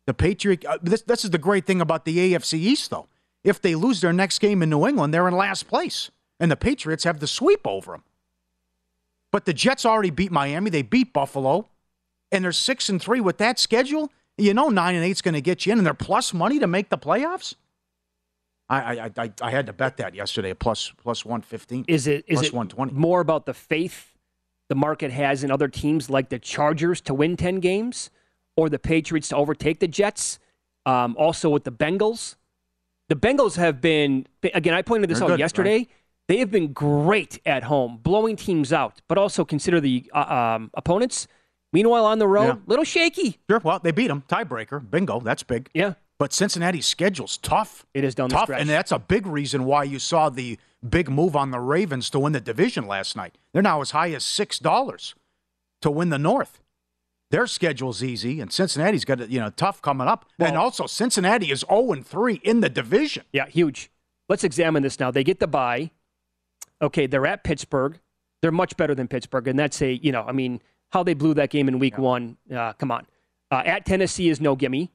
the 0.05 0.13
Patriot. 0.13 0.67
Uh, 0.67 0.77
this, 0.83 1.01
this 1.01 1.25
is 1.25 1.31
the 1.31 1.39
great 1.39 1.65
thing 1.65 1.81
about 1.81 2.05
the 2.05 2.35
AFC 2.35 2.59
East, 2.59 2.91
though. 2.91 3.09
If 3.43 3.63
they 3.63 3.75
lose 3.75 4.03
their 4.03 4.13
next 4.13 4.39
game 4.39 4.63
in 4.63 4.69
New 4.69 4.87
England, 4.87 5.15
they're 5.15 5.29
in 5.29 5.35
last 5.35 5.67
place, 5.67 6.11
and 6.43 6.51
the 6.51 6.57
Patriots 6.57 7.05
have 7.05 7.21
the 7.21 7.29
sweep 7.29 7.61
over 7.65 7.93
them. 7.93 8.03
But 9.31 9.45
the 9.45 9.55
Jets 9.55 9.87
already 9.87 10.11
beat 10.11 10.33
Miami. 10.33 10.71
They 10.71 10.83
beat 10.83 11.13
Buffalo, 11.13 11.69
and 12.33 12.45
they're 12.45 12.51
six 12.53 12.89
and 12.89 13.01
three 13.01 13.21
with 13.21 13.39
that 13.39 13.61
schedule. 13.61 14.11
You 14.37 14.53
know, 14.53 14.69
nine 14.69 14.97
and 14.97 15.05
eight's 15.05 15.23
going 15.23 15.35
to 15.35 15.41
get 15.41 15.65
you 15.65 15.73
in, 15.73 15.79
and 15.79 15.87
they're 15.87 15.95
plus 15.95 16.35
money 16.35 16.59
to 16.59 16.67
make 16.67 16.91
the 16.91 16.99
playoffs. 16.99 17.55
I 18.69 18.99
I, 18.99 19.11
I, 19.17 19.33
I 19.41 19.51
had 19.51 19.67
to 19.67 19.73
bet 19.73 19.97
that 19.99 20.15
yesterday, 20.15 20.53
plus 20.53 20.93
plus 21.03 21.25
one 21.25 21.43
fifteen. 21.43 21.85
Is 21.87 22.07
it 22.07 22.25
is 22.27 22.39
plus 22.41 22.47
it 22.49 22.55
one 22.55 22.69
twenty? 22.69 22.93
more 22.93 23.21
about 23.21 23.47
the 23.47 23.55
faith 23.55 24.15
the 24.69 24.75
market 24.75 25.13
has 25.13 25.45
in 25.45 25.51
other 25.51 25.69
teams 25.69 26.11
like 26.11 26.29
the 26.29 26.39
Chargers 26.41 27.01
to 27.03 27.15
win 27.15 27.37
ten 27.37 27.61
games, 27.61 28.11
or 28.57 28.69
the 28.69 28.79
Patriots 28.81 29.29
to 29.29 29.37
overtake 29.37 29.79
the 29.79 29.89
Jets? 29.89 30.41
Um, 30.85 31.15
also 31.17 31.49
with 31.49 31.63
the 31.63 31.71
Bengals, 31.71 32.35
the 33.09 33.15
Bengals 33.15 33.57
have 33.57 33.81
been 33.81 34.27
again. 34.43 34.75
I 34.75 34.83
pointed 34.83 35.09
this 35.09 35.19
They're 35.21 35.27
out 35.27 35.33
good, 35.33 35.39
yesterday. 35.39 35.79
right? 35.79 35.91
They 36.29 36.39
have 36.39 36.51
been 36.51 36.73
great 36.73 37.41
at 37.45 37.65
home, 37.65 37.99
blowing 38.03 38.37
teams 38.37 38.73
out, 38.73 39.01
but 39.09 39.19
also 39.19 39.45
consider 39.45 39.81
the 39.81 40.11
uh, 40.15 40.55
um, 40.57 40.71
opponents. 40.75 41.27
Meanwhile, 41.73 42.05
on 42.07 42.19
the 42.19 42.29
road, 42.29 42.47
Yeah. 42.47 42.57
little 42.67 42.85
shaky. 42.85 43.39
Sure. 43.51 43.61
Well, 43.63 43.79
they 43.83 43.91
beat 43.93 44.09
them. 44.09 44.23
Tiebreaker. 44.29 44.89
Bingo. 44.89 45.21
That's 45.21 45.43
big. 45.43 45.69
Yeah. 45.75 45.95
But 46.19 46.33
Cincinnati's 46.33 46.87
schedule's 46.87 47.37
tough. 47.39 47.85
It 47.95 48.05
is 48.05 48.15
down 48.15 48.29
the 48.29 48.35
tough, 48.37 48.45
stretch. 48.45 48.61
and 48.61 48.71
that's 48.71 48.93
a 48.93 48.99
big 48.99 49.27
reason 49.27 49.65
why 49.65 49.83
you 49.85 49.99
saw 49.99 50.29
the 50.29 50.59
big 50.89 51.11
move 51.11 51.35
on 51.35 51.51
the 51.51 51.59
Ravens 51.59 52.11
to 52.11 52.19
win 52.21 52.33
the 52.33 52.41
division 52.41 52.87
last 52.87 53.17
night. 53.17 53.37
They're 53.53 53.63
now 53.63 53.81
as 53.81 53.91
high 53.91 54.11
as 54.13 54.25
six 54.25 54.59
dollars 54.59 55.15
to 55.81 55.91
win 55.91 56.11
the 56.11 56.19
North. 56.19 56.61
Their 57.31 57.47
schedule's 57.47 58.03
easy, 58.05 58.41
and 58.41 58.53
Cincinnati's 58.53 59.05
got 59.05 59.29
you 59.31 59.41
know 59.41 59.51
tough 59.51 59.81
coming 59.83 60.07
up. 60.07 60.27
and 60.39 60.57
also, 60.57 60.87
Cincinnati 60.87 61.51
is 61.51 61.65
zero 61.69 61.91
and 61.93 62.07
three 62.07 62.35
in 62.45 62.61
the 62.61 62.69
division. 62.69 63.25
Yeah, 63.33 63.47
huge. 63.47 63.91
Let's 64.29 64.45
examine 64.45 64.83
this 64.83 65.01
now. 65.01 65.11
They 65.11 65.25
get 65.25 65.41
the 65.41 65.47
bye. 65.49 65.91
Okay, 66.83 67.07
they're 67.07 67.27
at 67.27 67.45
Pittsburgh. 67.45 67.99
They're 68.41 68.51
much 68.51 68.77
better 68.77 68.95
than 68.95 69.07
Pittsburgh, 69.09 69.47
and 69.49 69.59
that's 69.59 69.81
a 69.83 69.93
you 69.93 70.11
know, 70.13 70.25
I 70.27 70.33
mean, 70.33 70.61
how 70.91 71.03
they 71.03 71.15
blew 71.15 71.35
that 71.35 71.51
game 71.51 71.69
in 71.69 71.79
Week 71.79 71.97
One. 71.97 72.37
Uh, 72.53 72.73
come 72.75 72.91
on, 72.91 73.07
uh, 73.51 73.63
at 73.65 73.87
Tennessee 73.87 74.29
is 74.29 74.41
no 74.41 74.57
gimme 74.57 74.91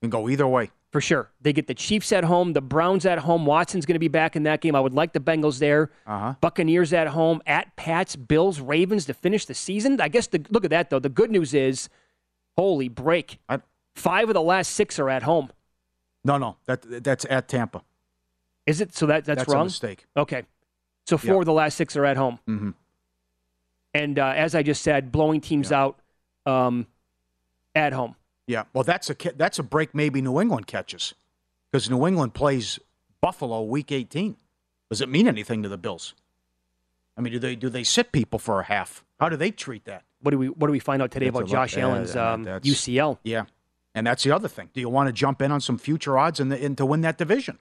Can 0.00 0.08
go 0.10 0.28
either 0.30 0.46
way. 0.46 0.70
for 0.92 1.00
sure. 1.02 1.30
They 1.42 1.52
get 1.52 1.66
the 1.66 1.74
Chiefs 1.74 2.10
at 2.12 2.24
home, 2.24 2.54
the 2.54 2.62
Browns 2.62 3.04
at 3.04 3.18
home. 3.18 3.44
Watson's 3.44 3.84
going 3.84 3.96
to 3.96 4.00
be 4.00 4.08
back 4.08 4.34
in 4.34 4.44
that 4.44 4.62
game. 4.62 4.74
I 4.74 4.80
would 4.80 4.94
like 4.94 5.12
the 5.12 5.20
Bengals 5.20 5.58
there. 5.58 5.90
Uh-huh. 6.06 6.34
Buccaneers 6.40 6.92
at 6.94 7.08
home, 7.08 7.42
at 7.46 7.76
Pats, 7.76 8.16
Bills, 8.16 8.60
Ravens 8.60 9.04
to 9.06 9.12
finish 9.14 9.44
the 9.44 9.54
season. 9.54 10.00
I 10.00 10.08
guess 10.08 10.26
the 10.28 10.42
look 10.50 10.64
at 10.64 10.70
that 10.70 10.88
though. 10.88 10.98
The 11.00 11.10
good 11.10 11.30
news 11.30 11.52
is, 11.52 11.90
holy 12.56 12.88
break, 12.88 13.38
five 13.94 14.28
of 14.28 14.34
the 14.34 14.40
last 14.42 14.72
six 14.72 14.98
are 14.98 15.10
at 15.10 15.22
home. 15.24 15.50
No, 16.24 16.38
no, 16.38 16.56
that 16.64 17.04
that's 17.04 17.26
at 17.28 17.46
Tampa. 17.46 17.82
Is 18.64 18.80
it? 18.80 18.94
So 18.96 19.04
that 19.06 19.26
that's, 19.26 19.40
That's 19.40 19.52
a 19.52 19.54
wrong. 19.56 19.66
mistake. 19.66 20.06
Okay, 20.16 20.42
so 21.06 21.16
four 21.16 21.34
Yeah. 21.34 21.40
of 21.40 21.44
the 21.46 21.52
last 21.52 21.76
six 21.76 21.96
are 21.96 22.04
at 22.04 22.16
home. 22.16 22.38
Mm-hmm. 22.48 22.70
And 23.94 24.18
uh, 24.18 24.26
as 24.36 24.54
I 24.54 24.62
just 24.62 24.82
said, 24.82 25.10
blowing 25.10 25.40
teams 25.40 25.72
out 25.72 25.98
um, 26.44 26.86
at 27.74 27.92
home. 27.92 28.14
Yeah, 28.46 28.64
well, 28.74 28.84
that's 28.84 29.10
a 29.10 29.16
that's 29.36 29.58
a 29.58 29.62
break 29.62 29.94
maybe 29.94 30.20
New 30.22 30.40
England 30.40 30.66
catches 30.66 31.14
because 31.70 31.90
New 31.90 32.06
England 32.06 32.34
plays 32.34 32.78
Buffalo 33.20 33.62
Week 33.62 33.90
18. 33.90 34.36
Does 34.90 35.00
it 35.00 35.08
mean 35.08 35.26
anything 35.26 35.62
to 35.64 35.68
the 35.68 35.76
Bills? 35.78 36.14
I 37.16 37.22
mean, 37.22 37.32
do 37.32 37.38
they 37.38 37.56
do 37.56 37.68
they 37.68 37.82
sit 37.82 38.12
people 38.12 38.38
for 38.38 38.60
a 38.60 38.64
half? 38.64 39.04
How 39.18 39.28
do 39.28 39.36
they 39.36 39.50
treat 39.50 39.84
that? 39.86 40.04
What 40.20 40.30
do 40.30 40.38
we 40.38 40.48
What 40.48 40.68
do 40.68 40.72
we 40.72 40.78
find 40.78 41.02
out 41.02 41.10
today 41.10 41.26
That's 41.26 41.38
about 41.38 41.48
Josh 41.48 41.76
Allen's 41.76 42.14
mean, 42.14 42.24
um, 42.24 42.44
UCL? 42.44 43.18
Yeah, 43.24 43.46
and 43.94 44.06
that's 44.06 44.22
the 44.22 44.30
other 44.30 44.48
thing. 44.48 44.68
Do 44.74 44.80
you 44.80 44.88
want 44.88 45.08
to 45.08 45.12
jump 45.12 45.42
in 45.42 45.50
on 45.50 45.60
some 45.60 45.78
future 45.78 46.16
odds 46.18 46.38
and 46.38 46.52
in, 46.52 46.76
to 46.76 46.86
win 46.86 47.00
that 47.00 47.18
division? 47.18 47.58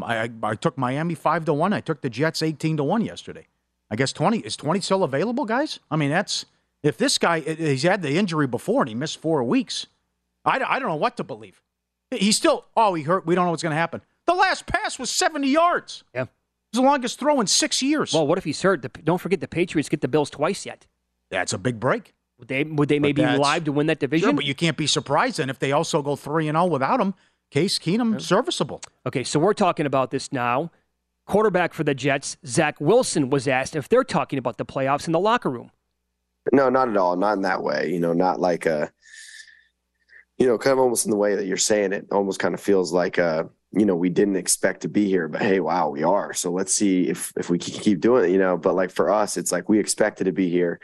I, 0.00 0.30
I, 0.42 0.54
took 0.54 0.78
Miami 0.78 1.14
five 1.14 1.44
to 1.46 1.54
one. 1.54 1.72
I 1.72 1.80
took 1.80 2.00
the 2.00 2.10
Jets 2.10 2.42
eighteen 2.42 2.76
to 2.76 2.84
one 2.84 3.04
yesterday. 3.04 3.46
I 3.90 3.96
guess 3.96 4.12
twenty 4.12 4.38
is 4.38 4.56
twenty 4.56 4.80
still 4.80 5.02
available, 5.02 5.44
guys. 5.44 5.80
I 5.90 5.96
mean, 5.96 6.10
that's 6.10 6.46
if 6.82 6.96
this 6.96 7.18
guy 7.18 7.40
he's 7.40 7.82
had 7.82 8.02
the 8.02 8.16
injury 8.16 8.46
before 8.46 8.82
and 8.82 8.88
he 8.88 8.94
missed 8.94 9.20
four 9.20 9.42
weeks. 9.44 9.86
I, 10.44 10.60
I 10.66 10.78
don't 10.78 10.88
know 10.88 10.96
what 10.96 11.16
to 11.18 11.24
believe. 11.24 11.60
He's 12.10 12.36
still 12.36 12.64
oh 12.76 12.94
he 12.94 13.02
hurt. 13.02 13.26
We 13.26 13.34
don't 13.34 13.44
know 13.44 13.50
what's 13.50 13.62
going 13.62 13.72
to 13.74 13.76
happen. 13.76 14.00
The 14.26 14.34
last 14.34 14.66
pass 14.66 14.98
was 14.98 15.10
seventy 15.10 15.48
yards. 15.48 16.04
Yeah, 16.14 16.22
it 16.22 16.28
was 16.72 16.80
the 16.80 16.82
longest 16.82 17.18
throw 17.18 17.40
in 17.40 17.46
six 17.46 17.82
years. 17.82 18.12
Well, 18.12 18.26
what 18.26 18.38
if 18.38 18.44
he's 18.44 18.62
hurt? 18.62 18.82
The, 18.82 18.88
don't 18.88 19.18
forget 19.18 19.40
the 19.40 19.48
Patriots 19.48 19.88
get 19.88 20.00
the 20.00 20.08
Bills 20.08 20.30
twice 20.30 20.64
yet. 20.64 20.86
That's 21.30 21.52
a 21.52 21.58
big 21.58 21.78
break. 21.78 22.14
Would 22.38 22.48
they 22.48 22.64
Would 22.64 22.88
they 22.88 22.98
maybe 22.98 23.22
live 23.22 23.64
to 23.64 23.72
win 23.72 23.86
that 23.88 24.00
division? 24.00 24.28
Sure, 24.28 24.32
but 24.32 24.46
you 24.46 24.54
can't 24.54 24.76
be 24.76 24.86
surprised 24.86 25.38
then 25.38 25.50
if 25.50 25.58
they 25.58 25.72
also 25.72 26.00
go 26.00 26.16
three 26.16 26.48
and 26.48 26.56
zero 26.56 26.66
without 26.66 26.98
him. 27.00 27.14
Case 27.50 27.78
Keenum 27.78 28.20
serviceable. 28.20 28.80
Okay, 29.06 29.24
so 29.24 29.40
we're 29.40 29.54
talking 29.54 29.86
about 29.86 30.10
this 30.10 30.32
now. 30.32 30.70
Quarterback 31.26 31.74
for 31.74 31.84
the 31.84 31.94
Jets, 31.94 32.36
Zach 32.46 32.80
Wilson, 32.80 33.30
was 33.30 33.46
asked 33.46 33.76
if 33.76 33.88
they're 33.88 34.04
talking 34.04 34.38
about 34.38 34.56
the 34.58 34.64
playoffs 34.64 35.06
in 35.06 35.12
the 35.12 35.20
locker 35.20 35.50
room. 35.50 35.70
No, 36.52 36.68
not 36.68 36.88
at 36.88 36.96
all. 36.96 37.16
Not 37.16 37.34
in 37.34 37.42
that 37.42 37.62
way. 37.62 37.90
You 37.92 38.00
know, 38.00 38.12
not 38.12 38.40
like 38.40 38.66
a, 38.66 38.90
you 40.38 40.46
know, 40.46 40.58
kind 40.58 40.72
of 40.72 40.78
almost 40.78 41.04
in 41.04 41.10
the 41.10 41.16
way 41.16 41.34
that 41.34 41.46
you're 41.46 41.56
saying 41.56 41.92
it. 41.92 42.06
Almost 42.10 42.40
kind 42.40 42.54
of 42.54 42.60
feels 42.60 42.92
like 42.92 43.18
uh 43.18 43.44
you 43.72 43.86
know, 43.86 43.94
we 43.94 44.08
didn't 44.08 44.36
expect 44.36 44.80
to 44.82 44.88
be 44.88 45.06
here, 45.06 45.28
but 45.28 45.42
hey, 45.42 45.60
wow, 45.60 45.90
we 45.90 46.02
are. 46.02 46.32
So 46.34 46.50
let's 46.50 46.72
see 46.72 47.08
if 47.08 47.32
if 47.36 47.50
we 47.50 47.58
can 47.58 47.74
keep 47.74 48.00
doing 48.00 48.24
it. 48.24 48.32
You 48.32 48.38
know, 48.38 48.56
but 48.56 48.74
like 48.74 48.90
for 48.90 49.10
us, 49.10 49.36
it's 49.36 49.52
like 49.52 49.68
we 49.68 49.78
expected 49.78 50.24
to 50.24 50.32
be 50.32 50.50
here, 50.50 50.80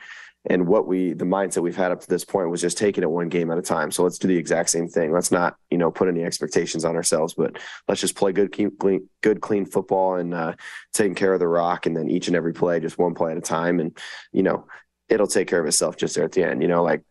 and 0.49 0.67
what 0.67 0.87
we 0.87 1.13
the 1.13 1.25
mindset 1.25 1.63
we've 1.63 1.77
had 1.77 1.93
up 1.93 2.01
to 2.01 2.09
this 2.09 2.25
point 2.25 2.51
was 2.51 2.61
just 2.61 2.79
taking 2.79 3.03
it 3.03 3.11
one 3.11 3.29
game 3.29 3.51
at 3.51 3.59
a 3.59 3.63
time. 3.63 3.91
So 3.91 4.03
let's 4.03 4.19
do 4.19 4.29
the 4.29 4.37
exact 4.37 4.71
same 4.71 4.89
thing. 4.89 5.13
Let's 5.13 5.33
not 5.33 5.57
you 5.71 5.79
know 5.79 5.91
put 5.91 6.09
any 6.09 6.25
expectations 6.25 6.85
on 6.85 6.97
ourselves, 6.97 7.35
but 7.35 7.59
let's 7.89 8.01
just 8.01 8.17
play 8.17 8.33
good, 8.33 8.53
clean, 8.53 9.09
good, 9.23 9.41
clean 9.41 9.67
football 9.67 10.17
and 10.17 10.33
uh, 10.33 10.55
taking 10.93 11.15
care 11.15 11.33
of 11.33 11.41
the 11.41 11.49
rock, 11.49 11.87
and 11.87 11.97
then 11.97 12.09
each 12.09 12.29
and 12.29 12.37
every 12.37 12.53
play, 12.53 12.81
just 12.81 12.99
one 12.99 13.15
play 13.15 13.33
at 13.33 13.39
a 13.39 13.43
time, 13.43 13.81
and 13.81 13.97
you 14.33 14.43
know, 14.43 14.67
it'll 15.09 15.27
take 15.27 15.49
care 15.49 15.61
of 15.61 15.67
itself 15.67 15.97
just 15.97 16.15
there 16.15 16.25
at 16.25 16.33
the 16.33 16.45
end. 16.45 16.63
You 16.63 16.69
know, 16.69 16.83
like 16.83 17.03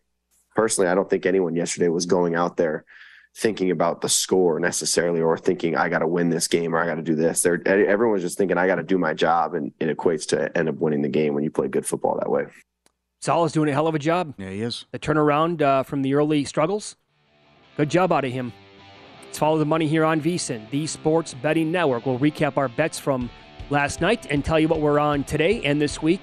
personally, 0.56 0.90
I 0.90 0.96
don't 0.96 1.10
think 1.10 1.26
anyone 1.26 1.56
yesterday 1.56 1.90
was 1.90 2.06
going 2.06 2.36
out 2.36 2.58
there 2.58 2.86
thinking 3.38 3.70
about 3.70 4.00
the 4.00 4.08
score 4.08 4.62
necessarily 4.62 5.20
or 5.20 5.38
thinking 5.38 5.76
I 5.76 5.90
got 5.90 6.00
to 6.00 6.08
win 6.08 6.30
this 6.30 6.48
game 6.48 6.74
or 6.74 6.80
I 6.80 6.86
got 6.86 6.96
to 6.96 7.02
do 7.02 7.16
this. 7.16 7.42
They're, 7.42 7.62
everyone 7.68 8.14
was 8.14 8.22
just 8.22 8.38
thinking 8.38 8.58
I 8.58 8.66
got 8.66 8.76
to 8.76 8.84
do 8.84 8.98
my 8.98 9.14
job, 9.14 9.56
and 9.56 9.74
it 9.80 9.96
equates 9.96 10.26
to 10.30 10.58
end 10.58 10.70
up 10.70 10.76
winning 10.76 11.02
the 11.02 11.10
game 11.10 11.34
when 11.34 11.44
you 11.44 11.52
play 11.52 11.68
good 11.68 11.86
football 11.86 12.18
that 12.18 12.32
way. 12.32 12.46
Salah's 13.26 13.54
doing 13.54 13.70
a 13.70 13.74
hell 13.74 13.88
of 13.88 13.96
a 13.96 14.00
job. 14.00 14.36
Yeah, 14.38 14.52
he 14.52 14.62
is. 14.62 14.86
The 14.92 15.00
turnaround 15.00 15.60
uh, 15.60 15.82
from 15.82 16.04
the 16.04 16.14
early 16.14 16.46
struggles. 16.46 16.96
Good 17.76 17.90
job 17.90 18.14
out 18.14 18.24
of 18.24 18.32
him. 18.32 18.54
Let's 19.24 19.40
follow 19.40 19.58
the 19.58 19.66
money 19.66 19.88
here 19.88 20.06
on 20.06 20.22
VSIN, 20.22 20.70
the 20.70 20.86
Sports 20.86 21.34
Betting 21.34 21.72
Network. 21.72 22.06
We'll 22.06 22.20
recap 22.20 22.56
our 22.56 22.70
bets 22.70 23.00
from 23.00 23.32
last 23.72 24.00
night 24.00 24.28
and 24.30 24.46
tell 24.46 24.60
you 24.60 24.68
what 24.68 24.80
we're 24.80 25.00
on 25.00 25.24
today 25.24 25.64
and 25.64 25.82
this 25.82 26.04
week 26.04 26.22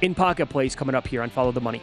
in 0.00 0.14
Pocket 0.14 0.46
Plays 0.46 0.74
coming 0.74 0.94
up 0.94 1.06
here 1.06 1.20
on 1.20 1.28
Follow 1.28 1.52
the 1.52 1.60
Money. 1.60 1.82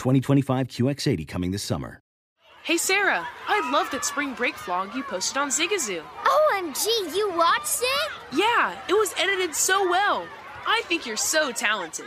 2025 0.00 0.68
QX80 0.68 1.28
coming 1.28 1.50
this 1.50 1.62
summer. 1.62 2.00
Hey 2.62 2.78
Sarah, 2.78 3.26
I 3.48 3.70
love 3.70 3.90
that 3.90 4.04
spring 4.04 4.32
break 4.32 4.54
vlog 4.54 4.94
you 4.94 5.02
posted 5.02 5.36
on 5.36 5.48
Zigazoo. 5.50 6.02
OMG, 6.24 7.14
you 7.14 7.30
watched 7.36 7.82
it? 7.82 8.10
Yeah, 8.32 8.78
it 8.88 8.94
was 8.94 9.14
edited 9.18 9.54
so 9.54 9.88
well. 9.90 10.26
I 10.66 10.82
think 10.86 11.06
you're 11.06 11.16
so 11.16 11.52
talented. 11.52 12.06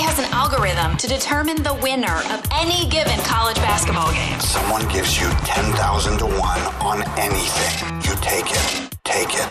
Has 0.00 0.18
an 0.18 0.26
algorithm 0.32 0.96
to 0.96 1.06
determine 1.06 1.62
the 1.62 1.74
winner 1.84 2.24
of 2.32 2.40
any 2.56 2.88
given 2.88 3.18
college 3.24 3.56
basketball 3.56 4.12
game. 4.12 4.38
Someone 4.40 4.86
gives 4.88 5.20
you 5.20 5.28
10,000 5.44 6.18
to 6.18 6.26
1 6.26 6.36
on 6.80 7.04
anything. 7.20 7.72
You 8.02 8.16
take 8.24 8.48
it. 8.48 8.66
Take 9.04 9.36
it. 9.36 9.48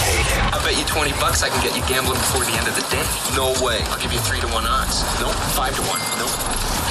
Take 0.00 0.28
it. 0.30 0.40
I 0.54 0.60
bet 0.64 0.78
you 0.78 0.84
20 0.84 1.10
bucks 1.20 1.42
I 1.42 1.48
can 1.48 1.60
get 1.62 1.76
you 1.76 1.82
gambling 1.84 2.18
before 2.18 2.44
the 2.44 2.56
end 2.56 2.68
of 2.68 2.74
the 2.74 2.86
day. 2.88 3.04
No 3.36 3.52
way. 3.64 3.80
I'll 3.92 4.00
give 4.00 4.12
you 4.12 4.20
3 4.20 4.40
to 4.40 4.48
1 4.48 4.64
odds. 4.66 5.04
Nope. 5.20 5.34
5 5.54 5.76
to 5.76 5.82
1. 5.82 6.00
Nope. 6.18 6.32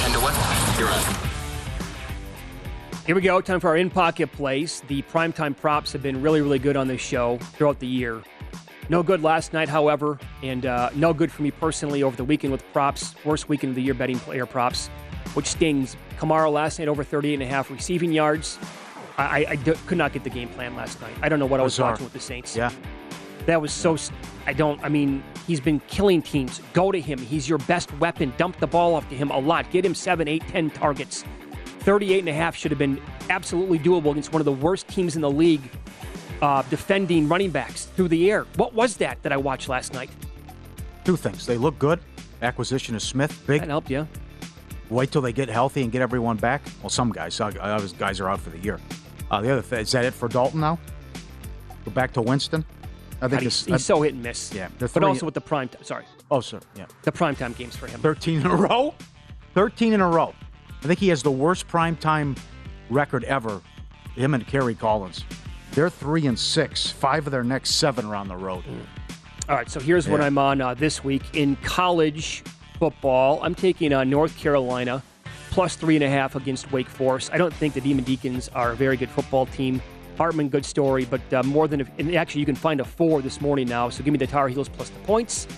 10 0.06 0.12
to 0.14 0.20
1. 0.20 0.34
You're 0.78 0.90
on. 0.90 1.02
Here 3.06 3.14
we 3.16 3.22
go. 3.22 3.40
Time 3.40 3.58
for 3.58 3.68
our 3.68 3.76
in 3.76 3.90
pocket 3.90 4.30
place. 4.30 4.80
The 4.86 5.02
primetime 5.02 5.56
props 5.56 5.92
have 5.92 6.02
been 6.02 6.22
really, 6.22 6.42
really 6.42 6.60
good 6.60 6.76
on 6.76 6.86
this 6.86 7.00
show 7.00 7.38
throughout 7.38 7.80
the 7.80 7.86
year. 7.86 8.22
No 8.88 9.02
good 9.02 9.22
last 9.22 9.52
night, 9.52 9.68
however, 9.68 10.18
and 10.42 10.66
uh, 10.66 10.90
no 10.94 11.12
good 11.12 11.30
for 11.30 11.42
me 11.42 11.50
personally 11.52 12.02
over 12.02 12.16
the 12.16 12.24
weekend 12.24 12.50
with 12.52 12.64
props. 12.72 13.14
Worst 13.24 13.48
weekend 13.48 13.70
of 13.70 13.76
the 13.76 13.82
year 13.82 13.94
betting 13.94 14.18
player 14.18 14.46
props, 14.46 14.88
which 15.34 15.46
stings. 15.46 15.96
Kamara 16.18 16.52
last 16.52 16.78
night 16.78 16.88
over 16.88 17.04
38 17.04 17.34
and 17.34 17.42
a 17.42 17.46
half 17.46 17.70
receiving 17.70 18.12
yards. 18.12 18.58
I, 19.16 19.22
I, 19.44 19.50
I 19.50 19.56
d- 19.56 19.74
could 19.86 19.96
not 19.98 20.12
get 20.12 20.24
the 20.24 20.30
game 20.30 20.48
plan 20.50 20.74
last 20.76 21.00
night. 21.00 21.12
I 21.22 21.28
don't 21.28 21.38
know 21.38 21.46
what 21.46 21.60
I 21.60 21.62
was 21.62 21.74
Bizarre. 21.74 21.92
watching 21.92 22.04
with 22.04 22.12
the 22.12 22.20
Saints. 22.20 22.56
Yeah. 22.56 22.70
That 23.46 23.62
was 23.62 23.72
so. 23.72 23.96
st- 23.96 24.18
I 24.46 24.52
don't. 24.52 24.82
I 24.84 24.88
mean, 24.88 25.22
he's 25.46 25.60
been 25.60 25.80
killing 25.88 26.20
teams. 26.20 26.60
Go 26.72 26.90
to 26.92 27.00
him. 27.00 27.18
He's 27.18 27.48
your 27.48 27.58
best 27.58 27.96
weapon. 27.98 28.34
Dump 28.36 28.58
the 28.58 28.66
ball 28.66 28.94
off 28.94 29.08
to 29.08 29.14
him 29.14 29.30
a 29.30 29.38
lot. 29.38 29.70
Get 29.70 29.84
him 29.84 29.94
seven, 29.94 30.26
eight, 30.28 30.46
ten 30.48 30.68
targets. 30.70 31.24
38 31.80 32.18
and 32.18 32.28
a 32.28 32.32
half 32.34 32.54
should 32.54 32.70
have 32.70 32.78
been 32.78 33.00
absolutely 33.30 33.78
doable 33.78 34.10
against 34.10 34.32
one 34.32 34.40
of 34.42 34.44
the 34.44 34.52
worst 34.52 34.86
teams 34.88 35.16
in 35.16 35.22
the 35.22 35.30
league 35.30 35.62
uh, 36.42 36.62
defending 36.70 37.28
running 37.28 37.50
backs 37.50 37.86
through 37.86 38.08
the 38.08 38.30
air. 38.30 38.46
What 38.56 38.74
was 38.74 38.96
that 38.98 39.22
that 39.22 39.32
I 39.32 39.36
watched 39.36 39.68
last 39.68 39.92
night? 39.92 40.10
Two 41.04 41.16
things. 41.16 41.46
They 41.46 41.56
look 41.56 41.78
good. 41.78 42.00
Acquisition 42.42 42.94
of 42.94 43.02
Smith, 43.02 43.42
big. 43.46 43.60
That 43.60 43.68
helped 43.68 43.90
you. 43.90 44.06
Wait 44.88 45.12
till 45.12 45.22
they 45.22 45.32
get 45.32 45.48
healthy 45.48 45.82
and 45.82 45.92
get 45.92 46.02
everyone 46.02 46.36
back. 46.36 46.62
Well, 46.82 46.90
some 46.90 47.12
guys. 47.12 47.40
Others 47.40 47.92
guys 47.94 48.18
are 48.20 48.28
out 48.28 48.40
for 48.40 48.50
the 48.50 48.58
year. 48.58 48.80
Uh, 49.30 49.40
the 49.40 49.52
other 49.52 49.62
thing, 49.62 49.80
is 49.80 49.92
that 49.92 50.04
it 50.04 50.14
for 50.14 50.28
Dalton 50.28 50.60
now? 50.60 50.78
Go 51.84 51.90
back 51.92 52.12
to 52.14 52.22
Winston? 52.22 52.64
I 53.22 53.28
God, 53.28 53.42
he's, 53.42 53.64
he's 53.66 53.84
so 53.84 54.02
hit 54.02 54.14
and 54.14 54.22
miss. 54.22 54.52
Yeah, 54.52 54.68
they're 54.78 54.88
but 54.88 55.04
also 55.04 55.26
with 55.26 55.34
the 55.34 55.40
prime. 55.40 55.68
time. 55.68 55.84
Sorry, 55.84 56.04
Oh, 56.30 56.40
sir. 56.40 56.58
Yeah. 56.74 56.86
the 57.02 57.12
primetime 57.12 57.56
games 57.56 57.76
for 57.76 57.86
him. 57.86 58.00
13 58.00 58.40
in 58.40 58.46
a 58.46 58.56
row? 58.56 58.94
13 59.54 59.92
in 59.92 60.00
a 60.00 60.08
row. 60.08 60.34
I 60.82 60.86
think 60.86 60.98
he 60.98 61.08
has 61.08 61.22
the 61.22 61.30
worst 61.30 61.68
primetime 61.68 62.36
record 62.88 63.24
ever. 63.24 63.60
Him 64.14 64.34
and 64.34 64.46
Kerry 64.46 64.74
Collins. 64.74 65.24
They're 65.72 65.90
three 65.90 66.26
and 66.26 66.38
six. 66.38 66.90
Five 66.90 67.26
of 67.26 67.30
their 67.30 67.44
next 67.44 67.76
seven 67.76 68.06
are 68.06 68.16
on 68.16 68.28
the 68.28 68.36
road. 68.36 68.64
All 69.48 69.56
right, 69.56 69.70
so 69.70 69.80
here's 69.80 70.08
what 70.08 70.20
I'm 70.20 70.38
on 70.38 70.60
uh, 70.60 70.74
this 70.74 71.02
week 71.02 71.22
in 71.32 71.56
college 71.56 72.42
football. 72.78 73.40
I'm 73.42 73.54
taking 73.54 73.92
uh, 73.92 74.04
North 74.04 74.36
Carolina 74.38 75.02
plus 75.50 75.74
three 75.74 75.96
and 75.96 76.04
a 76.04 76.08
half 76.08 76.36
against 76.36 76.70
Wake 76.70 76.88
Forest. 76.88 77.30
I 77.32 77.38
don't 77.38 77.52
think 77.52 77.74
the 77.74 77.80
Demon 77.80 78.04
Deacons 78.04 78.48
are 78.50 78.70
a 78.72 78.76
very 78.76 78.96
good 78.96 79.10
football 79.10 79.46
team. 79.46 79.82
Hartman, 80.16 80.48
good 80.48 80.64
story, 80.64 81.04
but 81.04 81.20
uh, 81.32 81.42
more 81.42 81.66
than 81.66 81.80
and 81.98 82.14
actually 82.14 82.40
you 82.40 82.46
can 82.46 82.54
find 82.54 82.80
a 82.80 82.84
four 82.84 83.22
this 83.22 83.40
morning 83.40 83.68
now. 83.68 83.88
So 83.88 84.04
give 84.04 84.12
me 84.12 84.18
the 84.18 84.26
Tar 84.26 84.48
Heels 84.48 84.68
plus 84.68 84.90
the 84.90 84.98
points. 85.00 85.48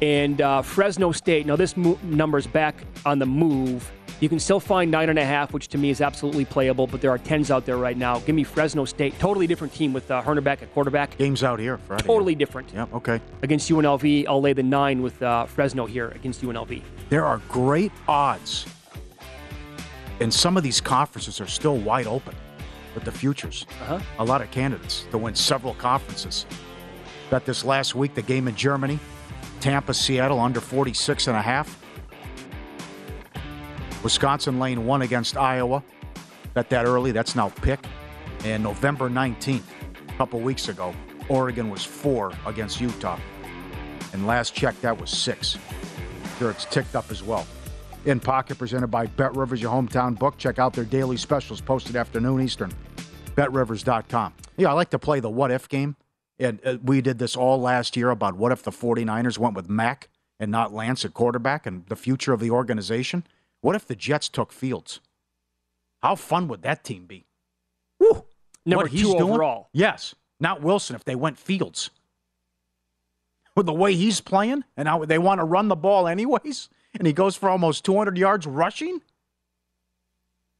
And 0.00 0.40
uh, 0.40 0.62
Fresno 0.62 1.10
State. 1.10 1.46
Now 1.46 1.56
this 1.56 1.76
mo- 1.76 1.98
number's 2.02 2.46
back 2.46 2.76
on 3.04 3.18
the 3.18 3.26
move. 3.26 3.90
You 4.20 4.28
can 4.28 4.40
still 4.40 4.58
find 4.58 4.90
nine 4.90 5.10
and 5.10 5.18
a 5.18 5.24
half, 5.24 5.52
which 5.52 5.68
to 5.68 5.78
me 5.78 5.90
is 5.90 6.00
absolutely 6.00 6.44
playable, 6.44 6.88
but 6.88 7.00
there 7.00 7.10
are 7.10 7.18
tens 7.18 7.52
out 7.52 7.64
there 7.64 7.76
right 7.76 7.96
now. 7.96 8.18
Give 8.20 8.34
me 8.34 8.42
Fresno 8.42 8.84
State. 8.84 9.16
Totally 9.20 9.46
different 9.46 9.72
team 9.72 9.92
with 9.92 10.10
uh, 10.10 10.22
Haener 10.22 10.42
back 10.42 10.60
at 10.62 10.72
quarterback. 10.74 11.16
Games 11.18 11.44
out 11.44 11.60
here 11.60 11.78
Friday. 11.78 12.04
Totally 12.04 12.34
different. 12.34 12.72
Yep. 12.74 12.94
Okay. 12.94 13.20
Against 13.42 13.70
UNLV, 13.70 14.26
I'll 14.26 14.40
lay 14.40 14.52
the 14.52 14.62
nine 14.62 15.02
with 15.02 15.22
uh, 15.22 15.46
Fresno 15.46 15.86
here 15.86 16.08
against 16.08 16.42
UNLV. 16.42 16.82
There 17.10 17.24
are 17.24 17.38
great 17.48 17.92
odds, 18.08 18.66
and 20.20 20.34
some 20.34 20.56
of 20.56 20.64
these 20.64 20.80
conferences 20.80 21.40
are 21.40 21.46
still 21.46 21.76
wide 21.76 22.08
open 22.08 22.34
with 22.96 23.04
the 23.04 23.12
futures. 23.12 23.66
Uh-huh. 23.82 24.00
A 24.18 24.24
lot 24.24 24.42
of 24.42 24.50
candidates 24.50 25.06
to 25.12 25.18
win 25.18 25.36
several 25.36 25.74
conferences. 25.74 26.44
Got 27.30 27.44
this 27.44 27.64
last 27.64 27.94
week, 27.94 28.14
the 28.14 28.22
game 28.22 28.48
in 28.48 28.56
Germany, 28.56 28.98
Tampa, 29.60 29.94
Seattle, 29.94 30.40
under 30.40 30.60
46 30.60 31.28
and 31.28 31.36
a 31.36 31.42
half. 31.42 31.80
Wisconsin 34.02 34.58
lane 34.58 34.86
one 34.86 35.02
against 35.02 35.36
Iowa. 35.36 35.82
Bet 36.54 36.70
that 36.70 36.86
early. 36.86 37.12
That's 37.12 37.34
now 37.34 37.48
pick. 37.48 37.80
And 38.44 38.62
November 38.62 39.10
19th, 39.10 39.62
a 40.08 40.12
couple 40.12 40.40
weeks 40.40 40.68
ago, 40.68 40.94
Oregon 41.28 41.70
was 41.70 41.84
four 41.84 42.32
against 42.46 42.80
Utah. 42.80 43.18
And 44.12 44.26
last 44.26 44.54
check, 44.54 44.80
that 44.80 44.98
was 44.98 45.10
six. 45.10 45.58
Sure, 46.38 46.50
it's 46.50 46.64
ticked 46.66 46.94
up 46.94 47.10
as 47.10 47.22
well. 47.22 47.46
In 48.04 48.20
Pocket, 48.20 48.56
presented 48.56 48.86
by 48.86 49.06
Bet 49.06 49.34
Rivers, 49.34 49.60
your 49.60 49.72
hometown 49.72 50.18
book. 50.18 50.38
Check 50.38 50.58
out 50.58 50.72
their 50.72 50.84
daily 50.84 51.16
specials 51.16 51.60
posted 51.60 51.96
afternoon 51.96 52.40
Eastern. 52.40 52.72
BetRivers.com. 53.34 54.32
Yeah, 54.56 54.70
I 54.70 54.72
like 54.72 54.90
to 54.90 54.98
play 54.98 55.20
the 55.20 55.30
what 55.30 55.50
if 55.50 55.68
game. 55.68 55.96
And 56.38 56.60
uh, 56.64 56.78
we 56.82 57.00
did 57.00 57.18
this 57.18 57.36
all 57.36 57.60
last 57.60 57.96
year 57.96 58.10
about 58.10 58.36
what 58.36 58.52
if 58.52 58.62
the 58.62 58.70
49ers 58.70 59.38
went 59.38 59.54
with 59.54 59.68
Mac 59.68 60.08
and 60.40 60.50
not 60.50 60.72
Lance 60.72 61.04
at 61.04 61.12
quarterback 61.12 61.66
and 61.66 61.84
the 61.86 61.96
future 61.96 62.32
of 62.32 62.40
the 62.40 62.50
organization. 62.50 63.24
What 63.60 63.76
if 63.76 63.86
the 63.86 63.96
Jets 63.96 64.28
took 64.28 64.52
Fields? 64.52 65.00
How 66.02 66.14
fun 66.14 66.48
would 66.48 66.62
that 66.62 66.84
team 66.84 67.06
be? 67.06 67.26
Woo! 67.98 68.24
Number 68.64 68.84
what 68.84 68.92
he's 68.92 69.02
two 69.02 69.12
doing? 69.18 69.32
overall. 69.32 69.68
Yes. 69.72 70.14
Not 70.40 70.62
Wilson 70.62 70.94
if 70.94 71.04
they 71.04 71.16
went 71.16 71.38
Fields. 71.38 71.90
With 73.56 73.66
the 73.66 73.72
way 73.72 73.94
he's 73.96 74.20
playing, 74.20 74.62
and 74.76 74.86
how 74.86 75.04
they 75.04 75.18
want 75.18 75.40
to 75.40 75.44
run 75.44 75.66
the 75.66 75.74
ball 75.74 76.06
anyways, 76.06 76.68
and 76.96 77.04
he 77.06 77.12
goes 77.12 77.34
for 77.34 77.48
almost 77.48 77.84
200 77.84 78.16
yards 78.16 78.46
rushing. 78.46 79.00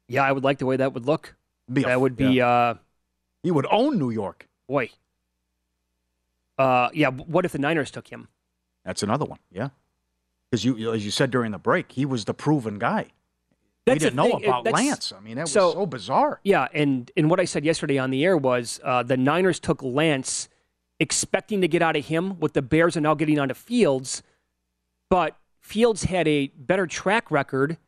Yeah, 0.09 0.25
I 0.25 0.33
would 0.33 0.43
like 0.43 0.59
the 0.59 0.67
way 0.67 0.77
that 0.77 0.95
would 0.95 1.07
look. 1.07 1.37
Be 1.73 1.83
a- 1.85 1.87
that 1.87 2.01
would 2.01 2.17
be, 2.17 2.41
uh, 2.41 2.75
He 3.45 3.53
would 3.53 3.67
own 3.71 3.99
New 3.99 4.11
York. 4.11 4.49
boy. 4.67 4.91
Uh, 6.59 6.91
yeah, 6.93 7.09
what 7.11 7.45
if 7.45 7.53
the 7.53 7.59
Niners 7.59 7.91
took 7.93 8.09
him? 8.09 8.27
That's 8.85 9.05
another 9.05 9.25
one. 9.25 9.39
Yeah. 9.53 9.69
Because 10.51 10.65
you, 10.65 10.93
as 10.93 11.05
you 11.05 11.11
said 11.11 11.31
during 11.31 11.53
the 11.53 11.59
break, 11.59 11.93
he 11.93 12.07
was 12.07 12.25
the 12.25 12.35
proven 12.35 12.79
guy. 12.79 13.07
That's 13.85 13.97
we 13.97 13.99
didn't 14.01 14.17
know 14.17 14.25
thing, 14.39 14.45
about 14.45 14.65
that's- 14.65 14.85
Lance. 14.85 15.13
I 15.17 15.21
mean, 15.21 15.37
that 15.37 15.43
was 15.43 15.53
so- 15.53 15.73
so, 15.73 15.87
bizarre. 15.87 16.41
Yeah, 16.45 16.69
and 16.73 17.11
and 17.17 17.31
what 17.31 17.41
I 17.41 17.45
said 17.45 17.65
yesterday 17.65 17.99
on 17.99 18.11
the 18.11 18.25
air 18.25 18.37
was 18.37 18.81
uh, 18.85 19.03
the 19.03 19.17
Niners 19.17 19.61
took 19.61 19.83
Lance, 19.83 20.49
expecting 21.01 21.61
to 21.61 21.69
get 21.69 21.83
out 21.83 21.97
of 21.97 22.07
him. 22.07 22.39
What 22.39 22.55
the 22.55 22.63
Bears 22.63 22.97
are 22.97 23.01
now 23.01 23.15
getting 23.15 23.39
onto 23.39 23.55
Fields, 23.55 24.23
but 25.11 25.37
Fields 25.61 26.05
had 26.05 26.27
a 26.29 26.49
better 26.49 26.87
track 26.87 27.31
record. 27.31 27.79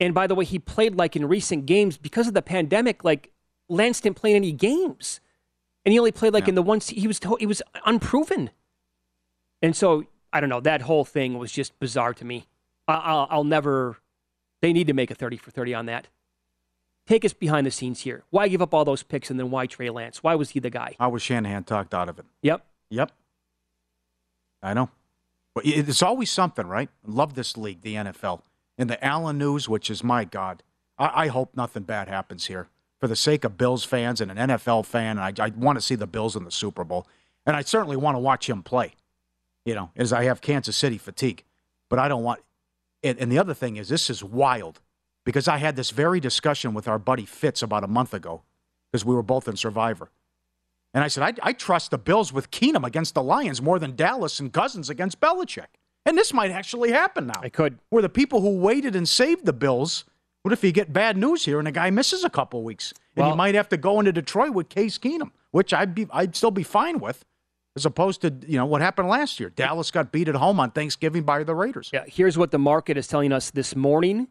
And 0.00 0.12
by 0.14 0.26
the 0.26 0.34
way, 0.34 0.44
he 0.44 0.58
played 0.58 0.96
like 0.96 1.14
in 1.14 1.26
recent 1.28 1.66
games 1.66 1.96
because 1.96 2.26
of 2.26 2.34
the 2.34 2.42
pandemic. 2.42 3.04
Like 3.04 3.30
Lance 3.68 4.00
didn't 4.00 4.16
play 4.16 4.34
any 4.34 4.50
games, 4.52 5.20
and 5.84 5.92
he 5.92 5.98
only 5.98 6.10
played 6.12 6.32
like 6.34 6.48
in 6.48 6.56
the 6.56 6.62
one. 6.62 6.80
He 6.80 7.06
was 7.06 7.20
he 7.38 7.46
was 7.46 7.62
unproven, 7.86 8.50
and 9.60 9.74
so 9.76 10.04
I 10.32 10.40
don't 10.40 10.48
know. 10.48 10.60
That 10.60 10.82
whole 10.82 11.04
thing 11.04 11.38
was 11.38 11.52
just 11.52 11.78
bizarre 11.78 12.14
to 12.14 12.24
me. 12.24 12.46
I, 12.88 12.94
I'll, 12.94 13.26
I'll 13.30 13.44
never. 13.44 13.98
They 14.60 14.72
need 14.72 14.86
to 14.86 14.94
make 14.94 15.10
a 15.10 15.14
thirty 15.14 15.36
for 15.36 15.50
thirty 15.50 15.74
on 15.74 15.86
that. 15.86 16.08
Take 17.06 17.24
us 17.24 17.32
behind 17.32 17.66
the 17.66 17.70
scenes 17.70 18.00
here. 18.00 18.22
Why 18.30 18.48
give 18.48 18.62
up 18.62 18.72
all 18.72 18.84
those 18.84 19.02
picks 19.02 19.28
and 19.30 19.38
then 19.38 19.50
why 19.50 19.66
Trey 19.66 19.90
Lance? 19.90 20.22
Why 20.22 20.34
was 20.36 20.50
he 20.50 20.60
the 20.60 20.70
guy? 20.70 20.94
How 21.00 21.10
was 21.10 21.22
Shanahan 21.22 21.64
talked 21.64 21.94
out 21.94 22.08
of 22.08 22.18
it? 22.18 22.24
Yep. 22.42 22.64
Yep. 22.90 23.10
I 24.62 24.74
know. 24.74 24.90
But 25.54 25.66
it's 25.66 26.02
always 26.02 26.30
something, 26.30 26.66
right? 26.66 26.88
Love 27.04 27.34
this 27.34 27.56
league, 27.56 27.82
the 27.82 27.96
NFL. 27.96 28.42
And 28.78 28.88
the 28.88 29.04
Allen 29.04 29.36
news, 29.36 29.68
which 29.68 29.90
is 29.90 30.02
my 30.02 30.24
God. 30.24 30.62
I, 30.96 31.24
I 31.24 31.26
hope 31.28 31.50
nothing 31.56 31.82
bad 31.82 32.08
happens 32.08 32.46
here. 32.46 32.68
For 33.00 33.08
the 33.08 33.16
sake 33.16 33.42
of 33.42 33.58
Bills 33.58 33.84
fans 33.84 34.20
and 34.20 34.30
an 34.30 34.48
NFL 34.48 34.86
fan, 34.86 35.18
and 35.18 35.40
I, 35.40 35.46
I 35.46 35.50
want 35.50 35.76
to 35.76 35.82
see 35.82 35.96
the 35.96 36.06
Bills 36.06 36.36
in 36.36 36.44
the 36.44 36.52
Super 36.52 36.84
Bowl. 36.84 37.06
And 37.44 37.56
I 37.56 37.62
certainly 37.62 37.96
want 37.96 38.14
to 38.14 38.20
watch 38.20 38.48
him 38.48 38.62
play, 38.62 38.94
you 39.64 39.74
know, 39.74 39.90
as 39.96 40.12
I 40.12 40.24
have 40.24 40.40
Kansas 40.40 40.76
City 40.76 40.98
fatigue. 40.98 41.44
But 41.88 41.98
I 41.98 42.08
don't 42.08 42.22
want. 42.22 42.40
And, 43.02 43.18
and 43.18 43.30
the 43.30 43.38
other 43.38 43.54
thing 43.54 43.76
is, 43.76 43.88
this 43.88 44.08
is 44.10 44.22
wild 44.24 44.80
because 45.24 45.48
I 45.48 45.58
had 45.58 45.76
this 45.76 45.90
very 45.90 46.20
discussion 46.20 46.74
with 46.74 46.88
our 46.88 46.98
buddy 46.98 47.26
Fitz 47.26 47.62
about 47.62 47.84
a 47.84 47.88
month 47.88 48.14
ago 48.14 48.42
because 48.90 49.04
we 49.04 49.14
were 49.14 49.22
both 49.22 49.48
in 49.48 49.56
Survivor. 49.56 50.10
And 50.94 51.02
I 51.02 51.08
said, 51.08 51.22
I, 51.42 51.48
I 51.48 51.52
trust 51.52 51.90
the 51.90 51.98
Bills 51.98 52.32
with 52.32 52.50
Keenum 52.50 52.86
against 52.86 53.14
the 53.14 53.22
Lions 53.22 53.62
more 53.62 53.78
than 53.78 53.96
Dallas 53.96 54.40
and 54.40 54.52
Cousins 54.52 54.90
against 54.90 55.20
Belichick. 55.20 55.68
And 56.04 56.18
this 56.18 56.32
might 56.34 56.50
actually 56.50 56.92
happen 56.92 57.28
now. 57.28 57.40
It 57.42 57.52
could. 57.52 57.78
Where 57.90 58.02
the 58.02 58.08
people 58.08 58.40
who 58.40 58.58
waited 58.58 58.94
and 58.96 59.08
saved 59.08 59.46
the 59.46 59.52
Bills, 59.52 60.04
what 60.42 60.52
if 60.52 60.62
you 60.64 60.72
get 60.72 60.92
bad 60.92 61.16
news 61.16 61.44
here 61.44 61.58
and 61.58 61.68
a 61.68 61.72
guy 61.72 61.90
misses 61.90 62.24
a 62.24 62.30
couple 62.30 62.62
weeks? 62.62 62.92
And 63.16 63.22
Well- 63.22 63.30
you 63.30 63.36
might 63.36 63.54
have 63.54 63.68
to 63.70 63.76
go 63.76 64.00
into 64.00 64.12
Detroit 64.12 64.50
with 64.50 64.68
Case 64.68 64.98
Keenum, 64.98 65.30
which 65.50 65.72
I'd 65.72 65.94
be 65.94 66.06
I'd 66.10 66.36
still 66.36 66.50
be 66.50 66.62
fine 66.64 66.98
with, 66.98 67.24
as 67.76 67.86
opposed 67.86 68.20
to, 68.22 68.34
you 68.46 68.56
know, 68.56 68.66
what 68.66 68.80
happened 68.82 69.08
last 69.08 69.40
year. 69.40 69.50
Dallas 69.50 69.90
got 69.90 70.12
beat 70.12 70.28
at 70.28 70.34
home 70.34 70.60
on 70.60 70.70
Thanksgiving 70.70 71.22
by 71.22 71.42
the 71.42 71.54
Raiders. 71.54 71.90
Yeah, 71.92 72.04
here's 72.06 72.36
what 72.36 72.50
the 72.50 72.58
market 72.58 72.96
is 72.96 73.06
telling 73.06 73.32
us 73.32 73.50
this 73.50 73.74
morning 73.74 74.28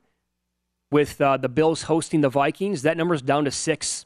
with 0.92 1.20
uh, 1.20 1.38
the 1.38 1.50
Bills 1.50 1.84
hosting 1.84 2.22
the 2.22 2.30
Vikings. 2.30 2.84
That 2.84 2.98
number's 2.98 3.22
down 3.22 3.46
to 3.46 3.52
six 3.52 4.06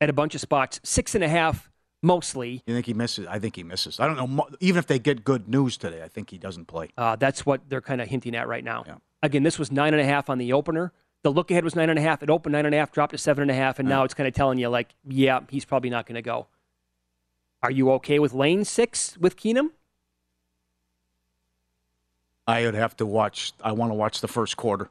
at 0.00 0.08
a 0.08 0.12
bunch 0.12 0.34
of 0.34 0.40
spots. 0.40 0.80
Six 0.82 1.14
and 1.14 1.22
a 1.22 1.28
half 1.28 1.70
mostly. 2.02 2.62
You 2.66 2.74
think 2.74 2.86
he 2.86 2.94
misses? 2.94 3.26
I 3.26 3.38
think 3.38 3.56
he 3.56 3.62
misses. 3.62 4.00
I 4.00 4.06
don't 4.06 4.16
know. 4.16 4.48
Even 4.60 4.78
if 4.78 4.86
they 4.86 4.98
get 4.98 5.24
good 5.24 5.48
news 5.48 5.76
today, 5.76 6.02
I 6.02 6.08
think 6.08 6.30
he 6.30 6.38
doesn't 6.38 6.66
play. 6.66 6.88
Uh, 6.96 7.16
that's 7.16 7.44
what 7.44 7.68
they're 7.68 7.82
kind 7.82 8.00
of 8.00 8.08
hinting 8.08 8.34
at 8.34 8.48
right 8.48 8.64
now. 8.64 8.84
Again, 9.22 9.42
this 9.42 9.58
was 9.58 9.70
nine 9.70 9.92
and 9.92 10.00
a 10.00 10.06
half 10.06 10.30
on 10.30 10.38
the 10.38 10.54
opener. 10.54 10.92
The 11.22 11.30
look 11.30 11.50
ahead 11.50 11.64
was 11.64 11.76
nine 11.76 11.90
and 11.90 11.98
a 11.98 12.02
half. 12.02 12.22
It 12.22 12.30
opened 12.30 12.54
nine 12.54 12.64
and 12.64 12.74
a 12.74 12.78
half, 12.78 12.92
dropped 12.92 13.12
to 13.12 13.18
seven 13.18 13.42
and 13.42 13.50
a 13.50 13.54
half, 13.54 13.78
and 13.78 13.86
now 13.86 14.04
it's 14.04 14.14
kind 14.14 14.26
of 14.26 14.32
telling 14.32 14.58
you, 14.58 14.70
like, 14.70 14.94
yeah, 15.06 15.40
he's 15.50 15.66
probably 15.66 15.90
not 15.90 16.06
going 16.06 16.14
to 16.14 16.22
go. 16.22 16.46
Are 17.62 17.70
you 17.70 17.90
okay 17.92 18.18
with 18.18 18.32
lane 18.32 18.64
six 18.64 19.16
with 19.18 19.36
Keenum? 19.36 19.70
I 22.46 22.64
would 22.64 22.74
have 22.74 22.96
to 22.96 23.06
watch. 23.06 23.52
I 23.62 23.72
want 23.72 23.90
to 23.90 23.94
watch 23.94 24.20
the 24.20 24.28
first 24.28 24.56
quarter 24.56 24.88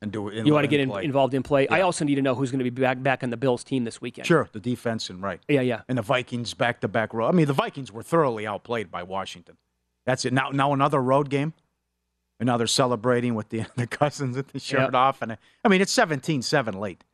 and 0.00 0.10
do 0.10 0.28
it. 0.28 0.46
you 0.46 0.52
want 0.54 0.64
to 0.64 0.68
get 0.68 0.80
in, 0.80 0.90
involved 1.00 1.34
in 1.34 1.42
play. 1.42 1.68
I 1.68 1.80
also 1.82 2.04
need 2.04 2.14
to 2.14 2.22
know 2.22 2.34
who's 2.34 2.50
going 2.50 2.64
to 2.64 2.70
be 2.70 2.80
back 2.80 3.02
back 3.02 3.22
on 3.22 3.30
the 3.30 3.36
Bills 3.36 3.64
team 3.64 3.84
this 3.84 4.00
weekend. 4.00 4.26
Sure, 4.26 4.48
the 4.52 4.60
defense 4.60 5.10
and 5.10 5.22
right. 5.22 5.40
Yeah, 5.48 5.60
yeah. 5.60 5.82
And 5.88 5.98
the 5.98 6.02
Vikings 6.02 6.54
back 6.54 6.80
to 6.80 6.88
back 6.88 7.12
road. 7.12 7.28
I 7.28 7.32
mean, 7.32 7.46
the 7.46 7.52
Vikings 7.52 7.92
were 7.92 8.02
thoroughly 8.02 8.46
outplayed 8.46 8.90
by 8.90 9.02
Washington. 9.02 9.56
That's 10.06 10.24
it. 10.24 10.32
Now, 10.32 10.50
now 10.50 10.72
another 10.72 11.00
road 11.02 11.28
game. 11.28 11.52
And 12.40 12.46
now 12.48 12.56
they're 12.56 12.66
celebrating 12.66 13.34
with 13.36 13.50
the 13.50 13.66
the 13.76 13.86
cousins 13.86 14.36
with 14.36 14.48
the 14.48 14.58
shirt 14.58 14.80
Yep. 14.80 14.94
off. 14.94 15.22
And 15.22 15.36
I 15.64 15.68
mean, 15.68 15.80
it's 15.80 15.94
17-7 15.94 16.74
late. 16.78 17.04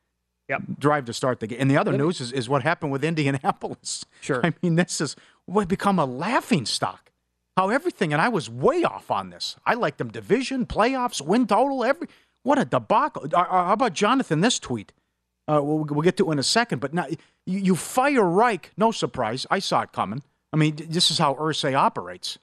Yep. 0.49 0.63
Drive 0.79 1.05
to 1.05 1.13
start 1.13 1.39
the 1.39 1.47
game. 1.47 1.59
And 1.61 1.69
the 1.71 1.77
other 1.77 1.95
news 1.95 2.19
is, 2.19 2.31
is 2.31 2.49
what 2.49 2.63
happened 2.63 2.91
with 2.91 3.03
Indianapolis. 3.03 4.05
Sure. 4.21 4.45
I 4.45 4.53
mean, 4.61 4.75
this 4.75 4.99
is 4.99 5.15
what 5.45 5.69
become 5.69 5.97
a 5.97 6.05
laughing 6.05 6.65
stock. 6.65 7.11
How 7.55 7.69
everything, 7.69 8.11
and 8.11 8.21
I 8.21 8.27
was 8.27 8.49
way 8.49 8.83
off 8.83 9.09
on 9.09 9.29
this. 9.29 9.55
I 9.65 9.73
liked 9.75 9.97
them 9.97 10.09
division, 10.09 10.65
playoffs, 10.65 11.21
win 11.21 11.47
total, 11.47 11.83
every. 11.85 12.07
What 12.43 12.59
a 12.59 12.65
debacle. 12.65 13.27
How 13.33 13.71
about 13.73 13.93
Jonathan? 13.93 14.41
This 14.41 14.59
tweet. 14.59 14.91
Uh, 15.47 15.61
we'll, 15.63 15.85
we'll 15.85 16.01
get 16.01 16.17
to 16.17 16.29
it 16.29 16.33
in 16.33 16.39
a 16.39 16.43
second. 16.43 16.79
But 16.79 16.93
now 16.93 17.07
you, 17.45 17.59
you 17.59 17.75
fire 17.75 18.23
Reich. 18.23 18.71
No 18.77 18.91
surprise. 18.91 19.47
I 19.49 19.59
saw 19.59 19.81
it 19.81 19.91
coming. 19.91 20.21
I 20.51 20.57
mean, 20.57 20.75
this 20.89 21.11
is 21.11 21.17
how 21.17 21.33
Irsay 21.35 21.75
operates. 21.75 22.37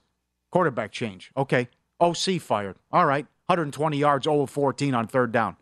Quarterback 0.50 0.92
change. 0.92 1.30
Okay. 1.36 1.68
OC 2.00 2.40
fired. 2.40 2.76
All 2.90 3.06
right. 3.06 3.26
120 3.46 3.98
yards, 3.98 4.24
0 4.24 4.42
of 4.42 4.50
14 4.50 4.94
on 4.94 5.06
third 5.06 5.30
down. 5.32 5.56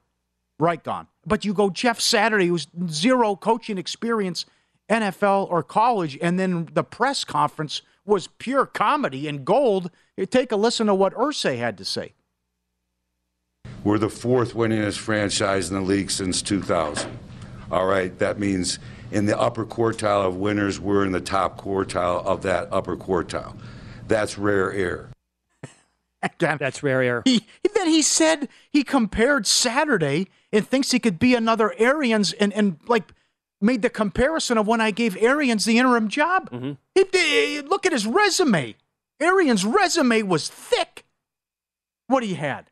Reich 0.59 0.83
gone. 0.85 1.07
But 1.27 1.45
you 1.45 1.55
go 1.55 1.71
Jeff 1.71 2.01
Saturday, 2.01 2.47
who's 2.47 2.67
zero 2.89 3.37
coaching 3.37 3.79
experience, 3.79 4.47
NFL 4.89 5.51
or 5.51 5.63
college, 5.63 6.19
and 6.21 6.39
then 6.39 6.69
the 6.73 6.85
press 6.85 7.25
conference 7.25 7.83
was 8.05 8.29
pure 8.39 8.67
comedy 8.67 9.27
and 9.29 9.45
gold. 9.45 9.91
You 10.17 10.27
take 10.27 10.53
a 10.53 10.57
listen 10.57 10.87
to 10.89 10.95
what 10.95 11.15
Irsay 11.15 11.59
had 11.59 11.79
to 11.79 11.85
say. 11.85 12.13
We're 13.83 13.99
the 13.99 14.11
fourth 14.11 14.55
winningest 14.55 14.99
franchise 14.99 15.71
in 15.71 15.77
the 15.77 15.83
league 15.83 16.11
since 16.11 16.43
2000. 16.43 17.19
All 17.71 17.87
right, 17.87 18.17
that 18.19 18.39
means 18.39 18.79
in 19.11 19.27
the 19.27 19.39
upper 19.39 19.65
quartile 19.65 20.27
of 20.27 20.37
winners, 20.37 20.81
we're 20.81 21.05
in 21.05 21.13
the 21.13 21.21
top 21.21 21.61
quartile 21.61 22.25
of 22.25 22.43
that 22.43 22.69
upper 22.71 22.97
quartile. 22.97 23.57
That's 24.07 24.39
rare 24.39 24.73
air. 24.73 25.09
That's 26.39 26.83
rare 26.83 27.03
air. 27.03 27.23
He, 27.25 27.47
then 27.75 27.89
he 27.89 28.03
said 28.03 28.49
he 28.71 28.85
compared 28.85 29.47
Saturday 29.47 30.29
and 30.55 30.67
thinks 30.67 30.91
he 30.93 30.99
could 30.99 31.19
be 31.19 31.35
another 31.35 31.75
Arians 31.79 32.33
and, 32.33 32.53
and 32.55 32.79
like 32.87 33.13
made 33.61 33.83
the 33.83 33.91
comparison 33.91 34.57
of 34.57 34.67
when 34.67 34.81
I 34.81 34.91
gave 34.91 35.17
Arians 35.17 35.65
the 35.67 35.79
interim 35.79 36.09
job. 36.09 36.51
Mm-hmm. 36.51 36.73
He- 36.95 37.57
he- 37.57 37.61
look 37.63 37.85
at 37.85 37.93
his 37.93 38.07
resume. 38.07 38.77
Arians' 39.21 39.65
resume 39.65 40.23
was 40.23 40.49
thick. 40.49 41.05
What 42.07 42.23
he 42.23 42.35
had. 42.35 42.71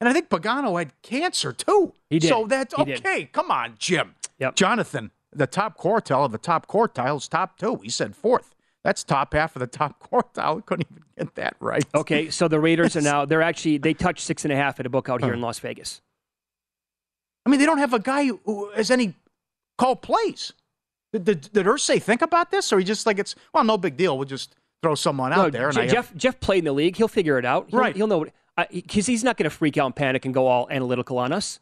And 0.00 0.08
I 0.08 0.12
think 0.12 0.28
Pagano 0.30 0.78
had 0.78 0.92
cancer 1.02 1.52
too. 1.52 1.92
He 2.10 2.18
did. 2.18 2.28
So 2.28 2.46
that's 2.46 2.74
He 2.74 2.84
did. 2.84 2.98
okay. 2.98 3.24
Come 3.32 3.50
on, 3.50 3.74
Jim. 3.78 4.14
Yep. 4.38 4.56
Jonathan, 4.56 5.10
the 5.32 5.46
top 5.46 5.78
quartile 5.78 6.24
of 6.24 6.32
the 6.32 6.38
top 6.38 6.66
quartile 6.66 7.16
is 7.18 7.28
top 7.28 7.58
two. 7.58 7.76
He 7.82 7.88
said 7.90 8.16
fourth. 8.16 8.54
That's 8.82 9.04
top 9.04 9.32
half 9.34 9.54
of 9.54 9.60
the 9.60 9.66
top 9.68 10.00
quartile. 10.10 10.64
Couldn't 10.66 10.86
even 10.90 11.04
get 11.16 11.34
that 11.36 11.54
right. 11.60 11.84
Okay, 11.94 12.30
so 12.30 12.48
the 12.48 12.58
Raiders 12.58 12.96
are 12.96 13.00
now 13.00 13.24
they're 13.24 13.42
actually 13.42 13.78
they 13.78 13.94
touched 13.94 14.24
six 14.24 14.44
and 14.44 14.52
a 14.52 14.56
half 14.56 14.80
at 14.80 14.86
a 14.86 14.90
book 14.90 15.08
out 15.08 15.22
here 15.22 15.34
in 15.34 15.40
Las 15.40 15.58
Vegas. 15.60 16.00
I 17.46 17.50
mean, 17.50 17.58
they 17.60 17.66
don't 17.66 17.78
have 17.78 17.92
a 17.92 17.98
guy 17.98 18.26
who 18.26 18.70
has 18.74 18.90
any 18.90 19.14
call 19.78 19.96
plays. 19.96 20.52
Did, 21.12 21.24
did, 21.24 21.52
did 21.52 21.66
Irsay 21.66 22.00
think 22.00 22.22
about 22.22 22.50
this, 22.50 22.72
or 22.72 22.78
he 22.78 22.84
just 22.84 23.04
like 23.06 23.18
it's 23.18 23.34
well, 23.52 23.64
no 23.64 23.76
big 23.76 23.96
deal. 23.96 24.16
We'll 24.16 24.26
just 24.28 24.54
throw 24.82 24.94
someone 24.94 25.32
out 25.32 25.36
No, 25.36 25.50
there. 25.50 25.68
And 25.68 25.74
Je- 25.76 25.82
I 25.82 25.86
Jeff 25.88 26.14
Jeff 26.16 26.40
played 26.40 26.58
in 26.60 26.64
the 26.64 26.72
league. 26.72 26.96
He'll 26.96 27.08
figure 27.08 27.38
it 27.38 27.44
out. 27.44 27.66
He'll, 27.70 27.80
Right. 27.80 27.94
He'll 27.96 28.06
know 28.06 28.26
because 28.70 29.06
he's 29.06 29.24
not 29.24 29.36
going 29.36 29.44
to 29.44 29.50
freak 29.50 29.76
out 29.78 29.86
and 29.86 29.96
panic 29.96 30.24
and 30.24 30.32
go 30.34 30.46
all 30.46 30.68
analytical 30.70 31.18
on 31.18 31.32
us. 31.32 31.58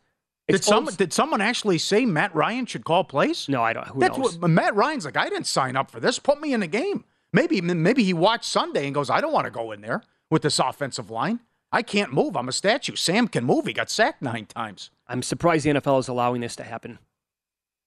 did 0.49 0.63
some 0.65 0.85
old- 0.87 0.97
did 0.97 1.13
someone 1.13 1.41
actually 1.41 1.79
say 1.79 2.05
Matt 2.05 2.35
Ryan 2.35 2.67
should 2.67 2.85
call 2.85 3.05
plays? 3.05 3.49
No, 3.49 3.63
I 3.63 3.73
don't. 3.73 3.87
Who 3.89 4.01
That's 4.01 4.19
knows? 4.19 4.39
what 4.39 4.51
Matt 4.51 4.75
Ryan's 4.75 5.05
like. 5.05 5.17
I 5.17 5.29
didn't 5.29 5.47
sign 5.47 5.77
up 5.77 5.91
for 5.91 6.01
this. 6.01 6.19
Put 6.19 6.41
me 6.41 6.53
in 6.53 6.61
the 6.61 6.67
game. 6.67 7.05
Maybe 7.33 7.61
maybe 7.61 8.03
he 8.05 8.13
watched 8.13 8.45
Sunday 8.45 8.87
and 8.87 8.95
goes, 8.95 9.09
I 9.09 9.21
don't 9.21 9.33
want 9.33 9.45
to 9.47 9.51
go 9.53 9.71
in 9.73 9.81
there 9.81 10.03
with 10.31 10.43
this 10.43 10.59
offensive 10.59 11.11
line. 11.11 11.41
I 11.73 11.83
can't 11.83 12.13
move. 12.13 12.37
I'm 12.37 12.49
a 12.49 12.53
statue. 12.53 12.97
Sam 12.97 13.29
can 13.29 13.45
move. 13.45 13.67
He 13.67 13.73
got 13.73 13.91
sacked 13.91 14.23
nine 14.23 14.47
times. 14.47 14.91
I'm 15.07 15.23
surprised 15.23 15.65
the 15.65 15.71
NFL 15.71 16.01
is 16.01 16.09
allowing 16.09 16.41
this 16.41 16.57
to 16.57 16.65
happen. 16.65 16.99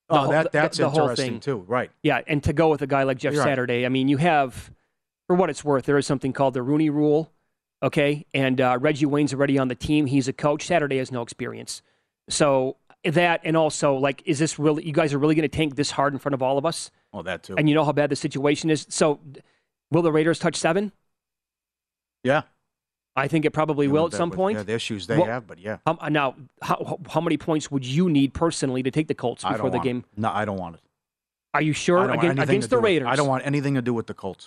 The 0.08 0.14
Oh, 0.14 0.18
whole- 0.18 0.30
that, 0.32 0.52
that's 0.52 0.78
the 0.78 0.88
whole 0.88 1.02
interesting 1.02 1.32
thing. 1.34 1.40
too. 1.40 1.58
Right. 1.66 1.90
Yeah, 2.02 2.20
and 2.26 2.42
to 2.44 2.52
go 2.52 2.68
with 2.70 2.82
a 2.82 2.86
guy 2.86 3.02
like 3.02 3.18
Jeff 3.18 3.32
You're 3.34 3.42
right. 3.42 3.50
Saturday, 3.50 3.84
I 3.86 3.88
mean, 3.90 4.08
you 4.08 4.16
have, 4.18 4.70
for 5.26 5.36
what 5.36 5.50
it's 5.50 5.64
worth, 5.64 5.84
there 5.84 5.98
is 5.98 6.06
something 6.06 6.32
called 6.32 6.54
the 6.54 6.62
Rooney 6.62 6.90
Rule, 6.90 7.30
okay? 7.82 8.24
And 8.34 8.60
uh, 8.60 8.78
Reggie 8.80 9.06
Wayne's 9.06 9.32
already 9.34 9.58
on 9.58 9.68
the 9.68 9.74
team. 9.74 10.06
He's 10.06 10.28
a 10.28 10.32
coach. 10.32 10.66
Saturday 10.66 10.98
has 10.98 11.10
no 11.12 11.22
experience. 11.22 11.82
So 12.30 12.76
that, 13.04 13.40
and 13.44 13.54
also, 13.56 13.94
like, 13.96 14.22
is 14.24 14.38
this 14.38 14.58
really, 14.58 14.86
you 14.86 14.92
guys 14.92 15.12
are 15.14 15.18
really 15.18 15.34
going 15.34 15.48
to 15.48 15.54
tank 15.54 15.76
this 15.76 15.90
hard 15.90 16.12
in 16.14 16.18
front 16.18 16.34
of 16.34 16.42
all 16.42 16.56
of 16.58 16.64
us? 16.66 16.90
Oh, 17.12 17.22
that 17.22 17.42
too. 17.42 17.54
And 17.56 17.68
you 17.68 17.74
know 17.74 17.84
how 17.84 17.92
bad 17.92 18.10
the 18.10 18.16
situation 18.16 18.70
is. 18.70 18.86
So 18.88 19.20
will 19.90 20.02
the 20.02 20.12
Raiders 20.12 20.38
touch 20.38 20.56
seven? 20.56 20.92
Yeah. 22.22 22.42
I 23.16 23.28
think 23.28 23.44
it 23.44 23.52
probably 23.52 23.86
You 23.86 23.92
will 23.92 24.06
at 24.06 24.12
some 24.12 24.30
point. 24.32 24.56
yeah, 24.58 24.64
the 24.64 24.72
issues 24.74 25.06
they 25.06 25.16
What- 25.16 25.28
have, 25.28 25.46
but 25.46 25.58
yeah. 25.58 25.78
How, 25.86 25.96
now, 26.10 26.34
how, 26.62 26.98
how 27.08 27.20
many 27.20 27.36
points 27.36 27.70
would 27.70 27.86
you 27.86 28.10
need 28.10 28.34
personally 28.34 28.82
to 28.82 28.90
take 28.90 29.06
the 29.08 29.14
Colts 29.14 29.44
before 29.44 29.70
the 29.70 29.78
game? 29.78 30.04
It. 30.12 30.18
No, 30.18 30.30
I 30.32 30.44
don't 30.44 30.58
want 30.58 30.76
it. 30.76 30.80
Are 31.54 31.62
you 31.62 31.72
sure 31.72 32.10
against, 32.10 32.42
against 32.42 32.70
the 32.70 32.76
do 32.76 32.80
with- 32.80 32.84
Raiders? 32.84 33.08
I 33.08 33.14
don't 33.16 33.28
want 33.28 33.46
anything 33.46 33.74
to 33.74 33.82
do 33.82 33.94
with 33.94 34.08
the 34.08 34.14
Colts. 34.14 34.46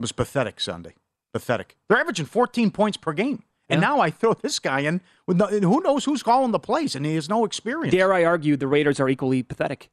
It 0.00 0.02
was 0.02 0.12
pathetic 0.12 0.58
Sunday. 0.60 0.94
Pathetic. 1.32 1.76
They're 1.88 1.98
averaging 1.98 2.26
14 2.26 2.70
points 2.70 2.96
per 2.96 3.12
game. 3.12 3.44
And 3.68 3.80
now 3.80 4.00
I 4.00 4.10
throw 4.10 4.34
this 4.34 4.58
guy 4.58 4.80
in 4.80 5.00
with 5.28 5.36
no, 5.36 5.46
and 5.46 5.62
who 5.62 5.80
knows 5.80 6.04
who's 6.04 6.24
calling 6.24 6.50
the 6.50 6.58
plays, 6.58 6.96
and 6.96 7.06
he 7.06 7.14
has 7.14 7.28
no 7.28 7.44
experience. 7.44 7.92
Dare 7.92 8.12
I 8.12 8.24
argue 8.24 8.56
the 8.56 8.66
Raiders 8.66 8.98
are 8.98 9.08
equally 9.08 9.44
pathetic? 9.44 9.90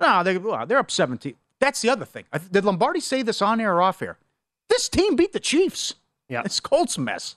No, 0.00 0.24
they, 0.24 0.38
well, 0.38 0.66
they're 0.66 0.78
up 0.78 0.90
17. 0.90 1.34
That's 1.60 1.80
the 1.82 1.88
other 1.90 2.04
thing. 2.04 2.24
Did 2.50 2.64
Lombardi 2.64 2.98
say 2.98 3.22
this 3.22 3.40
on 3.40 3.60
air 3.60 3.74
or 3.76 3.82
off 3.82 4.02
air? 4.02 4.18
This 4.68 4.88
team 4.88 5.14
beat 5.14 5.32
the 5.32 5.38
Chiefs. 5.38 5.94
Yeah. 6.32 6.42
It's 6.46 6.60
Colts 6.60 6.98
mess. 6.98 7.36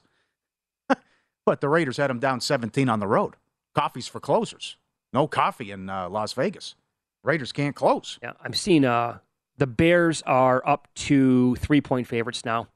but 1.45 1.61
the 1.61 1.69
Raiders 1.69 1.97
had 1.97 2.09
them 2.09 2.19
down 2.19 2.41
17 2.41 2.89
on 2.89 2.99
the 2.99 3.07
road. 3.07 3.35
Coffee's 3.75 4.07
for 4.07 4.19
closers. 4.19 4.77
No 5.13 5.27
coffee 5.27 5.71
in 5.71 5.89
uh, 5.89 6.09
Las 6.09 6.33
Vegas. 6.33 6.75
Raiders 7.23 7.51
can't 7.51 7.75
close. 7.75 8.19
Yeah, 8.21 8.33
I'm 8.41 8.53
seeing 8.53 8.85
uh, 8.85 9.19
the 9.57 9.67
Bears 9.67 10.21
are 10.23 10.65
up 10.67 10.87
to 10.95 11.55
three 11.55 11.81
point 11.81 12.07
favorites 12.07 12.45
now. 12.45 12.67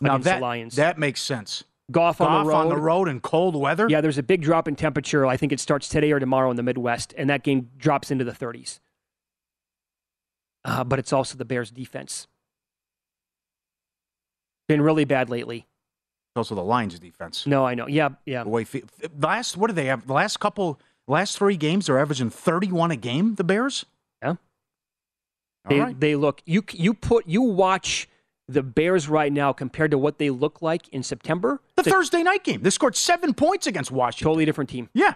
Now 0.00 0.12
against 0.12 0.24
that, 0.24 0.34
the 0.36 0.42
Lions. 0.42 0.76
that 0.76 0.98
makes 0.98 1.20
sense. 1.20 1.64
Golf 1.90 2.20
on 2.20 2.46
the 2.46 2.50
Goff 2.50 2.78
road. 2.78 3.08
in 3.08 3.20
cold 3.20 3.56
weather. 3.56 3.86
Yeah, 3.88 4.00
there's 4.00 4.18
a 4.18 4.22
big 4.22 4.42
drop 4.42 4.68
in 4.68 4.76
temperature. 4.76 5.26
I 5.26 5.36
think 5.36 5.52
it 5.52 5.58
starts 5.60 5.88
today 5.88 6.12
or 6.12 6.20
tomorrow 6.20 6.50
in 6.50 6.56
the 6.56 6.62
Midwest, 6.62 7.12
and 7.16 7.28
that 7.30 7.42
game 7.42 7.70
drops 7.76 8.10
into 8.10 8.24
the 8.24 8.32
30s. 8.32 8.78
Uh, 10.64 10.84
but 10.84 10.98
it's 10.98 11.12
also 11.12 11.36
the 11.36 11.44
Bears' 11.44 11.70
defense. 11.70 12.28
Been 14.70 14.82
really 14.82 15.04
bad 15.04 15.28
lately. 15.30 15.66
Also 16.36 16.54
the 16.54 16.62
Lions 16.62 16.96
defense. 16.98 17.44
No, 17.46 17.66
I 17.66 17.74
know. 17.74 17.88
Yeah, 17.88 18.10
yeah. 18.24 18.44
The 18.44 18.48
way 18.50 18.64
last 19.18 19.56
what 19.56 19.66
do 19.66 19.72
they 19.74 19.86
have? 19.86 20.06
The 20.06 20.12
last 20.12 20.38
couple, 20.38 20.78
last 21.08 21.36
three 21.36 21.56
games, 21.56 21.86
they're 21.86 21.98
averaging 21.98 22.30
31 22.30 22.92
a 22.92 22.96
game. 22.96 23.34
The 23.34 23.42
Bears. 23.42 23.84
Yeah. 24.22 24.28
All 24.28 24.36
They, 25.68 25.80
right. 25.80 25.98
they 26.00 26.14
look 26.14 26.40
you 26.46 26.62
you 26.72 26.94
put 26.94 27.26
you 27.26 27.42
watch 27.42 28.08
the 28.46 28.62
Bears 28.62 29.08
right 29.08 29.32
now 29.32 29.52
compared 29.52 29.90
to 29.90 29.98
what 29.98 30.18
they 30.18 30.30
look 30.30 30.62
like 30.62 30.88
in 30.90 31.02
September. 31.02 31.60
The 31.76 31.82
a 31.82 31.84
Thursday 31.84 32.22
night 32.22 32.44
game. 32.44 32.62
They 32.62 32.70
scored 32.70 32.94
seven 32.96 33.34
points 33.34 33.66
against 33.66 33.90
Washington. 33.90 34.24
totally 34.26 34.44
different 34.44 34.70
team. 34.70 34.88
Yeah. 34.94 35.14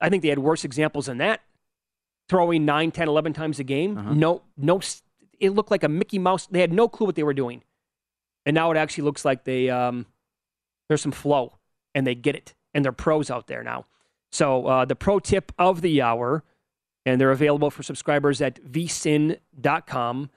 I 0.00 0.08
think 0.08 0.22
they 0.22 0.28
had 0.28 0.38
worse 0.38 0.64
examples 0.64 1.06
than 1.06 1.18
that. 1.18 1.40
Throwing 2.28 2.64
9, 2.64 2.90
10, 2.90 3.08
11 3.08 3.32
times 3.32 3.58
a 3.60 3.64
game. 3.64 3.96
Uh-huh. 3.96 4.12
No, 4.12 4.42
no, 4.56 4.80
it 5.38 5.50
looked 5.50 5.70
like 5.70 5.84
a 5.84 5.88
Mickey 5.88 6.18
Mouse. 6.18 6.46
They 6.46 6.60
had 6.60 6.72
no 6.72 6.88
clue 6.88 7.06
what 7.06 7.14
they 7.14 7.22
were 7.22 7.32
doing. 7.34 7.62
And 8.46 8.54
now 8.54 8.70
it 8.70 8.78
actually 8.78 9.04
looks 9.04 9.24
like 9.24 9.44
they, 9.44 9.68
um, 9.68 10.06
there's 10.88 11.02
some 11.02 11.12
flow 11.12 11.58
and 11.94 12.06
they 12.06 12.14
get 12.14 12.34
it. 12.34 12.54
And 12.72 12.84
they're 12.84 12.92
pros 12.92 13.30
out 13.30 13.48
there 13.48 13.62
now. 13.62 13.84
So 14.30 14.66
uh, 14.66 14.84
the 14.84 14.96
pro 14.96 15.18
tip 15.18 15.52
of 15.58 15.82
the 15.82 16.00
hour, 16.00 16.44
and 17.04 17.20
they're 17.20 17.30
available 17.30 17.70
for 17.70 17.82
subscribers 17.82 18.40
at 18.40 18.62
vsin.com. 18.62 20.30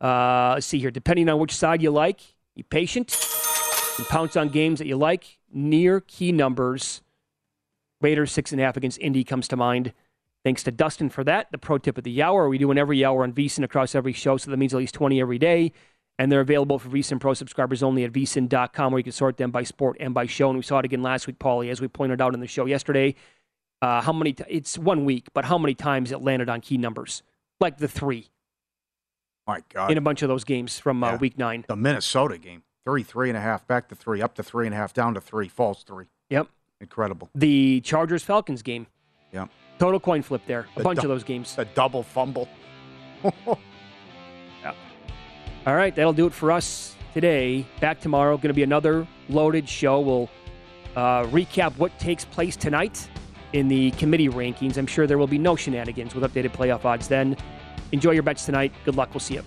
Uh, 0.00 0.52
let's 0.54 0.66
see 0.66 0.78
here. 0.78 0.90
Depending 0.90 1.28
on 1.28 1.38
which 1.38 1.54
side 1.54 1.82
you 1.82 1.90
like, 1.90 2.20
be 2.54 2.62
patient 2.62 3.16
and 3.98 4.06
pounce 4.06 4.36
on 4.36 4.48
games 4.48 4.78
that 4.78 4.86
you 4.86 4.96
like. 4.96 5.38
Near 5.52 6.00
key 6.00 6.32
numbers. 6.32 7.02
Raiders 8.00 8.32
six 8.32 8.52
and 8.52 8.60
a 8.60 8.64
half 8.64 8.76
against 8.76 8.98
Indy 9.00 9.24
comes 9.24 9.48
to 9.48 9.56
mind. 9.56 9.92
Thanks 10.44 10.62
to 10.64 10.70
Dustin 10.70 11.08
for 11.08 11.24
that. 11.24 11.50
The 11.52 11.58
pro 11.58 11.78
tip 11.78 11.96
of 11.96 12.04
the 12.04 12.22
hour. 12.22 12.48
We 12.48 12.58
do 12.58 12.68
one 12.68 12.78
every 12.78 13.04
hour 13.04 13.22
on 13.22 13.32
VSIN 13.32 13.64
across 13.64 13.94
every 13.94 14.12
show, 14.12 14.36
so 14.36 14.50
that 14.50 14.56
means 14.56 14.74
at 14.74 14.78
least 14.78 14.94
20 14.94 15.20
every 15.20 15.38
day. 15.38 15.72
And 16.18 16.30
they're 16.30 16.40
available 16.40 16.78
for 16.78 16.88
VSIN 16.90 17.18
Pro 17.20 17.34
subscribers 17.34 17.82
only 17.82 18.04
at 18.04 18.12
vsin.com, 18.12 18.92
where 18.92 19.00
you 19.00 19.04
can 19.04 19.12
sort 19.12 19.36
them 19.36 19.50
by 19.50 19.64
sport 19.64 19.96
and 19.98 20.14
by 20.14 20.26
show. 20.26 20.48
And 20.48 20.56
we 20.56 20.62
saw 20.62 20.78
it 20.78 20.84
again 20.84 21.02
last 21.02 21.26
week, 21.26 21.38
Paulie, 21.40 21.70
as 21.70 21.80
we 21.80 21.88
pointed 21.88 22.20
out 22.20 22.34
in 22.34 22.40
the 22.40 22.46
show 22.46 22.66
yesterday. 22.66 23.16
Uh, 23.82 24.00
how 24.00 24.12
many? 24.12 24.32
T- 24.32 24.44
it's 24.48 24.78
one 24.78 25.04
week, 25.04 25.26
but 25.34 25.44
how 25.44 25.58
many 25.58 25.74
times 25.74 26.12
it 26.12 26.22
landed 26.22 26.48
on 26.48 26.60
key 26.60 26.78
numbers? 26.78 27.22
Like 27.60 27.78
the 27.78 27.88
three 27.88 28.28
My 29.46 29.62
God. 29.72 29.90
in 29.90 29.98
a 29.98 30.00
bunch 30.00 30.22
of 30.22 30.28
those 30.28 30.44
games 30.44 30.78
from 30.78 31.02
uh, 31.02 31.10
Yeah. 31.12 31.16
week 31.16 31.36
nine. 31.38 31.64
the 31.68 31.76
Minnesota 31.76 32.38
game. 32.38 32.62
Three, 32.86 33.02
three 33.02 33.28
and 33.30 33.36
a 33.36 33.40
half, 33.40 33.66
back 33.66 33.88
to 33.88 33.94
three, 33.94 34.22
up 34.22 34.34
to 34.34 34.42
three 34.42 34.66
and 34.66 34.74
a 34.74 34.76
half, 34.78 34.92
down 34.92 35.14
to 35.14 35.20
three, 35.20 35.48
false 35.48 35.82
three. 35.82 36.04
Yep. 36.30 36.48
Incredible. 36.80 37.28
The 37.34 37.80
Chargers 37.80 38.22
Falcons 38.22 38.62
game. 38.62 38.86
Yeah. 39.32 39.46
Total 39.78 39.98
coin 39.98 40.22
flip 40.22 40.42
there. 40.46 40.66
A 40.76 40.78
The 40.78 40.84
bunch 40.84 40.98
dou- 41.00 41.06
of 41.06 41.08
those 41.08 41.24
games. 41.24 41.54
A 41.58 41.64
double 41.64 42.02
fumble. 42.02 42.48
All 45.66 45.74
right, 45.74 45.94
that'll 45.94 46.12
do 46.12 46.26
it 46.26 46.34
for 46.34 46.52
us 46.52 46.94
today. 47.14 47.64
Back 47.80 47.98
tomorrow. 47.98 48.36
Going 48.36 48.48
to 48.48 48.54
be 48.54 48.62
another 48.62 49.06
loaded 49.30 49.66
show. 49.66 49.98
We'll 50.00 50.28
uh, 50.94 51.24
recap 51.24 51.74
what 51.78 51.98
takes 51.98 52.22
place 52.22 52.54
tonight 52.54 53.08
in 53.54 53.68
the 53.68 53.90
committee 53.92 54.28
rankings. 54.28 54.76
I'm 54.76 54.86
sure 54.86 55.06
there 55.06 55.16
will 55.16 55.26
be 55.26 55.38
no 55.38 55.56
shenanigans 55.56 56.14
with 56.14 56.22
updated 56.22 56.50
playoff 56.50 56.84
odds 56.84 57.08
then. 57.08 57.34
Enjoy 57.92 58.10
your 58.10 58.22
bets 58.22 58.44
tonight. 58.44 58.74
Good 58.84 58.96
luck. 58.96 59.14
We'll 59.14 59.20
see 59.20 59.34
you. 59.34 59.42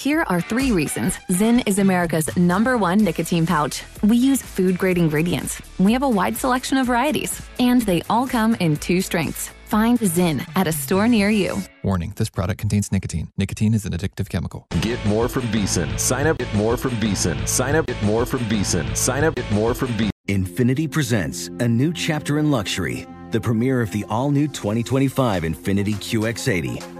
Here 0.00 0.24
are 0.28 0.40
three 0.40 0.72
reasons 0.72 1.18
Zyn 1.28 1.62
is 1.66 1.78
America's 1.78 2.34
number 2.34 2.78
one 2.78 3.04
nicotine 3.04 3.44
pouch. 3.44 3.82
We 4.02 4.16
use 4.16 4.40
food 4.40 4.78
grade 4.78 4.96
ingredients. 4.96 5.60
We 5.78 5.92
have 5.92 6.02
a 6.02 6.08
wide 6.08 6.38
selection 6.38 6.78
of 6.78 6.86
varieties, 6.86 7.42
and 7.58 7.82
they 7.82 8.00
all 8.08 8.26
come 8.26 8.54
in 8.60 8.78
two 8.78 9.02
strengths. 9.02 9.50
Find 9.66 9.98
Zyn 9.98 10.42
at 10.56 10.66
a 10.66 10.72
store 10.72 11.06
near 11.06 11.28
you. 11.28 11.58
Warning 11.84 12.14
this 12.16 12.30
product 12.30 12.58
contains 12.60 12.90
nicotine. 12.90 13.30
Nicotine 13.36 13.74
is 13.74 13.84
an 13.84 13.92
addictive 13.92 14.30
chemical. 14.30 14.66
Get 14.80 15.04
more 15.04 15.28
from 15.28 15.50
Beeson. 15.52 15.98
Sign 15.98 16.26
up 16.26 16.40
at 16.40 16.54
more 16.54 16.78
from 16.78 16.98
Beeson. 16.98 17.46
Sign 17.46 17.74
up 17.74 17.90
at 17.90 18.02
more 18.02 18.24
from 18.24 18.48
Beeson. 18.48 18.96
Sign 18.96 19.22
up 19.22 19.38
at 19.38 19.52
more 19.52 19.74
from 19.74 19.94
Beeson. 19.98 20.12
Infiniti 20.28 20.90
presents 20.90 21.48
a 21.48 21.68
new 21.68 21.92
chapter 21.92 22.38
in 22.38 22.50
luxury, 22.50 23.06
the 23.32 23.40
premiere 23.40 23.82
of 23.82 23.92
the 23.92 24.06
all 24.08 24.30
new 24.30 24.48
2025 24.48 25.42
Infiniti 25.42 25.94
QX80. 25.96 26.99